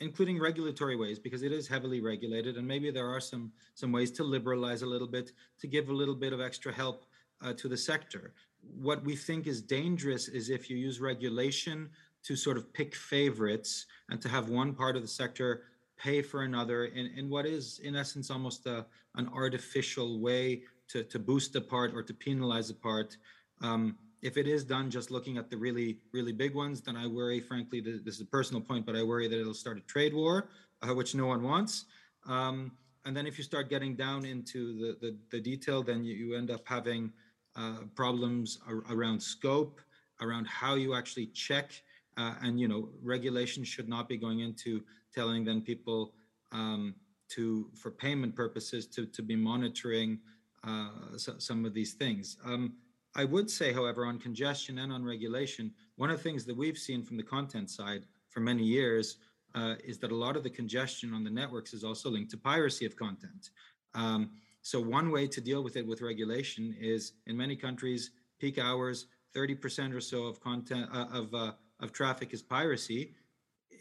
including 0.00 0.38
regulatory 0.38 0.94
ways 0.94 1.18
because 1.18 1.42
it 1.42 1.52
is 1.52 1.66
heavily 1.66 2.00
regulated 2.00 2.56
and 2.56 2.66
maybe 2.66 2.90
there 2.90 3.08
are 3.08 3.20
some 3.20 3.50
some 3.74 3.92
ways 3.92 4.10
to 4.10 4.22
liberalize 4.22 4.82
a 4.82 4.86
little 4.86 5.06
bit 5.06 5.32
to 5.58 5.66
give 5.66 5.88
a 5.88 5.92
little 5.92 6.14
bit 6.14 6.32
of 6.32 6.40
extra 6.40 6.72
help 6.72 7.06
uh, 7.42 7.52
to 7.54 7.68
the 7.68 7.76
sector 7.76 8.34
what 8.74 9.04
we 9.04 9.16
think 9.16 9.46
is 9.46 9.62
dangerous 9.62 10.28
is 10.28 10.50
if 10.50 10.68
you 10.68 10.76
use 10.76 11.00
regulation 11.00 11.88
to 12.22 12.34
sort 12.34 12.56
of 12.56 12.72
pick 12.72 12.94
favorites 12.94 13.86
and 14.10 14.20
to 14.20 14.28
have 14.28 14.48
one 14.48 14.74
part 14.74 14.96
of 14.96 15.02
the 15.02 15.08
sector 15.08 15.62
pay 15.96 16.22
for 16.22 16.42
another 16.42 16.86
in, 16.86 17.06
in 17.16 17.28
what 17.28 17.46
is 17.46 17.80
in 17.82 17.96
essence 17.96 18.30
almost 18.30 18.66
a, 18.66 18.84
an 19.16 19.28
artificial 19.34 20.20
way 20.20 20.62
to, 20.88 21.02
to 21.04 21.18
boost 21.18 21.56
a 21.56 21.60
part 21.60 21.92
or 21.94 22.02
to 22.02 22.14
penalize 22.14 22.70
a 22.70 22.74
part. 22.74 23.16
Um, 23.60 23.96
if 24.22 24.36
it 24.36 24.46
is 24.46 24.64
done 24.64 24.90
just 24.90 25.10
looking 25.10 25.36
at 25.36 25.50
the 25.50 25.56
really 25.56 25.98
really 26.10 26.32
big 26.32 26.54
ones 26.54 26.80
then 26.80 26.96
i 26.96 27.06
worry 27.06 27.38
frankly 27.38 27.80
that 27.80 28.02
this 28.04 28.14
is 28.14 28.22
a 28.22 28.24
personal 28.24 28.62
point 28.62 28.84
but 28.86 28.96
i 28.96 29.02
worry 29.02 29.28
that 29.28 29.38
it'll 29.38 29.54
start 29.54 29.76
a 29.76 29.82
trade 29.82 30.14
war 30.14 30.48
uh, 30.82 30.94
which 30.94 31.14
no 31.14 31.26
one 31.26 31.42
wants. 31.42 31.86
Um, 32.26 32.72
and 33.04 33.16
then 33.16 33.26
if 33.26 33.38
you 33.38 33.44
start 33.44 33.70
getting 33.70 33.94
down 33.94 34.24
into 34.24 34.78
the 34.78 34.96
the, 35.00 35.16
the 35.30 35.40
detail 35.40 35.82
then 35.82 36.04
you, 36.04 36.14
you 36.14 36.36
end 36.36 36.50
up 36.50 36.62
having 36.64 37.12
uh, 37.54 37.80
problems 37.94 38.58
ar- 38.66 38.84
around 38.90 39.22
scope 39.22 39.80
around 40.20 40.46
how 40.46 40.74
you 40.74 40.94
actually 40.94 41.26
check 41.26 41.70
uh, 42.16 42.34
and 42.42 42.60
you 42.60 42.68
know 42.68 42.88
regulation 43.02 43.64
should 43.64 43.88
not 43.88 44.08
be 44.08 44.16
going 44.16 44.40
into 44.40 44.82
telling 45.14 45.44
then 45.44 45.60
people 45.60 46.14
um, 46.52 46.94
to 47.28 47.68
for 47.74 47.90
payment 47.90 48.34
purposes 48.34 48.86
to 48.86 49.06
to 49.06 49.22
be 49.22 49.36
monitoring 49.36 50.18
uh, 50.64 50.88
so, 51.16 51.34
some 51.38 51.64
of 51.64 51.74
these 51.74 51.94
things 51.94 52.36
um, 52.44 52.74
I 53.16 53.24
would 53.24 53.50
say, 53.50 53.72
however, 53.72 54.04
on 54.04 54.18
congestion 54.18 54.78
and 54.78 54.92
on 54.92 55.02
regulation, 55.02 55.72
one 55.96 56.10
of 56.10 56.18
the 56.18 56.22
things 56.22 56.44
that 56.44 56.54
we've 56.54 56.76
seen 56.76 57.02
from 57.02 57.16
the 57.16 57.22
content 57.22 57.70
side 57.70 58.04
for 58.28 58.40
many 58.40 58.62
years 58.62 59.16
uh, 59.54 59.76
is 59.82 59.98
that 60.00 60.12
a 60.12 60.14
lot 60.14 60.36
of 60.36 60.42
the 60.42 60.50
congestion 60.50 61.14
on 61.14 61.24
the 61.24 61.30
networks 61.30 61.72
is 61.72 61.82
also 61.82 62.10
linked 62.10 62.30
to 62.32 62.36
piracy 62.36 62.84
of 62.84 62.94
content. 62.94 63.50
Um, 63.94 64.32
so 64.60 64.78
one 64.80 65.10
way 65.10 65.26
to 65.28 65.40
deal 65.40 65.64
with 65.64 65.76
it 65.76 65.86
with 65.86 66.02
regulation 66.02 66.76
is 66.78 67.12
in 67.26 67.38
many 67.38 67.56
countries, 67.56 68.10
peak 68.38 68.58
hours, 68.58 69.06
30% 69.34 69.94
or 69.94 70.00
so 70.00 70.24
of 70.24 70.38
content 70.40 70.86
uh, 70.92 71.06
of 71.10 71.34
uh, 71.34 71.52
of 71.80 71.92
traffic 71.92 72.32
is 72.32 72.42
piracy. 72.42 73.14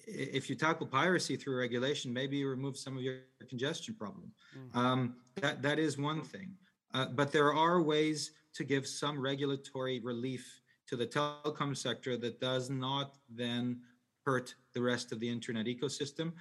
If 0.07 0.49
you 0.49 0.55
tackle 0.55 0.87
piracy 0.87 1.35
through 1.35 1.57
regulation, 1.57 2.13
maybe 2.13 2.37
you 2.37 2.49
remove 2.49 2.77
some 2.77 2.95
of 2.97 3.03
your 3.03 3.19
congestion 3.49 3.95
problem. 3.95 4.31
Mm-hmm. 4.57 4.77
Um, 4.77 5.15
that 5.41 5.61
that 5.61 5.79
is 5.79 5.97
one 5.97 6.21
thing. 6.21 6.55
Uh, 6.93 7.07
but 7.07 7.31
there 7.31 7.53
are 7.53 7.81
ways 7.81 8.31
to 8.53 8.63
give 8.63 8.87
some 8.87 9.19
regulatory 9.19 9.99
relief 9.99 10.61
to 10.87 10.95
the 10.95 11.05
telecom 11.05 11.75
sector 11.75 12.15
that 12.17 12.39
does 12.39 12.69
not 12.69 13.15
then 13.29 13.81
hurt 14.25 14.55
the 14.73 14.81
rest 14.81 15.11
of 15.11 15.19
the 15.19 15.29
internet 15.29 15.65
ecosystem. 15.65 16.31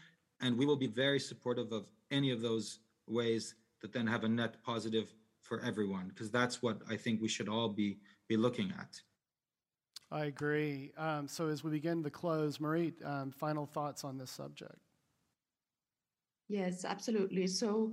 And 0.41 0.57
we 0.57 0.67
will 0.67 0.77
be 0.77 0.87
very 0.87 1.19
supportive 1.19 1.73
of 1.73 1.87
any 2.11 2.31
of 2.31 2.41
those 2.41 2.81
ways 3.07 3.55
that 3.81 3.93
then 3.93 4.07
have 4.07 4.25
a 4.25 4.29
net 4.29 4.63
positive 4.63 5.13
for 5.43 5.61
everyone, 5.61 6.09
because 6.09 6.31
that's 6.31 6.63
what 6.63 6.79
I 6.89 6.97
think 6.97 7.21
we 7.21 7.29
should 7.29 7.49
all 7.49 7.69
be, 7.69 7.99
be 8.29 8.37
looking 8.37 8.73
at. 8.79 9.01
I 10.15 10.27
agree. 10.27 10.93
Um, 10.97 11.27
so 11.27 11.49
as 11.49 11.65
we 11.65 11.73
begin 11.73 12.05
to 12.05 12.11
close, 12.11 12.59
Maarit, 12.59 13.05
um, 13.05 13.33
final 13.33 13.67
thoughts 13.67 14.05
on 14.05 14.17
this 14.17 14.31
subject. 14.31 14.79
Yes, 16.49 16.85
absolutely. 16.85 17.49
So 17.49 17.93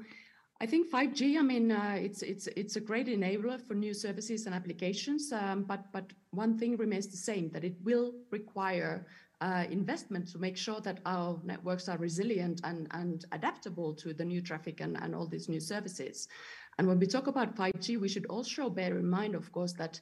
I 0.62 0.68
think 0.68 0.92
5G. 0.92 1.40
I 1.40 1.42
mean, 1.42 1.72
uh, 1.72 1.98
it's 1.98 2.22
it's 2.22 2.46
it's 2.56 2.76
a 2.76 2.80
great 2.80 3.08
enabler 3.08 3.60
for 3.60 3.74
new 3.74 3.96
services 3.96 4.46
and 4.46 4.54
applications. 4.54 5.34
Um, 5.34 5.64
but 5.64 5.92
but 5.92 6.14
one 6.30 6.60
thing 6.60 6.78
remains 6.78 7.08
the 7.08 7.18
same: 7.18 7.50
that 7.54 7.64
it 7.64 7.76
will 7.84 8.14
require 8.30 9.08
uh, 9.42 9.66
investment 9.72 10.28
to 10.28 10.38
make 10.38 10.58
sure 10.58 10.80
that 10.82 11.00
our 11.08 11.42
networks 11.44 11.90
are 11.90 11.98
resilient 11.98 12.62
and 12.64 12.88
and 12.92 13.26
adaptable 13.32 13.96
to 13.96 14.14
the 14.14 14.24
new 14.24 14.42
traffic 14.42 14.80
and 14.80 14.96
and 15.02 15.16
all 15.16 15.26
these 15.26 15.50
new 15.50 15.60
services. 15.60 16.28
And 16.78 16.88
when 16.88 17.00
we 17.00 17.08
talk 17.08 17.26
about 17.26 17.56
5G, 17.56 18.00
we 18.00 18.08
should 18.08 18.28
also 18.28 18.70
bear 18.70 18.98
in 18.98 19.10
mind, 19.10 19.34
of 19.34 19.52
course, 19.52 19.74
that 19.74 20.00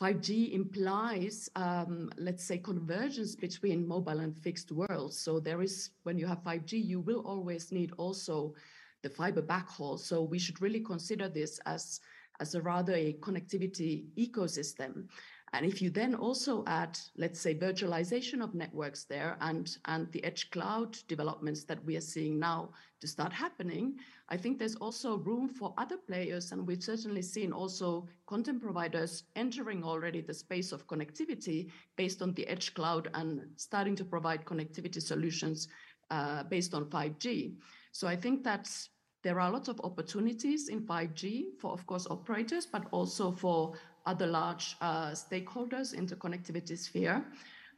5G 0.00 0.52
implies, 0.52 1.48
um, 1.56 2.10
let's 2.18 2.44
say, 2.44 2.58
convergence 2.58 3.34
between 3.34 3.88
mobile 3.88 4.20
and 4.20 4.36
fixed 4.36 4.70
worlds. 4.70 5.18
So 5.18 5.40
there 5.40 5.62
is, 5.62 5.90
when 6.02 6.18
you 6.18 6.26
have 6.26 6.44
5G, 6.44 6.84
you 6.84 7.00
will 7.00 7.20
always 7.20 7.72
need 7.72 7.92
also 7.96 8.54
the 9.02 9.08
fiber 9.08 9.40
backhaul. 9.40 9.98
So 9.98 10.22
we 10.22 10.38
should 10.38 10.60
really 10.60 10.80
consider 10.80 11.28
this 11.30 11.58
as, 11.64 12.00
as 12.40 12.54
a 12.54 12.60
rather 12.60 12.94
a 12.94 13.14
connectivity 13.20 14.04
ecosystem. 14.18 15.08
And 15.56 15.64
if 15.64 15.80
you 15.80 15.88
then 15.88 16.14
also 16.14 16.62
add, 16.66 16.98
let's 17.16 17.40
say, 17.40 17.54
virtualization 17.54 18.42
of 18.42 18.54
networks 18.54 19.04
there 19.04 19.38
and, 19.40 19.74
and 19.86 20.12
the 20.12 20.22
edge 20.22 20.50
cloud 20.50 20.98
developments 21.08 21.64
that 21.64 21.82
we 21.86 21.96
are 21.96 22.02
seeing 22.02 22.38
now 22.38 22.68
to 23.00 23.08
start 23.08 23.32
happening, 23.32 23.94
I 24.28 24.36
think 24.36 24.58
there's 24.58 24.74
also 24.74 25.16
room 25.16 25.48
for 25.48 25.72
other 25.78 25.96
players. 25.96 26.52
And 26.52 26.66
we've 26.66 26.82
certainly 26.82 27.22
seen 27.22 27.52
also 27.52 28.06
content 28.26 28.60
providers 28.60 29.22
entering 29.34 29.82
already 29.82 30.20
the 30.20 30.34
space 30.34 30.72
of 30.72 30.86
connectivity 30.86 31.70
based 31.96 32.20
on 32.20 32.34
the 32.34 32.46
edge 32.48 32.74
cloud 32.74 33.08
and 33.14 33.40
starting 33.56 33.96
to 33.96 34.04
provide 34.04 34.44
connectivity 34.44 35.00
solutions 35.00 35.68
uh, 36.10 36.42
based 36.42 36.74
on 36.74 36.84
5G. 36.84 37.54
So 37.92 38.06
I 38.06 38.16
think 38.16 38.44
that 38.44 38.68
there 39.22 39.40
are 39.40 39.50
lots 39.50 39.68
of 39.68 39.80
opportunities 39.80 40.68
in 40.68 40.82
5G 40.82 41.58
for, 41.58 41.72
of 41.72 41.86
course, 41.86 42.06
operators, 42.10 42.66
but 42.66 42.84
also 42.90 43.32
for 43.32 43.72
other 44.06 44.26
large 44.26 44.76
uh, 44.80 45.10
stakeholders 45.10 45.94
in 45.94 46.06
the 46.06 46.16
connectivity 46.16 46.78
sphere. 46.78 47.24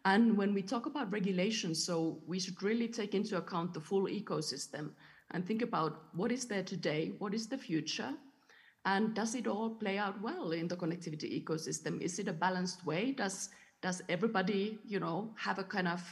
And 0.05 0.37
when 0.37 0.55
we 0.55 0.63
talk 0.63 0.87
about 0.87 1.13
regulation, 1.13 1.75
so 1.75 2.21
we 2.27 2.39
should 2.39 2.63
really 2.63 2.89
take 2.89 3.15
into 3.15 3.37
account 3.37 3.75
the 3.75 3.81
full 3.81 4.07
ecosystem 4.07 4.91
and 5.33 5.45
think 5.45 5.63
about 5.63 6.05
what 6.15 6.31
is 6.33 6.47
there 6.47 6.63
today, 6.63 7.13
what 7.19 7.35
is 7.35 7.49
the 7.49 7.59
future, 7.59 8.15
and 8.85 9.15
does 9.15 9.35
it 9.35 9.47
all 9.47 9.71
play 9.71 9.99
out 9.99 10.21
well 10.23 10.53
in 10.53 10.69
the 10.69 10.77
connectivity 10.77 11.45
ecosystem? 11.45 12.01
Is 12.01 12.19
it 12.19 12.29
a 12.29 12.33
balanced 12.33 12.87
way? 12.87 13.13
Does 13.13 13.51
does 13.81 14.03
everybody, 14.09 14.79
you 14.85 14.99
know, 14.99 15.35
have 15.37 15.59
a 15.59 15.65
kind 15.65 15.89
of 15.89 16.03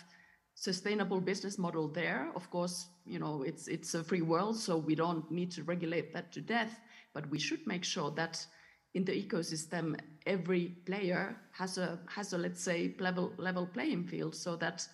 sustainable 0.57 1.21
business 1.21 1.59
model 1.59 1.87
there. 1.87 2.31
Of 2.35 2.51
course, 2.51 2.89
you 3.05 3.19
know, 3.19 3.43
it's 3.43 3.69
it's 3.69 3.95
a 3.95 4.03
free 4.03 4.23
world, 4.23 4.57
so 4.57 4.77
we 4.77 4.95
don't 4.95 5.31
need 5.31 5.51
to 5.53 5.63
regulate 5.63 6.13
that 6.15 6.33
to 6.33 6.41
death, 6.41 6.81
but 7.15 7.29
we 7.31 7.39
should 7.39 7.65
make 7.67 7.85
sure 7.85 8.11
that 8.13 8.45
in 8.97 9.05
the 9.05 9.13
ecosystem 9.13 9.97
every 10.27 10.65
player 10.87 11.37
has 11.53 11.79
a 11.79 11.99
has 12.07 12.33
a 12.33 12.39
let's 12.39 12.63
say 12.63 12.95
level 12.99 13.33
level 13.39 13.67
playing 13.67 14.05
field 14.05 14.35
so 14.35 14.57
that 14.57 14.87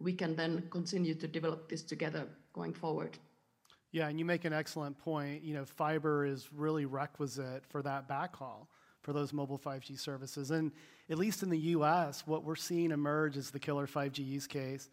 we 0.00 0.12
can 0.12 0.36
then 0.36 0.62
continue 0.70 1.14
to 1.14 1.26
develop 1.26 1.68
this 1.68 1.82
together 1.82 2.24
going 2.52 2.72
forward. 2.72 3.18
Yeah, 3.90 4.08
and 4.08 4.18
you 4.18 4.24
make 4.24 4.44
an 4.44 4.52
excellent 4.52 4.96
point. 4.98 5.42
You 5.42 5.54
know, 5.54 5.64
fiber 5.64 6.24
is 6.24 6.52
really 6.52 6.86
requisite 6.86 7.64
for 7.66 7.82
that 7.82 8.08
backhaul 8.08 8.68
for 9.02 9.12
those 9.12 9.32
mobile 9.32 9.58
5G 9.58 9.98
services. 9.98 10.50
And 10.50 10.70
at 11.10 11.18
least 11.18 11.42
in 11.42 11.50
the 11.50 11.62
US, 11.76 12.26
what 12.26 12.44
we're 12.44 12.62
seeing 12.68 12.90
emerge 12.92 13.36
as 13.36 13.50
the 13.50 13.58
killer 13.58 13.86
5G 13.86 14.24
use 14.24 14.46
case 14.46 14.88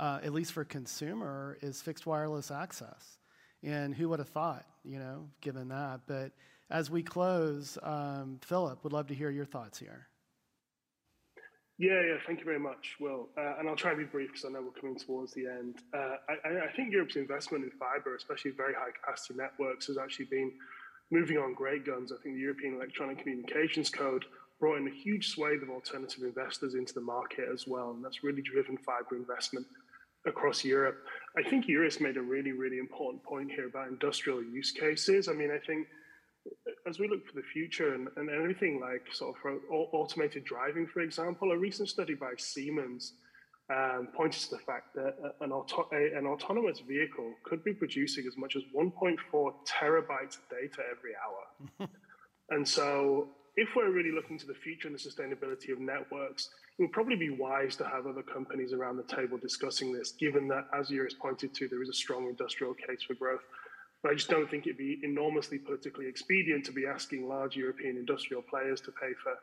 uh, 0.00 0.18
at 0.22 0.32
least 0.32 0.52
for 0.52 0.64
consumer, 0.64 1.58
is 1.60 1.82
fixed 1.82 2.06
wireless 2.06 2.50
access. 2.50 3.18
And 3.62 3.94
who 3.94 4.08
would 4.08 4.18
have 4.18 4.30
thought, 4.30 4.64
you 4.82 4.98
know, 4.98 5.28
given 5.42 5.68
that? 5.68 6.00
But 6.06 6.32
as 6.70 6.90
we 6.90 7.02
close, 7.02 7.76
um, 7.82 8.38
Phillip, 8.42 8.82
would 8.84 8.92
love 8.92 9.08
to 9.08 9.14
hear 9.14 9.30
your 9.30 9.44
thoughts 9.44 9.78
here. 9.78 10.06
Yeah, 11.78 12.02
yeah, 12.02 12.16
thank 12.26 12.40
you 12.40 12.44
very 12.44 12.58
much, 12.58 12.96
Will. 13.00 13.28
Uh, 13.38 13.54
and 13.58 13.66
I'll 13.68 13.74
try 13.74 13.92
and 13.92 13.98
be 13.98 14.04
brief 14.04 14.28
because 14.28 14.44
I 14.44 14.50
know 14.50 14.60
we're 14.60 14.78
coming 14.78 14.98
towards 14.98 15.32
the 15.32 15.46
end. 15.46 15.76
Uh, 15.94 16.16
I, 16.28 16.66
I, 16.68 16.72
think 16.76 16.92
Europe's 16.92 17.16
investment 17.16 17.64
in 17.64 17.70
fiber, 17.70 18.14
especially 18.14 18.50
very 18.50 18.74
high 18.74 18.90
capacity 18.90 19.38
networks, 19.38 19.86
has 19.86 19.96
actually 19.96 20.26
been 20.26 20.52
moving 21.10 21.38
on 21.38 21.54
great 21.54 21.86
guns. 21.86 22.12
I 22.12 22.22
think 22.22 22.34
the 22.34 22.42
European 22.42 22.74
Electronic 22.74 23.20
Communications 23.20 23.88
Code 23.88 24.26
brought 24.60 24.76
in 24.76 24.88
a 24.88 24.90
huge 24.90 25.30
swathe 25.30 25.62
of 25.62 25.70
alternative 25.70 26.22
investors 26.22 26.74
into 26.74 26.92
the 26.92 27.00
market 27.00 27.48
as 27.50 27.66
well. 27.66 27.92
And 27.92 28.04
that's 28.04 28.22
really 28.22 28.42
driven 28.42 28.76
fiber 28.76 29.16
investment 29.16 29.66
across 30.26 30.62
Europe. 30.62 30.98
I 31.38 31.48
think 31.48 31.64
Juris 31.64 31.98
made 31.98 32.18
a 32.18 32.22
really, 32.22 32.52
really 32.52 32.78
important 32.78 33.24
point 33.24 33.50
here 33.50 33.66
about 33.66 33.88
industrial 33.88 34.42
use 34.42 34.70
cases. 34.70 35.28
I 35.28 35.32
mean, 35.32 35.50
I 35.50 35.58
think 35.66 35.86
as 36.90 36.98
we 36.98 37.08
look 37.08 37.24
for 37.26 37.34
the 37.34 37.46
future 37.52 37.94
and, 37.94 38.08
and 38.16 38.28
everything 38.28 38.80
like 38.80 39.06
sort 39.12 39.36
of 39.44 39.60
automated 39.70 40.44
driving, 40.44 40.86
for 40.86 41.00
example, 41.00 41.52
a 41.52 41.56
recent 41.56 41.88
study 41.88 42.14
by 42.14 42.32
Siemens 42.36 43.14
um, 43.70 44.08
pointed 44.14 44.42
to 44.42 44.50
the 44.50 44.58
fact 44.58 44.94
that 44.96 45.14
an, 45.40 45.52
auto, 45.52 45.88
a, 45.92 46.18
an 46.18 46.26
autonomous 46.26 46.80
vehicle 46.80 47.32
could 47.44 47.62
be 47.62 47.72
producing 47.72 48.26
as 48.26 48.36
much 48.36 48.56
as 48.56 48.62
1.4 48.76 49.16
terabytes 49.64 50.38
of 50.38 50.48
data 50.50 50.82
every 50.90 51.12
hour. 51.24 51.88
and 52.50 52.66
so, 52.66 53.28
if 53.56 53.68
we're 53.76 53.90
really 53.90 54.12
looking 54.12 54.38
to 54.38 54.46
the 54.46 54.54
future 54.54 54.88
and 54.88 54.96
the 54.96 55.00
sustainability 55.00 55.72
of 55.72 55.78
networks, 55.78 56.50
it 56.78 56.82
would 56.82 56.92
probably 56.92 57.16
be 57.16 57.30
wise 57.30 57.76
to 57.76 57.84
have 57.84 58.06
other 58.06 58.22
companies 58.22 58.72
around 58.72 58.96
the 58.96 59.14
table 59.14 59.38
discussing 59.38 59.92
this, 59.92 60.12
given 60.12 60.48
that, 60.48 60.66
as 60.76 60.88
Juris 60.88 61.14
pointed 61.14 61.54
to, 61.54 61.68
there 61.68 61.82
is 61.82 61.88
a 61.88 61.94
strong 61.94 62.28
industrial 62.28 62.74
case 62.74 63.02
for 63.06 63.14
growth. 63.14 63.42
But 64.02 64.12
I 64.12 64.14
just 64.14 64.30
don't 64.30 64.50
think 64.50 64.66
it'd 64.66 64.78
be 64.78 64.98
enormously 65.02 65.58
politically 65.58 66.06
expedient 66.08 66.64
to 66.66 66.72
be 66.72 66.86
asking 66.86 67.28
large 67.28 67.56
European 67.56 67.96
industrial 67.96 68.42
players 68.42 68.80
to 68.82 68.92
pay 68.92 69.12
for 69.22 69.34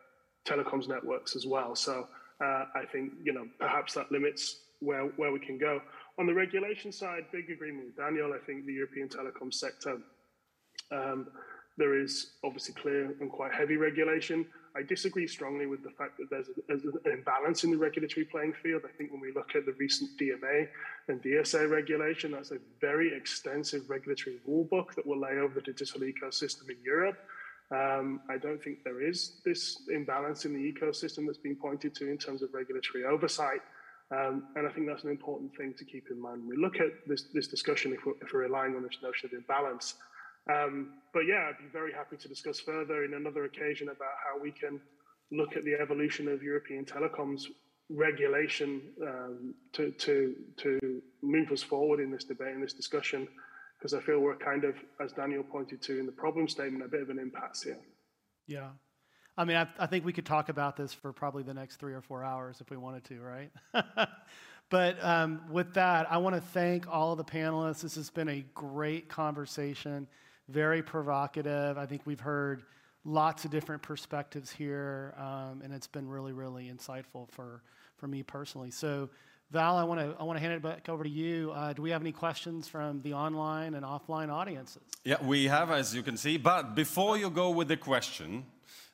telecoms 0.48 0.88
networks 0.88 1.36
as 1.36 1.46
well. 1.46 1.76
So 1.76 2.08
uh, 2.44 2.66
I 2.76 2.86
think 2.92 3.14
you 3.24 3.34
know 3.34 3.46
perhaps 3.60 3.94
that 3.94 4.12
limits 4.12 4.62
where 4.80 5.06
where 5.18 5.32
we 5.32 5.40
can 5.40 5.58
go. 5.58 5.82
On 6.20 6.26
the 6.26 6.34
regulation 6.34 6.92
side, 6.92 7.26
big 7.32 7.50
agreement 7.52 7.88
with 7.88 7.98
Daniel. 7.98 8.34
I 8.34 8.44
think 8.46 8.66
the 8.66 8.74
European 8.74 9.10
telecom 9.10 9.54
sector. 9.54 9.98
Um, 10.92 11.28
there 11.78 12.00
is 12.00 12.32
obviously 12.44 12.74
clear 12.74 13.16
and 13.20 13.32
quite 13.32 13.54
heavy 13.54 13.78
regulation. 13.78 14.46
I 14.76 14.84
disagree 14.84 15.28
strongly 15.28 15.66
with 15.66 15.84
the 15.84 15.90
fact 15.92 16.18
that 16.18 16.30
there's, 16.30 16.50
a, 16.50 16.52
there's, 16.68 16.84
an 16.84 17.12
imbalance 17.12 17.64
in 17.64 17.72
the 17.72 17.78
regulatory 17.78 18.26
playing 18.26 18.54
field. 18.62 18.84
I 18.86 18.96
think 18.98 19.12
when 19.12 19.22
we 19.22 19.32
look 19.34 19.56
at 19.56 19.66
the 19.66 19.74
recent 19.74 20.12
DMA 20.20 20.68
and 21.08 21.22
DSA 21.22 21.70
regulation, 21.70 22.32
that's 22.32 22.52
a 22.52 22.60
very 22.80 23.16
extensive 23.16 23.90
regulatory 23.90 24.38
rulebook 24.48 24.94
that 24.96 25.06
will 25.06 25.20
lay 25.20 25.40
over 25.40 25.56
the 25.56 25.62
digital 25.62 26.02
ecosystem 26.02 26.70
in 26.70 26.78
Europe. 26.84 27.18
Um, 27.70 28.22
I 28.30 28.38
don't 28.38 28.64
think 28.64 28.84
there 28.84 29.02
is 29.02 29.42
this 29.44 29.82
imbalance 29.90 30.46
in 30.46 30.54
the 30.54 30.74
ecosystem 30.74 31.26
that's 31.26 31.38
been 31.38 31.56
pointed 31.56 31.94
to 31.96 32.10
in 32.10 32.18
terms 32.18 32.42
of 32.42 32.54
regulatory 32.54 33.04
oversight. 33.04 33.62
Um, 34.10 34.48
and 34.56 34.66
I 34.66 34.72
think 34.72 34.88
that's 34.88 35.04
an 35.04 35.10
important 35.10 35.56
thing 35.58 35.74
to 35.78 35.84
keep 35.84 36.06
in 36.10 36.22
mind 36.22 36.42
when 36.42 36.50
we 36.50 36.58
look 36.58 36.80
at 36.80 36.92
this, 37.08 37.24
this 37.34 37.48
discussion 37.48 37.92
if 37.92 38.06
we're, 38.06 38.14
if 38.22 38.32
we're 38.32 38.44
relying 38.44 38.76
on 38.76 38.84
this 38.84 38.98
notion 39.04 39.30
of 39.30 39.34
imbalance. 39.34 39.96
Um, 40.50 40.94
but 41.14 41.22
yeah, 41.22 41.50
I'd 41.50 41.58
be 41.58 41.70
very 41.72 41.94
happy 41.94 42.18
to 42.18 42.28
discuss 42.28 42.60
further 42.60 43.04
in 43.04 43.14
another 43.14 43.46
occasion 43.46 43.90
about 43.90 44.14
how 44.24 44.42
we 44.42 44.52
can 44.52 44.80
look 45.32 45.56
at 45.58 45.66
the 45.66 45.76
evolution 45.82 46.28
of 46.28 46.42
European 46.42 46.86
telecoms 46.86 47.44
regulation 47.90 48.82
um, 49.02 49.54
to, 49.74 49.92
to, 49.92 50.36
to 50.58 51.02
move 51.22 51.52
us 51.52 51.64
forward 51.64 52.00
in 52.00 52.12
this 52.12 52.24
debate, 52.24 52.54
in 52.54 52.62
this 52.62 52.74
discussion 52.74 53.28
because 53.78 53.94
I 53.94 54.00
feel 54.00 54.20
we're 54.20 54.36
kind 54.36 54.64
of, 54.64 54.76
as 55.04 55.14
Daniel 55.14 55.44
pointed 55.44 55.82
to 55.84 56.00
in 56.00 56.06
the 56.06 56.12
problem 56.12 56.48
statement, 56.48 56.84
a 56.84 56.88
bit 56.88 57.02
of 57.02 57.10
an 57.10 57.20
impasse 57.20 57.64
here. 57.64 57.80
Yeah. 58.48 58.70
I 59.38 59.46
mean, 59.46 59.58
I, 59.58 59.68
I 59.78 59.86
think 59.86 60.04
we 60.04 60.14
could 60.14 60.26
talk 60.26 60.50
about 60.50 60.76
this 60.76 60.94
for 60.94 61.14
probably 61.14 61.44
the 61.44 61.54
next 61.54 61.76
three 61.76 61.94
or 61.94 62.02
four 62.02 62.24
hours 62.24 62.60
if 62.60 62.72
we 62.72 62.78
wanted 62.78 63.04
to, 63.06 63.20
right? 63.22 63.52
but 64.70 65.04
um, 65.04 65.42
with 65.52 65.76
that, 65.76 66.12
I 66.12 66.18
want 66.18 66.36
to 66.36 66.42
thank 66.42 66.88
all 66.88 67.12
of 67.12 67.20
the 67.20 67.24
panelists. 67.24 67.82
This 67.82 67.96
has 67.96 68.10
been 68.10 68.30
a 68.30 68.44
great 68.56 69.10
conversation, 69.10 70.08
very 70.50 70.82
provocative. 70.82 71.78
I 71.78 71.86
think 71.86 72.02
we've 72.06 72.20
heard 72.20 72.64
lots 73.04 73.46
of 73.46 73.52
different 73.52 73.82
perspectives 73.82 74.52
here, 74.52 75.14
um, 75.18 75.62
and 75.64 75.74
it's 75.74 75.88
been 75.88 76.08
really, 76.08 76.34
really 76.34 76.72
insightful 76.72 77.30
for, 77.30 77.62
for 77.98 78.08
me 78.08 78.24
personally. 78.24 78.72
So, 78.72 79.10
Val, 79.52 79.78
I 79.78 79.84
want 79.84 80.02
to 80.02 80.14
I 80.20 80.24
want 80.24 80.36
to 80.38 80.42
hand 80.42 80.54
it 80.54 80.62
back 80.62 80.90
over 80.90 81.06
to 81.06 81.10
you. 81.10 81.52
Uh, 81.56 81.72
do 81.72 81.82
we 81.82 81.90
have 81.92 82.02
any 82.02 82.12
questions 82.12 82.68
from 82.68 83.02
the 83.02 83.14
online 83.14 83.76
and 83.76 83.86
offline 83.86 84.30
audiences? 84.30 84.84
Yeah, 85.06 85.24
we 85.24 85.46
have, 85.46 85.72
as 85.72 85.96
you 85.96 86.04
can 86.04 86.18
see. 86.18 86.36
But 86.38 86.76
before 86.76 87.18
you 87.18 87.30
go 87.30 87.52
with 87.52 87.70
the 87.70 87.78
question, 87.78 88.44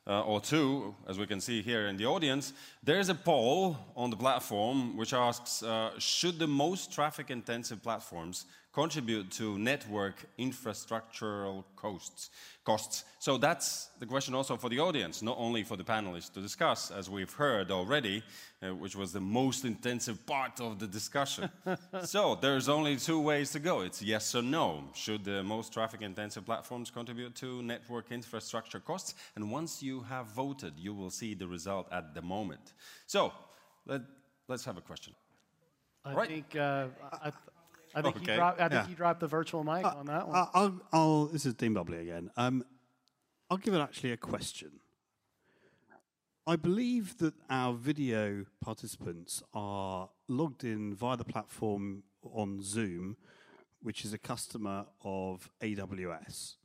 uh, 0.06 0.22
or 0.22 0.40
two, 0.40 0.94
as 1.08 1.18
we 1.18 1.26
can 1.26 1.40
see 1.40 1.62
here 1.62 1.86
in 1.86 1.96
the 1.96 2.06
audience, 2.06 2.52
there 2.82 2.98
is 2.98 3.08
a 3.08 3.14
poll 3.14 3.76
on 3.96 4.10
the 4.10 4.16
platform 4.16 4.96
which 4.96 5.12
asks 5.12 5.62
uh, 5.62 5.90
Should 5.98 6.38
the 6.38 6.46
most 6.46 6.92
traffic 6.92 7.30
intensive 7.30 7.82
platforms 7.82 8.46
contribute 8.74 9.30
to 9.30 9.58
network 9.58 10.26
infrastructural 10.38 11.64
costs? 11.76 12.30
costs. 12.64 13.04
So 13.18 13.36
that's 13.36 13.90
the 14.00 14.06
question 14.06 14.34
also 14.34 14.56
for 14.56 14.70
the 14.70 14.80
audience, 14.80 15.22
not 15.22 15.36
only 15.38 15.62
for 15.62 15.76
the 15.76 15.84
panelists 15.84 16.32
to 16.32 16.40
discuss, 16.40 16.90
as 16.90 17.10
we've 17.10 17.32
heard 17.32 17.70
already, 17.70 18.22
uh, 18.62 18.74
which 18.74 18.96
was 18.96 19.12
the 19.12 19.20
most 19.20 19.64
intensive 19.64 20.26
part 20.26 20.60
of 20.60 20.78
the 20.78 20.86
discussion. 20.86 21.50
so 22.04 22.36
there's 22.40 22.68
only 22.68 22.96
two 22.96 23.20
ways 23.20 23.50
to 23.52 23.58
go. 23.58 23.82
It's 23.82 24.02
yes 24.02 24.34
or 24.34 24.42
no. 24.42 24.84
Should 24.94 25.24
the 25.24 25.42
most 25.42 25.72
traffic 25.72 26.00
intensive 26.00 26.46
platforms 26.46 26.90
contribute 26.90 27.34
to 27.36 27.62
network 27.62 28.10
infrastructure 28.10 28.80
costs? 28.80 29.14
And 29.36 29.50
once 29.50 29.82
you 29.82 30.00
have 30.02 30.26
voted, 30.26 30.72
you 30.78 30.94
will 30.94 31.10
see 31.10 31.34
the 31.34 31.46
result 31.46 31.86
at 31.92 32.14
the 32.14 32.22
moment. 32.22 32.72
So 33.06 33.32
let, 33.86 34.02
us 34.48 34.64
have 34.64 34.78
a 34.78 34.82
question. 34.82 35.14
I 36.04 36.14
right. 36.14 36.28
think 36.28 36.56
uh, 36.56 36.86
I, 37.22 37.30
th 37.30 37.34
I 37.94 38.02
think, 38.02 38.16
okay. 38.16 38.36
you, 38.36 38.42
I 38.42 38.52
think 38.54 38.72
yeah. 38.72 38.88
you 38.88 38.94
dropped 38.94 39.20
the 39.20 39.26
virtual 39.26 39.62
mic 39.62 39.84
uh, 39.84 39.94
on 39.96 40.06
that 40.06 40.26
one. 40.26 40.48
I'll, 40.52 40.80
I'll, 40.92 41.26
this 41.26 41.46
is 41.46 41.54
Dean 41.54 41.74
Bubley 41.74 41.98
again. 41.98 42.30
Um, 42.36 42.64
I'll 43.50 43.58
give 43.58 43.74
it 43.74 43.80
actually 43.80 44.12
a 44.12 44.16
question. 44.16 44.80
I 46.46 46.56
believe 46.56 47.16
that 47.18 47.34
our 47.48 47.72
video 47.72 48.44
participants 48.60 49.42
are 49.54 50.10
logged 50.28 50.64
in 50.64 50.94
via 50.94 51.16
the 51.16 51.24
platform 51.24 52.02
on 52.22 52.60
Zoom, 52.62 53.16
which 53.82 54.04
is 54.04 54.12
a 54.12 54.18
customer 54.18 54.86
of 55.02 55.48
AWS. 55.62 56.56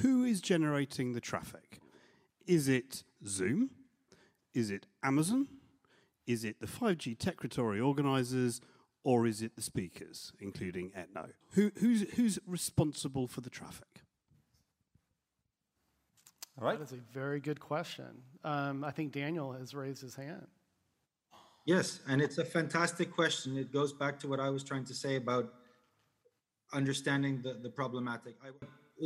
Who 0.00 0.24
is 0.24 0.40
generating 0.40 1.12
the 1.12 1.20
traffic? 1.20 1.80
Is 2.46 2.68
it 2.68 3.04
Zoom? 3.26 3.70
Is 4.54 4.70
it 4.70 4.86
Amazon? 5.02 5.48
Is 6.26 6.44
it 6.44 6.60
the 6.60 6.66
5G 6.66 7.18
Techritory 7.18 7.80
organizers? 7.80 8.60
Or 9.04 9.26
is 9.26 9.42
it 9.42 9.54
the 9.54 9.62
speakers, 9.62 10.32
including 10.40 10.90
ETNO? 10.96 11.28
Who, 11.50 11.70
who's, 11.78 12.10
who's 12.14 12.38
responsible 12.46 13.28
for 13.28 13.42
the 13.42 13.50
traffic? 13.50 14.02
All 16.58 16.66
right. 16.66 16.78
That 16.78 16.84
is 16.84 16.92
a 16.92 17.02
very 17.12 17.38
good 17.38 17.60
question. 17.60 18.22
Um, 18.44 18.82
I 18.82 18.90
think 18.90 19.12
Daniel 19.12 19.52
has 19.52 19.74
raised 19.74 20.00
his 20.00 20.14
hand. 20.14 20.46
Yes, 21.66 22.00
and 22.08 22.20
it's 22.20 22.38
a 22.38 22.44
fantastic 22.44 23.14
question. 23.14 23.56
It 23.56 23.72
goes 23.72 23.92
back 23.92 24.18
to 24.20 24.28
what 24.28 24.38
I 24.38 24.50
was 24.50 24.62
trying 24.62 24.84
to 24.84 24.94
say 24.94 25.16
about 25.16 25.52
understanding 26.72 27.40
the, 27.42 27.54
the 27.54 27.70
problematic. 27.70 28.34
I, 28.44 28.50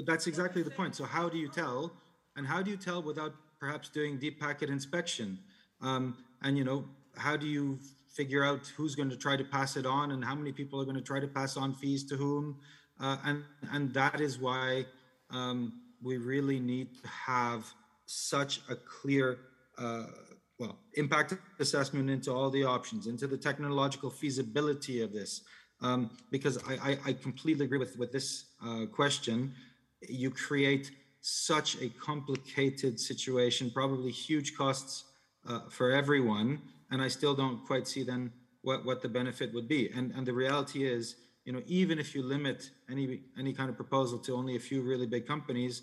that's 0.07 0.27
exactly 0.27 0.63
the 0.63 0.71
point. 0.71 0.97
So, 0.97 1.05
how 1.05 1.29
do 1.29 1.39
you 1.39 1.49
tell? 1.49 1.93
And 2.37 2.47
how 2.47 2.61
do 2.63 2.71
you 2.71 2.77
tell 2.77 3.01
without 3.01 3.35
perhaps 3.61 3.89
doing 3.89 4.19
deep 4.19 4.41
packet 4.41 4.71
inspection? 4.71 5.39
Um, 5.81 6.17
and, 6.43 6.59
you 6.59 6.65
know, 6.65 6.85
how 7.17 7.37
do 7.37 7.47
you 7.47 7.79
figure 8.19 8.45
out 8.45 8.67
who's 8.77 8.97
going 8.97 9.09
to 9.09 9.17
try 9.17 9.37
to 9.37 9.45
pass 9.45 9.77
it 9.77 9.87
on 9.87 10.11
and 10.11 10.25
how 10.25 10.35
many 10.35 10.51
people 10.51 10.81
are 10.81 10.85
going 10.85 10.97
to 10.97 11.09
try 11.13 11.21
to 11.21 11.29
pass 11.29 11.57
on 11.57 11.73
fees 11.73 12.03
to 12.03 12.17
whom. 12.17 12.57
Uh, 13.01 13.17
and, 13.25 13.45
and 13.73 13.95
that 13.95 14.21
is 14.21 14.41
why 14.41 14.85
um, 15.31 15.73
we 16.03 16.17
really 16.17 16.59
need 16.59 16.89
to 17.01 17.09
have 17.09 17.73
such 18.07 18.61
a 18.69 18.75
clear, 18.75 19.39
uh, 19.79 20.07
well, 20.59 20.77
impact 20.95 21.33
assessment 21.61 22.11
into 22.11 22.33
all 22.33 22.51
the 22.51 22.65
options, 22.65 23.07
into 23.07 23.29
the 23.29 23.37
technological 23.37 24.11
feasibility 24.11 25.01
of 25.01 25.13
this. 25.13 25.43
Um, 25.81 26.11
because 26.33 26.59
I, 26.67 26.75
I, 26.91 26.99
I, 27.07 27.13
completely 27.13 27.65
agree 27.67 27.79
with, 27.79 27.97
with 27.97 28.11
this 28.11 28.47
uh, 28.67 28.87
question. 28.87 29.55
You 30.09 30.33
create 30.33 30.91
such 31.21 31.81
a 31.81 31.89
complicated 32.01 32.99
situation, 32.99 33.71
probably 33.71 34.11
huge 34.11 34.57
costs 34.57 35.05
uh, 35.49 35.61
for 35.71 35.93
everyone 35.93 36.61
and 36.91 37.03
I 37.03 37.09
still 37.09 37.35
don't 37.35 37.65
quite 37.67 37.87
see 37.87 38.03
then 38.03 38.33
what, 38.63 38.85
what 38.85 39.03
the 39.03 39.09
benefit 39.09 39.53
would 39.55 39.69
be. 39.69 39.91
And, 39.91 40.13
and 40.13 40.27
the 40.27 40.33
reality 40.33 40.87
is, 40.87 41.17
you 41.45 41.53
know, 41.53 41.63
even 41.67 41.99
if 41.99 42.15
you 42.15 42.23
limit 42.23 42.71
any, 42.91 43.21
any 43.39 43.53
kind 43.53 43.71
of 43.71 43.77
proposal 43.77 44.19
to 44.21 44.35
only 44.35 44.57
a 44.57 44.61
few 44.61 44.83
really 44.83 45.07
big 45.07 45.27
companies, 45.27 45.83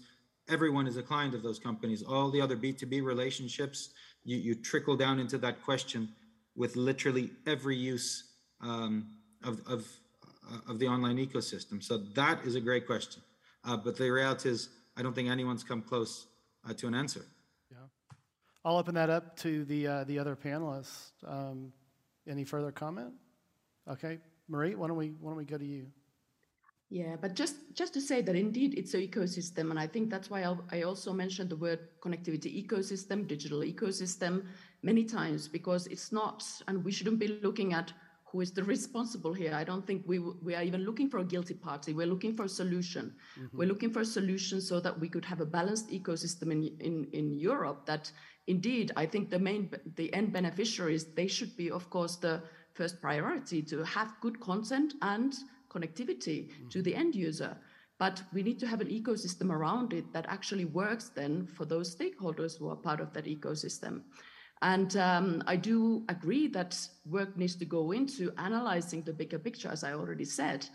everyone 0.49 0.87
is 0.87 0.97
a 0.97 1.03
client 1.03 1.33
of 1.33 1.41
those 1.41 1.59
companies. 1.59 2.03
All 2.03 2.29
the 2.29 2.41
other 2.41 2.55
B2B 2.55 3.03
relationships, 3.03 3.89
you, 4.23 4.37
you 4.37 4.55
trickle 4.55 4.95
down 4.95 5.19
into 5.19 5.37
that 5.39 5.63
question 5.63 6.09
with 6.55 6.75
literally 6.75 7.31
every 7.47 7.75
use 7.75 8.31
um, 8.61 9.07
of, 9.43 9.61
of, 9.67 9.87
uh, 10.23 10.71
of 10.71 10.79
the 10.79 10.87
online 10.87 11.17
ecosystem. 11.17 11.83
So 11.83 11.97
that 12.15 12.43
is 12.45 12.55
a 12.55 12.61
great 12.61 12.85
question. 12.85 13.21
Uh, 13.63 13.77
but 13.77 13.97
the 13.97 14.09
reality 14.09 14.49
is, 14.49 14.69
I 14.95 15.01
don't 15.01 15.13
think 15.13 15.29
anyone's 15.29 15.63
come 15.63 15.81
close 15.81 16.27
uh, 16.67 16.73
to 16.73 16.87
an 16.87 16.95
answer. 16.95 17.25
I'll 18.65 18.77
open 18.77 18.95
that 18.95 19.11
up 19.11 19.37
to 19.37 19.63
the, 19.65 19.87
uh, 19.87 20.03
the 20.05 20.17
other 20.17 20.35
panelists. 20.35 21.11
Um, 21.23 21.71
any 22.27 22.43
further 22.43 22.71
comment? 22.71 23.13
Okay, 23.87 24.17
Maarit, 24.49 24.75
why 24.75 24.87
don't 24.87 24.97
we, 24.97 25.09
why 25.19 25.29
don't 25.29 25.37
we 25.37 25.45
go 25.45 25.59
to 25.59 25.65
you? 25.65 25.85
Yeah, 26.89 27.15
but 27.19 27.35
just 27.35 27.55
just 27.73 27.93
to 27.95 28.01
say 28.01 28.21
that 28.21 28.35
indeed 28.35 28.75
it's 28.77 28.93
an 28.93 29.01
ecosystem, 29.01 29.71
and 29.71 29.79
I 29.79 29.87
think 29.87 30.09
that's 30.09 30.29
why 30.29 30.43
I'll, 30.43 30.63
i 30.71 30.83
also 30.83 31.11
mentioned 31.13 31.49
the 31.49 31.55
word 31.55 31.79
connectivity 31.99 32.65
ecosystem, 32.65 33.27
digital 33.27 33.61
ecosystem, 33.61 34.45
many 34.83 35.03
times 35.03 35.47
because 35.47 35.87
it's 35.87 36.11
not, 36.11 36.43
and 36.67 36.83
we 36.85 36.91
shouldn't 36.91 37.19
be 37.19 37.39
looking 37.41 37.73
at 37.73 37.91
who 38.35 38.41
is 38.41 38.51
the 38.51 38.63
responsible 38.63 39.33
here. 39.33 39.53
I 39.55 39.63
don't 39.63 39.87
think 39.87 40.03
we, 40.05 40.19
we 40.19 40.55
are 40.55 40.61
even 40.61 40.83
looking 40.83 41.09
for 41.09 41.19
a 41.19 41.23
guilty 41.23 41.53
party. 41.53 41.93
We're 41.93 42.05
looking 42.05 42.35
for 42.35 42.43
a 42.43 42.49
solution. 42.49 43.15
Mm-hmm. 43.39 43.57
We're 43.57 43.67
looking 43.67 43.91
for 43.91 44.01
a 44.01 44.05
solution 44.05 44.59
so 44.59 44.81
that 44.81 44.99
we 44.99 45.07
could 45.07 45.23
have 45.23 45.39
a 45.39 45.45
balanced 45.45 45.89
ecosystem 45.89 46.51
in, 46.51 46.69
in, 46.81 47.07
in 47.13 47.33
Europe 47.33 47.85
that 47.85 48.11
indeed, 48.47 48.91
I 48.95 49.05
think 49.05 49.29
the 49.29 49.39
main, 49.39 49.69
the 49.95 50.13
end 50.13 50.33
beneficiaries, 50.33 51.05
they 51.13 51.27
should 51.27 51.55
be, 51.57 51.71
of 51.71 51.89
course, 51.89 52.15
the 52.17 52.41
first 52.73 53.01
priority 53.01 53.61
to 53.63 53.83
have 53.83 54.13
good 54.21 54.39
content 54.39 54.93
and 55.01 55.33
connectivity 55.69 56.49
mm-hmm. 56.49 56.67
to 56.69 56.81
the 56.81 56.95
end 56.95 57.15
user. 57.15 57.57
But 57.97 58.21
we 58.33 58.43
need 58.43 58.59
to 58.59 58.67
have 58.67 58.81
an 58.81 58.89
ecosystem 58.89 59.49
around 59.51 59.93
it 59.93 60.11
that 60.11 60.25
actually 60.27 60.65
works 60.65 61.11
then 61.15 61.47
for 61.47 61.65
those 61.65 61.95
stakeholders 61.95 62.57
who 62.57 62.69
are 62.69 62.75
part 62.75 62.99
of 62.99 63.13
that 63.13 63.25
ecosystem. 63.25 64.01
And 64.61 64.95
um, 64.97 65.43
I 65.47 65.55
do 65.55 66.03
agree 66.09 66.47
that 66.49 66.77
work 67.05 67.37
needs 67.37 67.55
to 67.55 67.65
go 67.65 67.91
into 67.91 68.33
analyzing 68.37 69.01
the 69.03 69.13
bigger 69.13 69.39
picture, 69.39 69.69
as 69.69 69.83
I 69.83 69.93
already 69.93 70.25
said. 70.25 70.67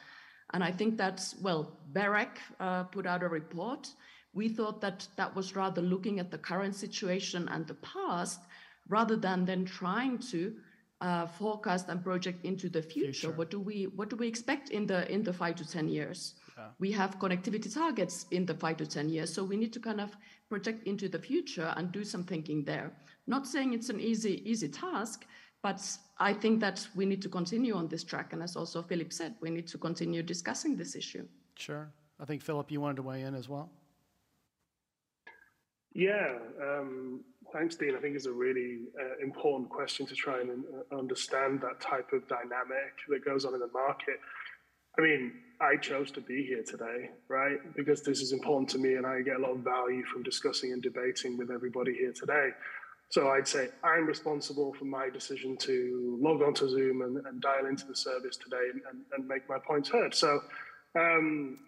And 0.53 0.65
I 0.65 0.73
think 0.73 0.97
that, 0.99 1.23
well, 1.41 1.79
BEREC 1.93 2.39
uh, 2.59 2.85
put 2.85 3.07
out 3.07 3.23
a 3.23 3.29
report. 3.29 3.89
We 4.33 4.49
thought 4.49 4.81
that 4.81 5.09
that 5.17 5.35
was 5.35 5.57
rather 5.57 5.83
looking 5.83 6.21
at 6.21 6.31
the 6.31 6.39
current 6.39 6.75
situation 6.75 7.49
and 7.49 7.67
the 7.67 7.75
past 7.75 8.41
rather 8.89 9.17
than 9.17 9.45
then 9.45 9.65
trying 9.65 10.19
to 10.19 10.55
uh, 11.01 11.27
forecast 11.27 11.89
and 11.89 12.03
project 12.05 12.45
into 12.45 12.69
the 12.69 12.83
future. 12.83 13.13
future. 13.13 13.31
What 13.33 13.51
do 13.51 13.61
we 13.61 13.85
what 13.85 14.11
do 14.11 14.17
we 14.17 14.29
expect 14.29 14.71
in 14.71 14.87
the 14.87 15.11
in 15.11 15.23
the 15.23 15.33
five 15.33 15.57
to 15.57 15.69
ten 15.69 15.89
years? 15.89 16.35
Yeah. 16.57 16.69
We 16.79 16.93
have 16.93 17.19
connectivity 17.19 17.73
targets 17.73 18.27
in 18.31 18.45
the 18.45 18.55
five 18.55 18.77
to 18.79 18.87
ten 18.87 19.09
years, 19.09 19.33
so 19.33 19.43
we 19.43 19.57
need 19.57 19.73
to 19.73 19.81
kind 19.81 20.01
of 20.01 20.17
project 20.49 20.87
into 20.87 21.09
the 21.09 21.19
future 21.19 21.73
and 21.77 21.91
do 21.91 22.05
some 22.05 22.25
thinking 22.25 22.65
there. 22.65 22.93
Not 23.27 23.47
saying 23.47 23.73
it's 23.73 23.89
an 23.89 24.01
easy 24.01 24.43
easy 24.49 24.69
task, 24.69 25.25
but 25.63 25.81
I 26.19 26.35
think 26.35 26.61
that 26.61 26.87
we 26.95 27.07
need 27.07 27.23
to 27.23 27.29
continue 27.29 27.75
on 27.75 27.89
this 27.89 28.05
track. 28.05 28.33
And 28.35 28.43
as 28.43 28.57
also 28.57 28.83
Phillip 28.83 29.13
said, 29.13 29.35
we 29.41 29.51
need 29.51 29.69
to 29.69 29.79
continue 29.79 30.23
discussing 30.23 30.77
this 30.77 30.95
issue. 30.95 31.27
Sure. 31.55 31.91
I 32.19 32.27
think 32.27 32.43
Phillip, 32.43 32.71
you 32.71 32.81
wanted 32.81 32.97
to 32.97 33.03
weigh 33.03 33.23
in 33.23 33.35
as 33.35 33.49
well. 33.49 33.71
Yeah, 35.93 36.39
um, 36.63 37.25
thanks, 37.53 37.75
Dean. 37.77 37.97
I 37.97 38.01
think 38.01 38.15
it's 38.17 38.27
a 38.27 38.33
really 38.33 38.83
uh, 38.99 39.25
important 39.25 39.71
question 39.71 40.07
to 40.07 40.15
try 40.15 40.41
and 40.41 40.51
uh, 40.51 40.97
understand 40.97 41.61
that 41.63 41.81
type 41.81 42.13
of 42.13 42.27
dynamic 42.29 42.95
that 43.09 43.25
goes 43.25 43.45
on 43.45 43.55
in 43.55 43.61
the 43.61 43.71
market. 43.73 44.17
I 44.99 45.03
mean, 45.03 45.33
I 45.61 45.77
chose 45.77 46.11
to 46.13 46.21
be 46.21 46.45
here 46.45 46.63
today, 46.67 47.11
right? 47.29 47.59
Because 47.77 48.03
this 48.03 48.21
is 48.21 48.33
important 48.33 48.69
to 48.71 48.79
me 48.79 48.95
and 48.95 49.07
I 49.07 49.21
get 49.23 49.37
a 49.37 49.39
lot 49.39 49.53
of 49.53 49.59
value 49.59 50.05
from 50.05 50.23
discussing 50.23 50.73
and 50.73 50.83
debating 50.83 51.37
with 51.37 51.51
everybody 51.51 51.95
here 51.95 52.13
today. 52.13 52.51
So 53.11 53.29
I'd 53.31 53.47
say 53.47 53.69
I'm 53.83 54.07
responsible 54.07 54.73
for 54.79 54.85
my 54.85 55.11
decision 55.11 55.57
to 55.59 56.19
log 56.21 56.43
on 56.43 56.55
to 56.55 56.69
Zoom 56.69 57.03
and, 57.03 57.27
and 57.27 57.41
dial 57.41 57.67
into 57.67 57.87
the 57.87 57.97
service 57.97 58.37
today 58.37 58.71
and, 58.91 59.03
and, 59.13 59.27
make 59.27 59.49
my 59.49 59.59
points 59.59 59.89
heard. 59.89 60.15
So 60.15 60.41
um, 60.97 61.59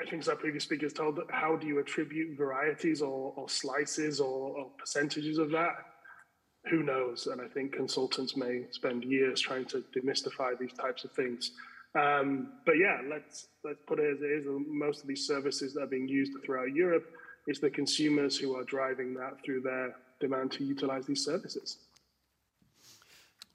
I 0.00 0.08
think 0.08 0.22
as 0.22 0.28
our 0.28 0.36
previous 0.36 0.64
speakers 0.64 0.92
told, 0.92 1.20
how 1.30 1.56
do 1.56 1.66
you 1.66 1.78
attribute 1.78 2.36
varieties 2.36 3.00
or, 3.00 3.32
or 3.36 3.48
slices 3.48 4.20
or, 4.20 4.56
or, 4.56 4.70
percentages 4.78 5.38
of 5.38 5.50
that? 5.50 5.74
Who 6.70 6.82
knows? 6.82 7.28
And 7.28 7.40
I 7.40 7.48
think 7.48 7.72
consultants 7.72 8.36
may 8.36 8.64
spend 8.72 9.04
years 9.04 9.40
trying 9.40 9.64
to 9.66 9.84
demystify 9.96 10.58
these 10.58 10.72
types 10.72 11.04
of 11.04 11.12
things. 11.12 11.52
Um, 11.94 12.52
but 12.66 12.72
yeah, 12.72 13.00
let's 13.08 13.46
let's 13.64 13.80
put 13.86 13.98
it 13.98 14.16
as 14.16 14.20
it 14.20 14.26
is. 14.26 14.44
Most 14.68 15.02
of 15.02 15.08
these 15.08 15.26
services 15.26 15.72
that 15.74 15.82
are 15.82 15.86
being 15.86 16.08
used 16.08 16.32
throughout 16.44 16.72
Europe 16.74 17.06
is 17.46 17.60
the 17.60 17.70
consumers 17.70 18.36
who 18.36 18.56
are 18.56 18.64
driving 18.64 19.14
that 19.14 19.42
through 19.44 19.62
their 19.62 19.94
demand 20.20 20.52
to 20.52 20.64
utilize 20.64 21.06
these 21.06 21.24
services. 21.24 21.78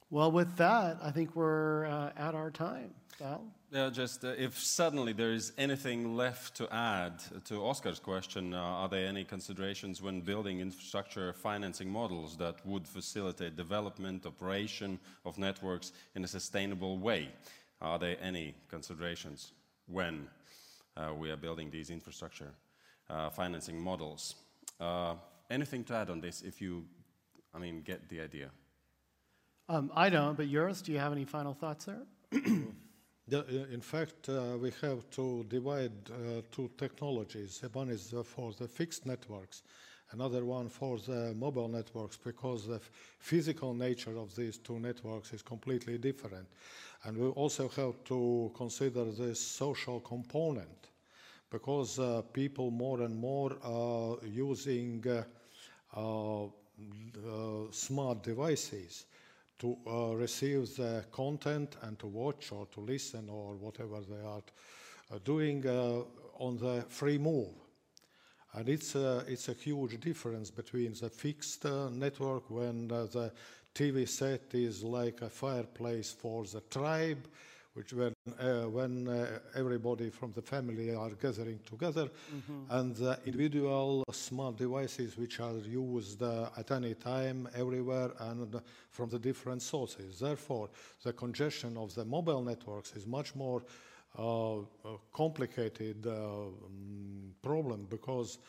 Well, 0.09 0.31
with 0.31 0.55
that, 0.57 0.97
I 1.01 1.11
think 1.11 1.35
we're 1.35 1.85
uh, 1.85 2.11
at 2.17 2.33
our 2.33 2.51
time. 2.51 2.93
Val? 3.19 3.43
Yeah, 3.71 3.89
just 3.89 4.25
uh, 4.25 4.33
if 4.37 4.59
suddenly 4.59 5.13
there 5.13 5.31
is 5.31 5.53
anything 5.57 6.17
left 6.17 6.57
to 6.57 6.67
add 6.73 7.13
to 7.45 7.63
Oscar's 7.63 7.99
question, 7.99 8.53
uh, 8.53 8.57
are 8.57 8.89
there 8.89 9.07
any 9.07 9.23
considerations 9.23 10.01
when 10.01 10.19
building 10.19 10.59
infrastructure 10.59 11.31
financing 11.31 11.89
models 11.89 12.35
that 12.35 12.65
would 12.65 12.85
facilitate 12.85 13.55
development, 13.55 14.25
operation 14.25 14.99
of 15.23 15.37
networks 15.37 15.93
in 16.15 16.23
a 16.25 16.27
sustainable 16.27 16.97
way? 16.97 17.29
Are 17.79 17.97
there 17.97 18.17
any 18.21 18.55
considerations 18.67 19.53
when 19.87 20.27
uh, 20.97 21.13
we 21.17 21.31
are 21.31 21.37
building 21.37 21.71
these 21.71 21.89
infrastructure 21.89 22.51
uh, 23.09 23.29
financing 23.29 23.79
models? 23.79 24.35
Uh, 24.81 25.15
anything 25.49 25.85
to 25.85 25.93
add 25.95 26.09
on 26.09 26.19
this 26.19 26.41
if 26.41 26.59
you, 26.61 26.83
I 27.55 27.59
mean, 27.59 27.83
get 27.83 28.09
the 28.09 28.19
idea? 28.19 28.49
Um, 29.69 29.93
I 29.95 30.09
don't, 30.09 30.35
but 30.35 30.49
Juris, 30.49 30.81
do 30.81 30.91
you 30.91 30.99
have 30.99 31.13
any 31.13 31.23
final 31.23 31.53
thoughts 31.53 31.85
there? 31.85 32.01
The, 33.31 33.65
in 33.71 33.79
fact, 33.79 34.27
uh, 34.27 34.57
we 34.59 34.73
have 34.81 35.09
to 35.11 35.45
divide 35.47 35.93
uh, 36.09 36.41
two 36.51 36.69
technologies. 36.77 37.63
One 37.71 37.89
is 37.89 38.13
uh, 38.13 38.23
for 38.23 38.51
the 38.51 38.67
fixed 38.67 39.05
networks, 39.05 39.63
another 40.11 40.43
one 40.43 40.67
for 40.67 40.99
the 40.99 41.33
mobile 41.33 41.69
networks, 41.69 42.17
because 42.17 42.67
the 42.67 42.81
physical 43.19 43.73
nature 43.73 44.17
of 44.17 44.35
these 44.35 44.57
two 44.57 44.79
networks 44.79 45.31
is 45.31 45.41
completely 45.41 45.97
different. 45.97 46.45
And 47.05 47.17
we 47.17 47.27
also 47.29 47.69
have 47.69 48.03
to 48.03 48.51
consider 48.53 49.05
this 49.05 49.39
social 49.39 50.01
component, 50.01 50.89
because 51.49 51.99
uh, 51.99 52.23
people 52.33 52.69
more 52.69 52.99
and 53.03 53.15
more 53.15 53.55
are 53.63 54.17
using 54.27 55.05
uh, 55.07 55.23
uh, 55.97 56.47
smart 57.71 58.23
devices 58.23 59.05
to 59.61 59.77
uh, 59.87 60.15
receive 60.15 60.75
the 60.75 61.05
content 61.11 61.77
and 61.83 61.97
to 61.99 62.07
watch 62.07 62.51
or 62.51 62.65
to 62.73 62.81
listen 62.81 63.29
or 63.29 63.53
whatever 63.53 63.99
they 64.01 64.25
are 64.25 64.41
uh, 65.13 65.19
doing 65.23 65.65
uh, 65.67 66.01
on 66.39 66.57
the 66.57 66.83
free 66.89 67.19
move. 67.19 67.53
And 68.53 68.67
it's 68.67 68.95
a, 68.95 69.23
it's 69.27 69.47
a 69.49 69.53
huge 69.53 69.99
difference 69.99 70.49
between 70.49 70.93
the 70.99 71.09
fixed 71.09 71.65
uh, 71.65 71.89
network 71.89 72.49
when 72.49 72.91
uh, 72.91 73.05
the 73.05 73.31
TV 73.73 74.09
set 74.09 74.53
is 74.53 74.83
like 74.83 75.21
a 75.21 75.29
fireplace 75.29 76.11
for 76.11 76.43
the 76.45 76.61
tribe 76.61 77.27
which 77.73 77.93
when, 77.93 78.13
uh, 78.39 78.63
when 78.63 79.07
uh, 79.07 79.39
everybody 79.55 80.09
from 80.09 80.31
the 80.33 80.41
family 80.41 80.93
are 80.93 81.11
gathering 81.11 81.59
together, 81.65 82.09
mm-hmm. 82.33 82.63
and 82.69 82.95
the 82.95 83.17
individual 83.25 84.03
smart 84.11 84.57
devices 84.57 85.17
which 85.17 85.39
are 85.39 85.57
used 85.59 86.21
uh, 86.21 86.49
at 86.57 86.69
any 86.71 86.93
time, 86.95 87.47
everywhere, 87.55 88.11
and 88.19 88.59
from 88.89 89.09
the 89.09 89.19
different 89.19 89.61
sources. 89.61 90.19
Therefore, 90.19 90.69
the 91.03 91.13
congestion 91.13 91.77
of 91.77 91.95
the 91.95 92.03
mobile 92.03 92.41
networks 92.41 92.93
is 92.93 93.07
much 93.07 93.35
more 93.35 93.63
uh, 94.17 94.57
complicated 95.13 96.05
uh, 96.05 96.11
um, 96.11 97.33
problem 97.41 97.87
because 97.89 98.39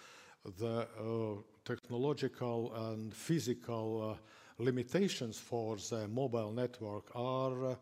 the 0.58 0.88
uh, 0.98 1.40
technological 1.64 2.74
and 2.74 3.14
physical 3.14 4.18
limitations 4.58 5.38
for 5.38 5.76
the 5.76 6.08
mobile 6.08 6.50
network 6.50 7.04
are 7.14 7.76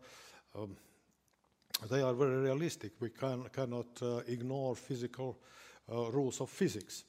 um, 0.55 0.75
they 1.89 2.01
are 2.01 2.13
very 2.13 2.37
realistic. 2.37 2.93
We 2.99 3.09
can, 3.09 3.45
cannot 3.53 4.01
uh, 4.01 4.17
ignore 4.27 4.75
physical 4.75 5.39
uh, 5.91 6.11
rules 6.11 6.39
of 6.41 6.49
physics. 6.49 7.03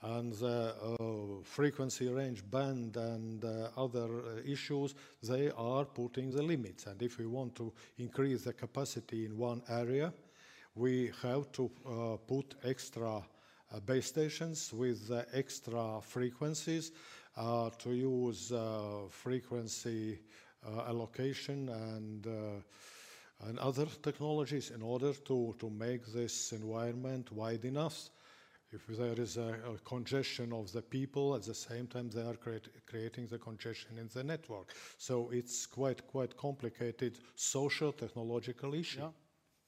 And 0.00 0.32
the 0.32 0.74
uh, 0.74 1.42
frequency 1.42 2.08
range 2.08 2.48
band 2.48 2.96
and 2.96 3.44
uh, 3.44 3.70
other 3.76 4.06
uh, 4.06 4.40
issues, 4.46 4.94
they 5.22 5.50
are 5.56 5.84
putting 5.84 6.30
the 6.30 6.42
limits. 6.42 6.86
And 6.86 7.02
if 7.02 7.18
we 7.18 7.26
want 7.26 7.56
to 7.56 7.72
increase 7.98 8.44
the 8.44 8.52
capacity 8.52 9.26
in 9.26 9.36
one 9.36 9.62
area, 9.68 10.12
we 10.76 11.10
have 11.22 11.50
to 11.52 11.70
uh, 11.84 12.16
put 12.16 12.54
extra 12.64 13.22
base 13.84 14.06
stations 14.06 14.72
with 14.72 15.10
extra 15.34 16.00
frequencies 16.00 16.92
to 17.36 17.90
use 17.92 18.52
frequency 19.10 20.18
allocation 20.88 21.68
and 21.68 22.26
and 23.46 23.58
other 23.58 23.86
technologies 24.02 24.70
in 24.70 24.82
order 24.82 25.12
to, 25.12 25.54
to 25.58 25.70
make 25.70 26.06
this 26.06 26.52
environment 26.52 27.30
wide 27.32 27.64
enough. 27.64 28.10
If 28.70 28.86
there 28.86 29.18
is 29.18 29.38
a, 29.38 29.54
a 29.74 29.78
congestion 29.84 30.52
of 30.52 30.70
the 30.72 30.82
people, 30.82 31.34
at 31.34 31.42
the 31.42 31.54
same 31.54 31.86
time 31.86 32.10
they 32.10 32.22
are 32.22 32.34
create, 32.34 32.68
creating 32.86 33.28
the 33.28 33.38
congestion 33.38 33.98
in 33.98 34.10
the 34.12 34.22
network. 34.22 34.74
So 34.98 35.30
it's 35.32 35.64
quite 35.66 36.06
quite 36.06 36.36
complicated 36.36 37.18
social 37.34 37.92
technological 37.92 38.74
issue. 38.74 39.00
Yeah, 39.00 39.10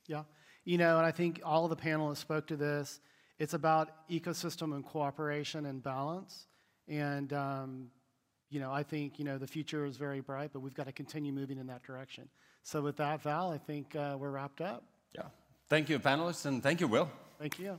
yeah. 0.06 0.24
You 0.64 0.76
know, 0.76 0.98
and 0.98 1.06
I 1.06 1.12
think 1.12 1.40
all 1.42 1.66
the 1.66 1.76
panelists 1.76 2.18
spoke 2.18 2.46
to 2.48 2.56
this. 2.56 3.00
It's 3.38 3.54
about 3.54 4.06
ecosystem 4.10 4.74
and 4.74 4.84
cooperation 4.84 5.64
and 5.64 5.82
balance. 5.82 6.46
And 6.86 7.32
um, 7.32 7.90
you 8.50 8.60
know, 8.60 8.72
I 8.72 8.82
think 8.82 9.18
you 9.18 9.24
know 9.24 9.38
the 9.38 9.46
future 9.46 9.86
is 9.86 9.96
very 9.96 10.20
bright, 10.20 10.50
but 10.52 10.60
we've 10.60 10.74
got 10.74 10.86
to 10.86 10.92
continue 10.92 11.32
moving 11.32 11.58
in 11.58 11.66
that 11.68 11.82
direction. 11.82 12.28
So 12.62 12.82
with 12.82 12.96
that, 12.96 13.22
Val, 13.22 13.50
I 13.50 13.58
think 13.58 13.96
uh, 13.96 14.16
we're 14.18 14.30
wrapped 14.30 14.60
up. 14.60 14.84
Yeah. 15.14 15.22
Thank 15.68 15.88
you, 15.88 15.98
panelists, 15.98 16.46
and 16.46 16.62
thank 16.62 16.80
you, 16.80 16.88
Will. 16.88 17.08
Thank 17.38 17.58
you. 17.58 17.78